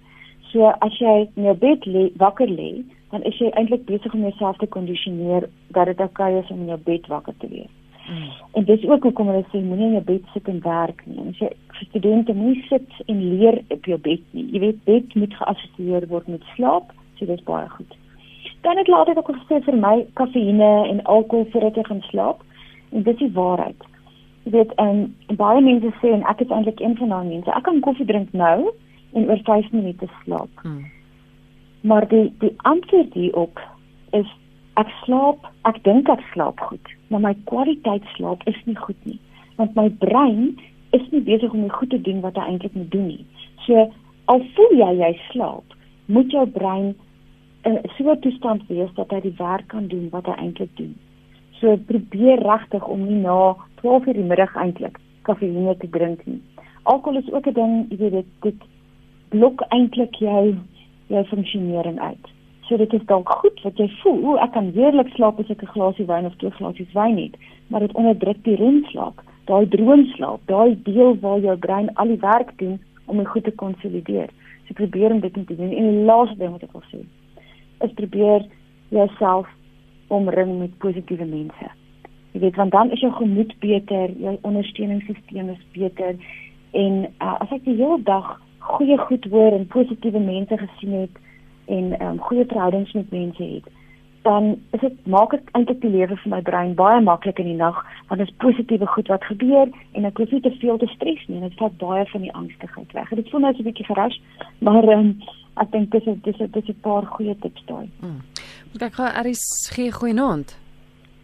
So 0.52 0.68
as 0.68 0.98
jy 1.00 1.30
in 1.38 1.46
jou 1.48 1.56
bed 1.56 1.86
lê, 1.88 2.10
wakker 2.20 2.50
lê, 2.52 2.84
dan 3.12 3.24
is 3.28 3.38
jy 3.40 3.52
eintlik 3.56 3.86
besig 3.88 4.14
om 4.16 4.26
jouself 4.28 4.58
te 4.60 4.68
kondisioneer 4.68 5.48
dat 5.76 5.88
dit 5.88 6.04
oukei 6.04 6.34
is 6.40 6.52
om 6.52 6.66
in 6.66 6.74
jou 6.74 6.82
bed 6.88 7.08
wakker 7.12 7.36
te 7.40 7.48
wees. 7.52 7.72
Mm. 8.10 8.30
En 8.60 8.66
dis 8.66 8.84
ook 8.90 9.04
hoekom 9.04 9.30
hulle 9.32 9.46
sê 9.52 9.62
moenie 9.64 9.88
in 9.88 9.98
jou 10.00 10.04
bed 10.10 10.28
sit 10.34 10.48
en 10.52 10.60
werk 10.66 11.04
nie. 11.06 11.24
As 11.30 11.40
jy 11.40 11.52
vir 11.78 11.88
studente 11.88 12.36
moenie 12.36 12.66
sit 12.68 13.00
en 13.08 13.24
leer 13.36 13.62
op 13.72 13.88
jou 13.88 14.00
bed 14.10 14.24
nie. 14.36 14.48
Jy 14.52 14.64
weet 14.66 14.84
bed 14.90 15.16
moet 15.16 15.40
geassosieer 15.40 16.08
word 16.12 16.28
met 16.32 16.48
slaap, 16.56 16.92
so 17.20 17.30
dis 17.30 17.48
baie 17.48 17.70
goed. 17.78 17.98
Dan 18.66 18.78
het 18.78 18.92
later 18.92 19.18
ook 19.18 19.32
gesê 19.32 19.62
vir 19.66 19.78
my 19.78 19.96
kafeïne 20.20 20.72
en 20.90 21.04
alkohol 21.04 21.48
voordat 21.54 21.80
jy 21.80 21.88
gaan 21.88 22.04
slaap. 22.10 22.44
En 22.92 23.04
dit 23.08 23.14
is 23.14 23.24
die 23.24 23.34
waarheid. 23.38 23.88
Jy 24.44 24.56
weet 24.58 24.76
en, 24.82 25.04
en 25.30 25.40
baie 25.40 25.64
mense 25.64 25.96
sê 26.02 26.12
en 26.12 26.28
ek 26.30 26.44
is 26.44 26.52
eintlik 26.52 26.82
een 26.84 26.98
van 27.00 27.16
daai 27.16 27.28
mense. 27.28 27.54
Ek 27.56 27.64
kan 27.70 27.84
koffie 27.86 28.10
drink 28.10 28.34
nou 28.36 28.74
en 29.14 29.30
oor 29.30 29.42
5 29.44 29.72
minute 29.72 30.08
slaap. 30.24 30.50
Hmm. 30.62 30.86
Maar 31.82 32.08
die 32.08 32.34
die 32.40 32.54
antwoord 32.58 33.14
hierop 33.14 33.60
is 34.12 34.28
ek 34.80 34.90
slaap, 35.04 35.46
ek 35.68 35.82
dink 35.84 36.10
ek 36.10 36.22
slaap 36.34 36.60
goed, 36.70 36.94
maar 37.10 37.24
my 37.26 37.34
kwaliteit 37.50 38.06
slaap 38.16 38.44
is 38.48 38.58
nie 38.66 38.78
goed 38.78 38.98
nie, 39.10 39.20
want 39.58 39.76
my 39.76 39.90
brein 40.04 40.58
is 40.96 41.04
nie 41.12 41.24
besig 41.28 41.54
om 41.54 41.66
die 41.66 41.74
goed 41.74 41.90
te 41.90 42.02
doen 42.02 42.22
wat 42.22 42.38
hy 42.40 42.48
eintlik 42.54 42.76
moet 42.78 42.92
doen 42.92 43.08
nie. 43.08 43.26
So 43.66 43.88
al 44.32 44.44
voel 44.56 44.76
jy 44.80 44.92
jy 45.02 45.12
slaap, 45.30 45.78
moet 46.12 46.32
jou 46.32 46.46
brein 46.56 46.94
in 47.68 47.80
so 47.98 48.12
'n 48.12 48.20
toestand 48.20 48.68
wees 48.68 48.92
dat 48.96 49.12
hy 49.12 49.22
die 49.22 49.38
werk 49.38 49.68
kan 49.68 49.88
doen 49.88 50.10
wat 50.10 50.26
hy 50.26 50.36
eintlik 50.38 50.76
doen. 50.78 50.96
So 51.60 51.78
probeer 51.78 52.40
regtig 52.42 52.88
om 52.88 53.06
nie 53.06 53.22
na 53.22 53.56
12:00 53.82 54.08
in 54.08 54.22
die 54.22 54.30
middag 54.30 54.56
eintlik 54.56 55.00
kafeïne 55.24 55.78
te 55.78 55.90
drink 55.90 56.26
nie. 56.26 56.42
Alkohol 56.84 57.20
is 57.20 57.32
ook 57.32 57.48
'n 57.48 57.54
ding, 57.54 57.86
jy 57.90 57.98
weet 57.98 58.12
dit 58.12 58.26
dit 58.42 58.62
blok 59.32 59.64
eintlik 59.70 60.20
jou 60.20 60.56
jou 61.12 61.24
funksionering 61.28 62.00
uit. 62.00 62.30
So 62.68 62.78
dit 62.80 62.94
is 62.96 63.04
dalk 63.10 63.30
goed 63.42 63.58
wat 63.66 63.80
jy 63.80 63.90
voel, 64.00 64.20
o, 64.24 64.36
ek 64.40 64.54
kan 64.56 64.70
heerlik 64.76 65.12
slaap 65.16 65.40
as 65.44 65.50
ek 65.52 65.64
'n 65.64 65.74
glasie 65.74 66.06
wyn 66.08 66.30
of 66.30 66.36
twee 66.40 66.54
glasies 66.56 66.94
wyn 66.96 67.18
het, 67.18 67.36
maar 67.68 67.84
dit 67.84 67.96
onderdruk 68.00 68.44
die 68.44 68.56
remslaap, 68.56 69.20
daai 69.52 69.68
droomslaap, 69.68 70.40
daai 70.48 70.78
deel 70.84 71.18
waar 71.20 71.40
jou 71.40 71.58
brein 71.58 71.90
al 71.96 72.08
die 72.08 72.22
werk 72.22 72.58
doen 72.60 72.80
om 73.08 73.18
dit 73.18 73.28
goed 73.28 73.44
te 73.44 73.52
konsolideer. 73.52 74.30
So 74.68 74.74
probeer 74.74 75.12
om 75.12 75.20
dit 75.20 75.34
te 75.34 75.56
doen. 75.56 75.72
En 75.72 75.90
die 75.90 76.06
laaste 76.06 76.38
ding 76.38 76.52
wat 76.52 76.64
ek 76.64 76.72
wil 76.72 76.88
sê, 76.92 77.04
is 77.84 77.94
probeer 78.00 78.46
jouself 78.90 79.48
omring 80.08 80.60
met 80.60 80.78
positiewe 80.78 81.26
mense. 81.26 81.68
Jy 82.32 82.40
weet 82.40 82.56
want 82.56 82.72
dan 82.72 82.92
is 82.92 83.00
jou 83.04 83.12
gemoed 83.12 83.52
beter, 83.60 84.12
jou 84.20 84.38
ondersteuningssisteem 84.48 85.50
is 85.50 85.66
beter 85.76 86.16
en 86.72 87.04
uh, 87.20 87.36
as 87.44 87.52
ek 87.52 87.66
die 87.66 87.76
hele 87.76 88.00
dag 88.08 88.38
goeie 88.78 88.98
goed 88.98 89.28
hoor 89.34 89.52
en 89.58 89.68
positiewe 89.68 90.20
mense 90.20 90.58
gesien 90.58 90.94
het 91.02 91.22
en 91.66 91.94
ehm 92.00 92.10
um, 92.10 92.20
goeie 92.28 92.46
verhoudings 92.46 92.92
met 92.98 93.12
mense 93.12 93.44
het, 93.44 93.68
dan 94.22 94.60
is 94.72 94.80
dit 94.80 95.06
maak 95.06 95.32
dit 95.32 95.52
eintlik 95.58 95.82
die 95.82 95.90
lewe 95.90 96.18
vir 96.24 96.32
my 96.34 96.42
brein 96.50 96.74
baie 96.78 97.02
maklik 97.02 97.40
in 97.42 97.50
die 97.50 97.60
nag 97.60 97.78
want 98.08 98.22
dit 98.22 98.30
is 98.30 98.40
positiewe 98.44 98.88
goed 98.94 99.08
wat 99.14 99.24
gebeur 99.30 99.70
en 99.92 100.10
ek 100.10 100.18
hoef 100.18 100.32
nie 100.36 100.42
te 100.46 100.54
veel 100.64 100.78
te 100.78 100.90
stres 100.96 101.24
nie 101.28 101.40
en 101.40 101.48
dit 101.48 101.58
vat 101.62 101.78
baie 101.84 102.06
van 102.14 102.26
die 102.28 102.34
angstigheid 102.42 102.98
weg. 102.98 103.14
Dit 103.22 103.30
voel 103.30 103.46
nou 103.46 103.54
so 103.54 103.62
'n 103.64 103.70
bietjie 103.70 103.86
gerush, 103.86 104.18
maar 104.60 104.84
ehm 104.84 105.00
um, 105.00 105.22
ek 105.64 105.72
dink 105.72 105.92
dis 105.92 106.06
dis 106.28 106.38
dis 106.38 106.70
'n 106.70 106.82
paar 106.82 107.06
goeie 107.06 107.36
tips 107.40 107.64
daai. 107.66 107.90
Hmm. 108.00 108.22
Ek 108.80 108.94
gaan 108.94 109.14
Aris 109.14 109.70
gee 109.74 109.92
goeie 109.92 110.14
naand. 110.14 110.58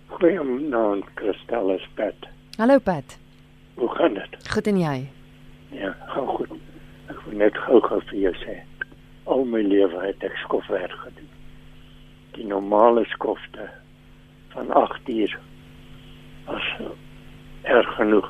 Goeie 0.08 0.44
naand, 0.44 1.06
Christel 1.16 1.72
is 1.72 1.88
Pat. 1.96 2.28
Hallo 2.58 2.80
Pat. 2.80 3.18
Hoe 3.76 3.90
gaan 3.90 4.14
dit? 4.14 4.50
Goed 4.50 4.68
en 4.68 4.78
jy? 4.78 5.10
Ja, 5.72 5.96
gaan 6.08 6.28
goed 6.28 6.67
net 7.38 7.58
gou-gou 7.68 8.00
vir 8.10 8.20
jou 8.20 8.34
sê. 8.44 8.56
Al 9.28 9.46
my 9.46 9.62
lewe 9.66 10.02
het 10.04 10.24
ek 10.26 10.38
skofwerk 10.44 10.96
gedoen. 11.04 11.30
Die 12.38 12.46
normale 12.48 13.04
skofte 13.14 13.70
van 14.54 14.72
8 14.72 15.10
uur 15.10 15.38
was 16.48 16.68
erg 17.62 17.96
genoeg. 17.96 18.30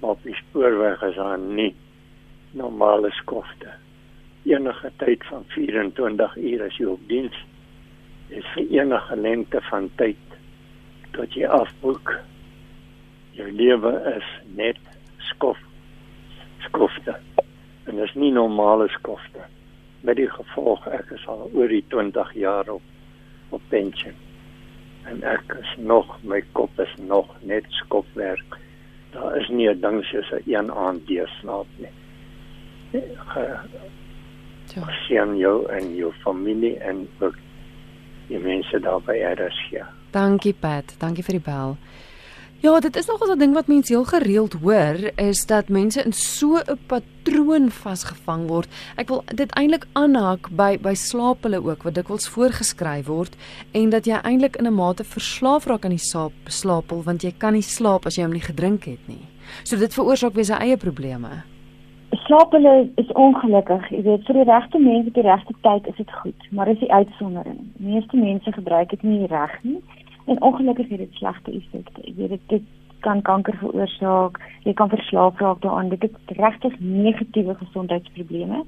Maar 0.00 0.16
op 0.16 0.22
die 0.26 0.36
spoorweg 0.38 1.02
is 1.02 1.16
daar 1.16 1.38
nie 1.38 1.72
normale 2.58 3.10
skofte. 3.10 3.72
Enige 4.44 4.90
tyd 4.96 5.24
van 5.30 5.44
24 5.54 6.36
uur 6.36 6.64
as 6.66 6.78
jy 6.78 6.88
op 6.92 7.02
diens 7.08 7.36
is 8.32 8.46
vir 8.54 8.70
enige 8.80 9.16
lengte 9.16 9.60
van 9.68 9.90
tyd 10.00 10.38
tot 11.16 11.34
jy 11.36 11.48
afboek. 11.48 12.14
Jou 13.36 13.50
lewe 13.52 13.92
is 14.16 14.32
net 14.56 14.80
skof 15.32 15.60
skofte 16.62 17.16
en 17.84 17.96
dis 17.96 18.14
nie 18.14 18.32
normale 18.32 18.88
skofte 18.88 19.46
met 20.02 20.16
die 20.16 20.30
gevolg 20.30 20.86
ek 20.86 21.12
is 21.16 21.26
al 21.30 21.48
oor 21.54 21.68
die 21.68 21.84
20 21.88 22.34
jaar 22.34 22.68
op 22.68 22.82
op 23.52 23.62
pensioen. 23.68 24.16
En 25.04 25.22
ek 25.28 25.56
is 25.60 25.72
nog 25.76 26.08
my 26.22 26.40
kop 26.56 26.78
is 26.80 26.94
nog 26.96 27.28
net 27.40 27.66
skopwerk. 27.68 28.58
Daar 29.12 29.36
is 29.36 29.48
nie 29.48 29.68
'n 29.68 29.80
ding 29.80 30.04
soos 30.04 30.30
'n 30.32 30.42
een 30.46 30.72
aand 30.72 31.06
deurslaap 31.06 31.66
nie. 31.76 31.94
Ja 33.36 33.64
sien 35.06 35.36
jou 35.36 35.66
en 35.68 35.94
jou 35.96 36.12
familie 36.22 36.78
en 36.78 37.08
ook 37.18 37.36
die 38.28 38.38
mense 38.38 38.80
daar 38.80 39.00
by 39.00 39.18
RSG 39.34 39.82
dankie 40.12 40.52
Pat. 40.52 40.94
Dankie 41.00 41.24
vir 41.24 41.38
die 41.38 41.44
bel 41.44 41.76
Ja, 42.62 42.80
dit 42.80 42.96
is 42.96 43.06
nogal 43.06 43.34
'n 43.34 43.38
ding 43.38 43.54
wat 43.54 43.66
mense 43.66 43.92
heel 43.92 44.04
gereeld 44.04 44.52
hoor, 44.52 44.96
is 45.16 45.46
dat 45.46 45.68
mense 45.68 46.02
in 46.02 46.12
so 46.12 46.56
'n 46.56 46.78
patroon 46.86 47.70
vasgevang 47.70 48.48
word. 48.48 48.68
Ek 48.96 49.08
wil 49.08 49.22
dit 49.34 49.50
eintlik 49.54 49.86
aanhaak 49.92 50.48
by 50.50 50.78
by 50.82 50.94
slaaphulle 50.94 51.64
ook 51.64 51.82
wat 51.82 51.94
dikwels 51.94 52.28
voorgeskryf 52.28 53.06
word 53.06 53.36
en 53.72 53.90
dat 53.90 54.04
jy 54.04 54.18
eintlik 54.22 54.56
in 54.56 54.66
'n 54.66 54.74
mate 54.74 55.04
verslaaf 55.04 55.66
raak 55.66 55.84
aan 55.84 55.96
die 55.98 56.08
slaap 56.10 56.32
slaapel 56.44 57.02
want 57.02 57.22
jy 57.22 57.32
kan 57.38 57.52
nie 57.52 57.62
slaap 57.62 58.06
as 58.06 58.16
jy 58.16 58.22
hom 58.22 58.32
nie 58.32 58.48
gedrink 58.50 58.84
het 58.84 59.08
nie. 59.08 59.26
So 59.64 59.76
dit 59.76 59.94
veroorsaak 59.94 60.34
weer 60.34 60.44
sy 60.44 60.58
eie 60.60 60.76
probleme. 60.76 61.42
Slaaphulle 62.10 62.90
is 62.94 63.12
ongelukkig. 63.12 63.90
Jy 63.90 64.02
weet, 64.02 64.24
vir 64.26 64.34
die 64.34 64.52
regte 64.52 64.78
mense 64.78 65.08
op 65.08 65.14
die 65.14 65.22
regte 65.22 65.54
tyd 65.62 65.86
is 65.86 65.96
dit 65.96 66.12
goed, 66.12 66.50
maar 66.50 66.68
is 66.68 66.78
die 66.78 66.92
uitsondering. 66.92 67.58
Meeste 67.76 68.16
mense 68.16 68.52
gebruik 68.52 68.90
dit 68.90 69.02
nie 69.02 69.26
reg 69.26 69.58
nie 69.62 69.82
en 70.26 70.42
ongelukkig 70.42 70.88
het 70.88 70.98
dit 70.98 71.14
slegte 71.14 71.52
effekte. 71.52 72.00
Jy 72.04 72.14
weet 72.16 72.28
dit, 72.28 72.48
dit 72.48 72.62
kan 73.00 73.22
kanker 73.22 73.56
veroorsaak, 73.58 74.38
jy 74.62 74.72
kan 74.72 74.88
verslaaf 74.88 75.38
raak 75.38 75.60
daaraan. 75.62 75.88
Dit 75.88 76.02
het 76.02 76.36
regtig 76.38 76.78
negatiewe 76.80 77.54
gesondheidsprobleme. 77.54 78.64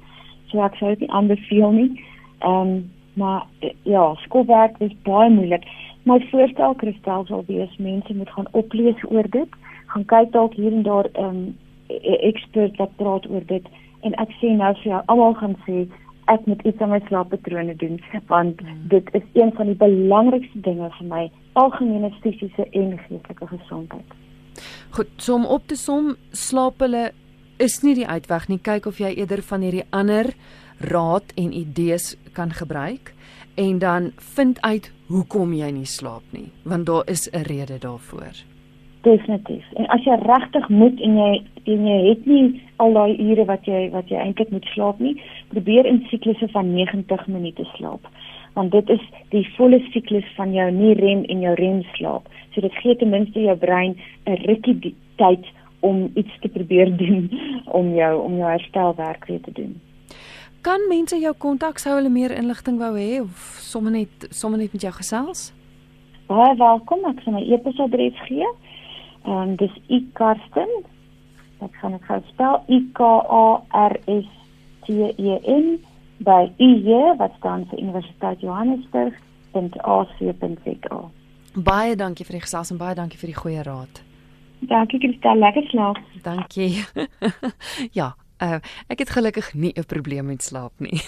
So 0.51 0.63
ek 0.65 0.75
sou 0.81 0.91
dit 0.95 1.07
nie 1.07 1.11
aanbeveel 1.11 1.71
nie. 1.71 1.91
Ehm 2.39 2.61
um, 2.61 2.93
maar 3.15 3.47
ja, 3.87 4.15
skoolwerk 4.15 4.75
is 4.83 4.95
baie 5.07 5.31
moeilik. 5.31 5.63
My 6.03 6.19
voorstel 6.31 6.75
Christel 6.77 7.25
sal 7.27 7.45
wees 7.47 7.77
mense 7.79 8.15
moet 8.15 8.31
gaan 8.31 8.49
oplees 8.51 9.05
oor 9.09 9.29
dit, 9.31 9.49
gaan 9.87 10.05
kyk 10.05 10.33
dalk 10.33 10.55
hier 10.59 10.73
en 10.73 10.83
daar 10.83 11.07
'n 11.13 11.25
um, 11.25 11.57
ekspert 12.03 12.77
wat 12.77 12.97
praat 12.97 13.31
oor 13.31 13.47
dit 13.47 13.67
en 14.01 14.15
ek 14.15 14.31
sê 14.41 14.51
nou 14.57 14.73
vir 14.75 14.91
jou 14.93 15.03
almal 15.07 15.35
gaan 15.35 15.57
sê 15.67 15.85
ek 16.27 16.47
moet 16.47 16.63
iets 16.63 16.81
aan 16.81 16.91
my 16.91 17.01
slaappatrone 17.09 17.77
doen 17.77 18.01
want 18.27 18.61
mm. 18.61 18.89
dit 18.89 19.09
is 19.13 19.23
een 19.33 19.53
van 19.57 19.67
die 19.67 19.77
belangrikste 19.77 20.61
dinge 20.61 20.91
vir 20.99 21.07
my 21.07 21.25
algemene 21.53 22.11
fisiese 22.23 22.69
en 22.71 22.99
geestelike 22.99 23.47
gesondheid. 23.47 24.15
Goed, 24.91 25.11
so 25.17 25.35
om 25.35 25.47
op 25.47 25.67
te 25.67 25.77
som, 25.77 26.15
slaap 26.31 26.81
hulle 26.85 27.11
is 27.59 27.81
nie 27.83 27.95
die 27.95 28.07
uitweg 28.07 28.49
nie. 28.49 28.59
Kyk 28.59 28.87
of 28.87 28.99
jy 29.03 29.15
eerder 29.15 29.43
van 29.43 29.63
hierdie 29.67 29.87
ander 29.91 30.33
raad 30.79 31.35
en 31.39 31.53
idees 31.55 32.15
kan 32.35 32.51
gebruik 32.55 33.15
en 33.55 33.79
dan 33.79 34.11
vind 34.35 34.61
uit 34.63 34.91
hoekom 35.07 35.53
jy 35.55 35.71
nie 35.71 35.87
slaap 35.87 36.25
nie, 36.35 36.51
want 36.65 36.87
daar 36.87 37.07
is 37.07 37.29
'n 37.31 37.47
rede 37.47 37.79
daarvoor. 37.79 38.35
Definitief. 39.03 39.65
En 39.77 39.87
as 39.87 40.05
jy 40.05 40.17
regtig 40.23 40.69
moet 40.69 41.01
en 41.01 41.17
jy 41.17 41.43
en 41.65 41.87
jy 41.89 41.99
het 42.09 42.27
nie 42.27 42.63
al 42.83 42.93
daai 42.97 43.17
ure 43.21 43.45
wat 43.49 43.67
jy 43.69 43.89
wat 43.95 44.11
jy 44.13 44.21
eintlik 44.21 44.51
moet 44.55 44.67
slaap 44.75 45.01
nie, 45.01 45.15
probeer 45.53 45.87
in 45.87 46.05
siklusse 46.11 46.49
van 46.53 46.73
90 46.75 47.27
minute 47.27 47.67
slaap. 47.75 48.07
Want 48.55 48.73
dit 48.73 48.91
is 48.91 49.03
die 49.31 49.45
volle 49.57 49.81
siklus 49.93 50.27
van 50.37 50.53
jou 50.55 50.71
nie 50.71 50.95
rem 51.01 51.25
en 51.29 51.41
jou 51.41 51.55
rem 51.59 51.83
slaap. 51.97 52.29
So 52.55 52.61
dit 52.61 52.81
gee 52.83 52.97
ten 52.97 53.11
minste 53.11 53.41
jou 53.41 53.57
brein 53.57 53.97
'n 54.27 54.39
rukkie 54.47 54.95
tyd 55.17 55.47
om 55.81 56.11
iets 56.15 56.39
te 56.41 56.49
probeer 56.49 56.97
doen 57.03 57.31
om 57.67 57.95
jou 57.95 58.23
om 58.23 58.37
jou 58.37 58.51
herstelwerk 58.51 59.27
weer 59.27 59.41
te 59.41 59.53
doen. 59.53 59.81
Kan 60.65 60.81
mense 60.89 61.19
jou 61.21 61.35
kontak 61.37 61.79
sou 61.79 61.95
hulle 61.95 62.09
meer 62.09 62.33
inligting 62.33 62.79
wou 62.79 62.95
hê 62.97 63.21
of 63.21 63.59
sommer 63.61 63.93
net 63.93 64.29
sommer 64.31 64.59
net 64.59 64.73
met 64.73 64.83
jou 64.83 64.93
gesels? 64.93 65.53
Baie 66.27 66.55
welkom, 66.57 67.05
ek 67.05 67.21
sal 67.21 67.35
my 67.37 67.43
e-posadres 67.53 68.17
gee. 68.29 68.49
Ehm 69.25 69.43
um, 69.43 69.57
dis 69.61 69.75
i 69.93 70.01
Karsten. 70.17 70.71
Ek 71.65 71.77
gaan 71.81 71.97
dit 71.97 72.07
gou 72.09 72.21
spel 72.29 72.61
I 72.69 72.81
K 72.93 73.11
A 73.41 73.45
R 73.89 73.99
S 74.07 74.31
T 74.85 75.13
E 75.17 75.37
N 75.49 75.79
by 76.25 76.53
IE 76.61 77.03
wat 77.19 77.33
staan 77.39 77.67
vir 77.71 77.81
Universiteit 77.81 78.41
Johannesburg 78.41 79.15
en 79.55 79.71
AC.za. 79.81 81.01
Baie 81.55 81.95
dankie 81.97 82.27
vir 82.27 82.39
die 82.39 82.45
gesels 82.45 82.73
en 82.75 82.81
baie 82.81 82.97
dankie 82.99 83.19
vir 83.19 83.33
die 83.33 83.39
goeie 83.39 83.63
raad. 83.63 84.03
Dankie 84.69 84.99
Christel, 84.99 85.39
lekker 85.39 85.67
slaap. 85.71 85.99
Dankie. 86.25 86.85
ja, 87.99 88.15
Uh, 88.45 88.61
ek 88.93 88.99
het 88.99 89.11
gelukkig 89.11 89.55
nie 89.55 89.73
'n 89.73 89.85
probleem 89.89 90.27
met 90.27 90.43
slaap 90.43 90.73
nie. 90.79 91.03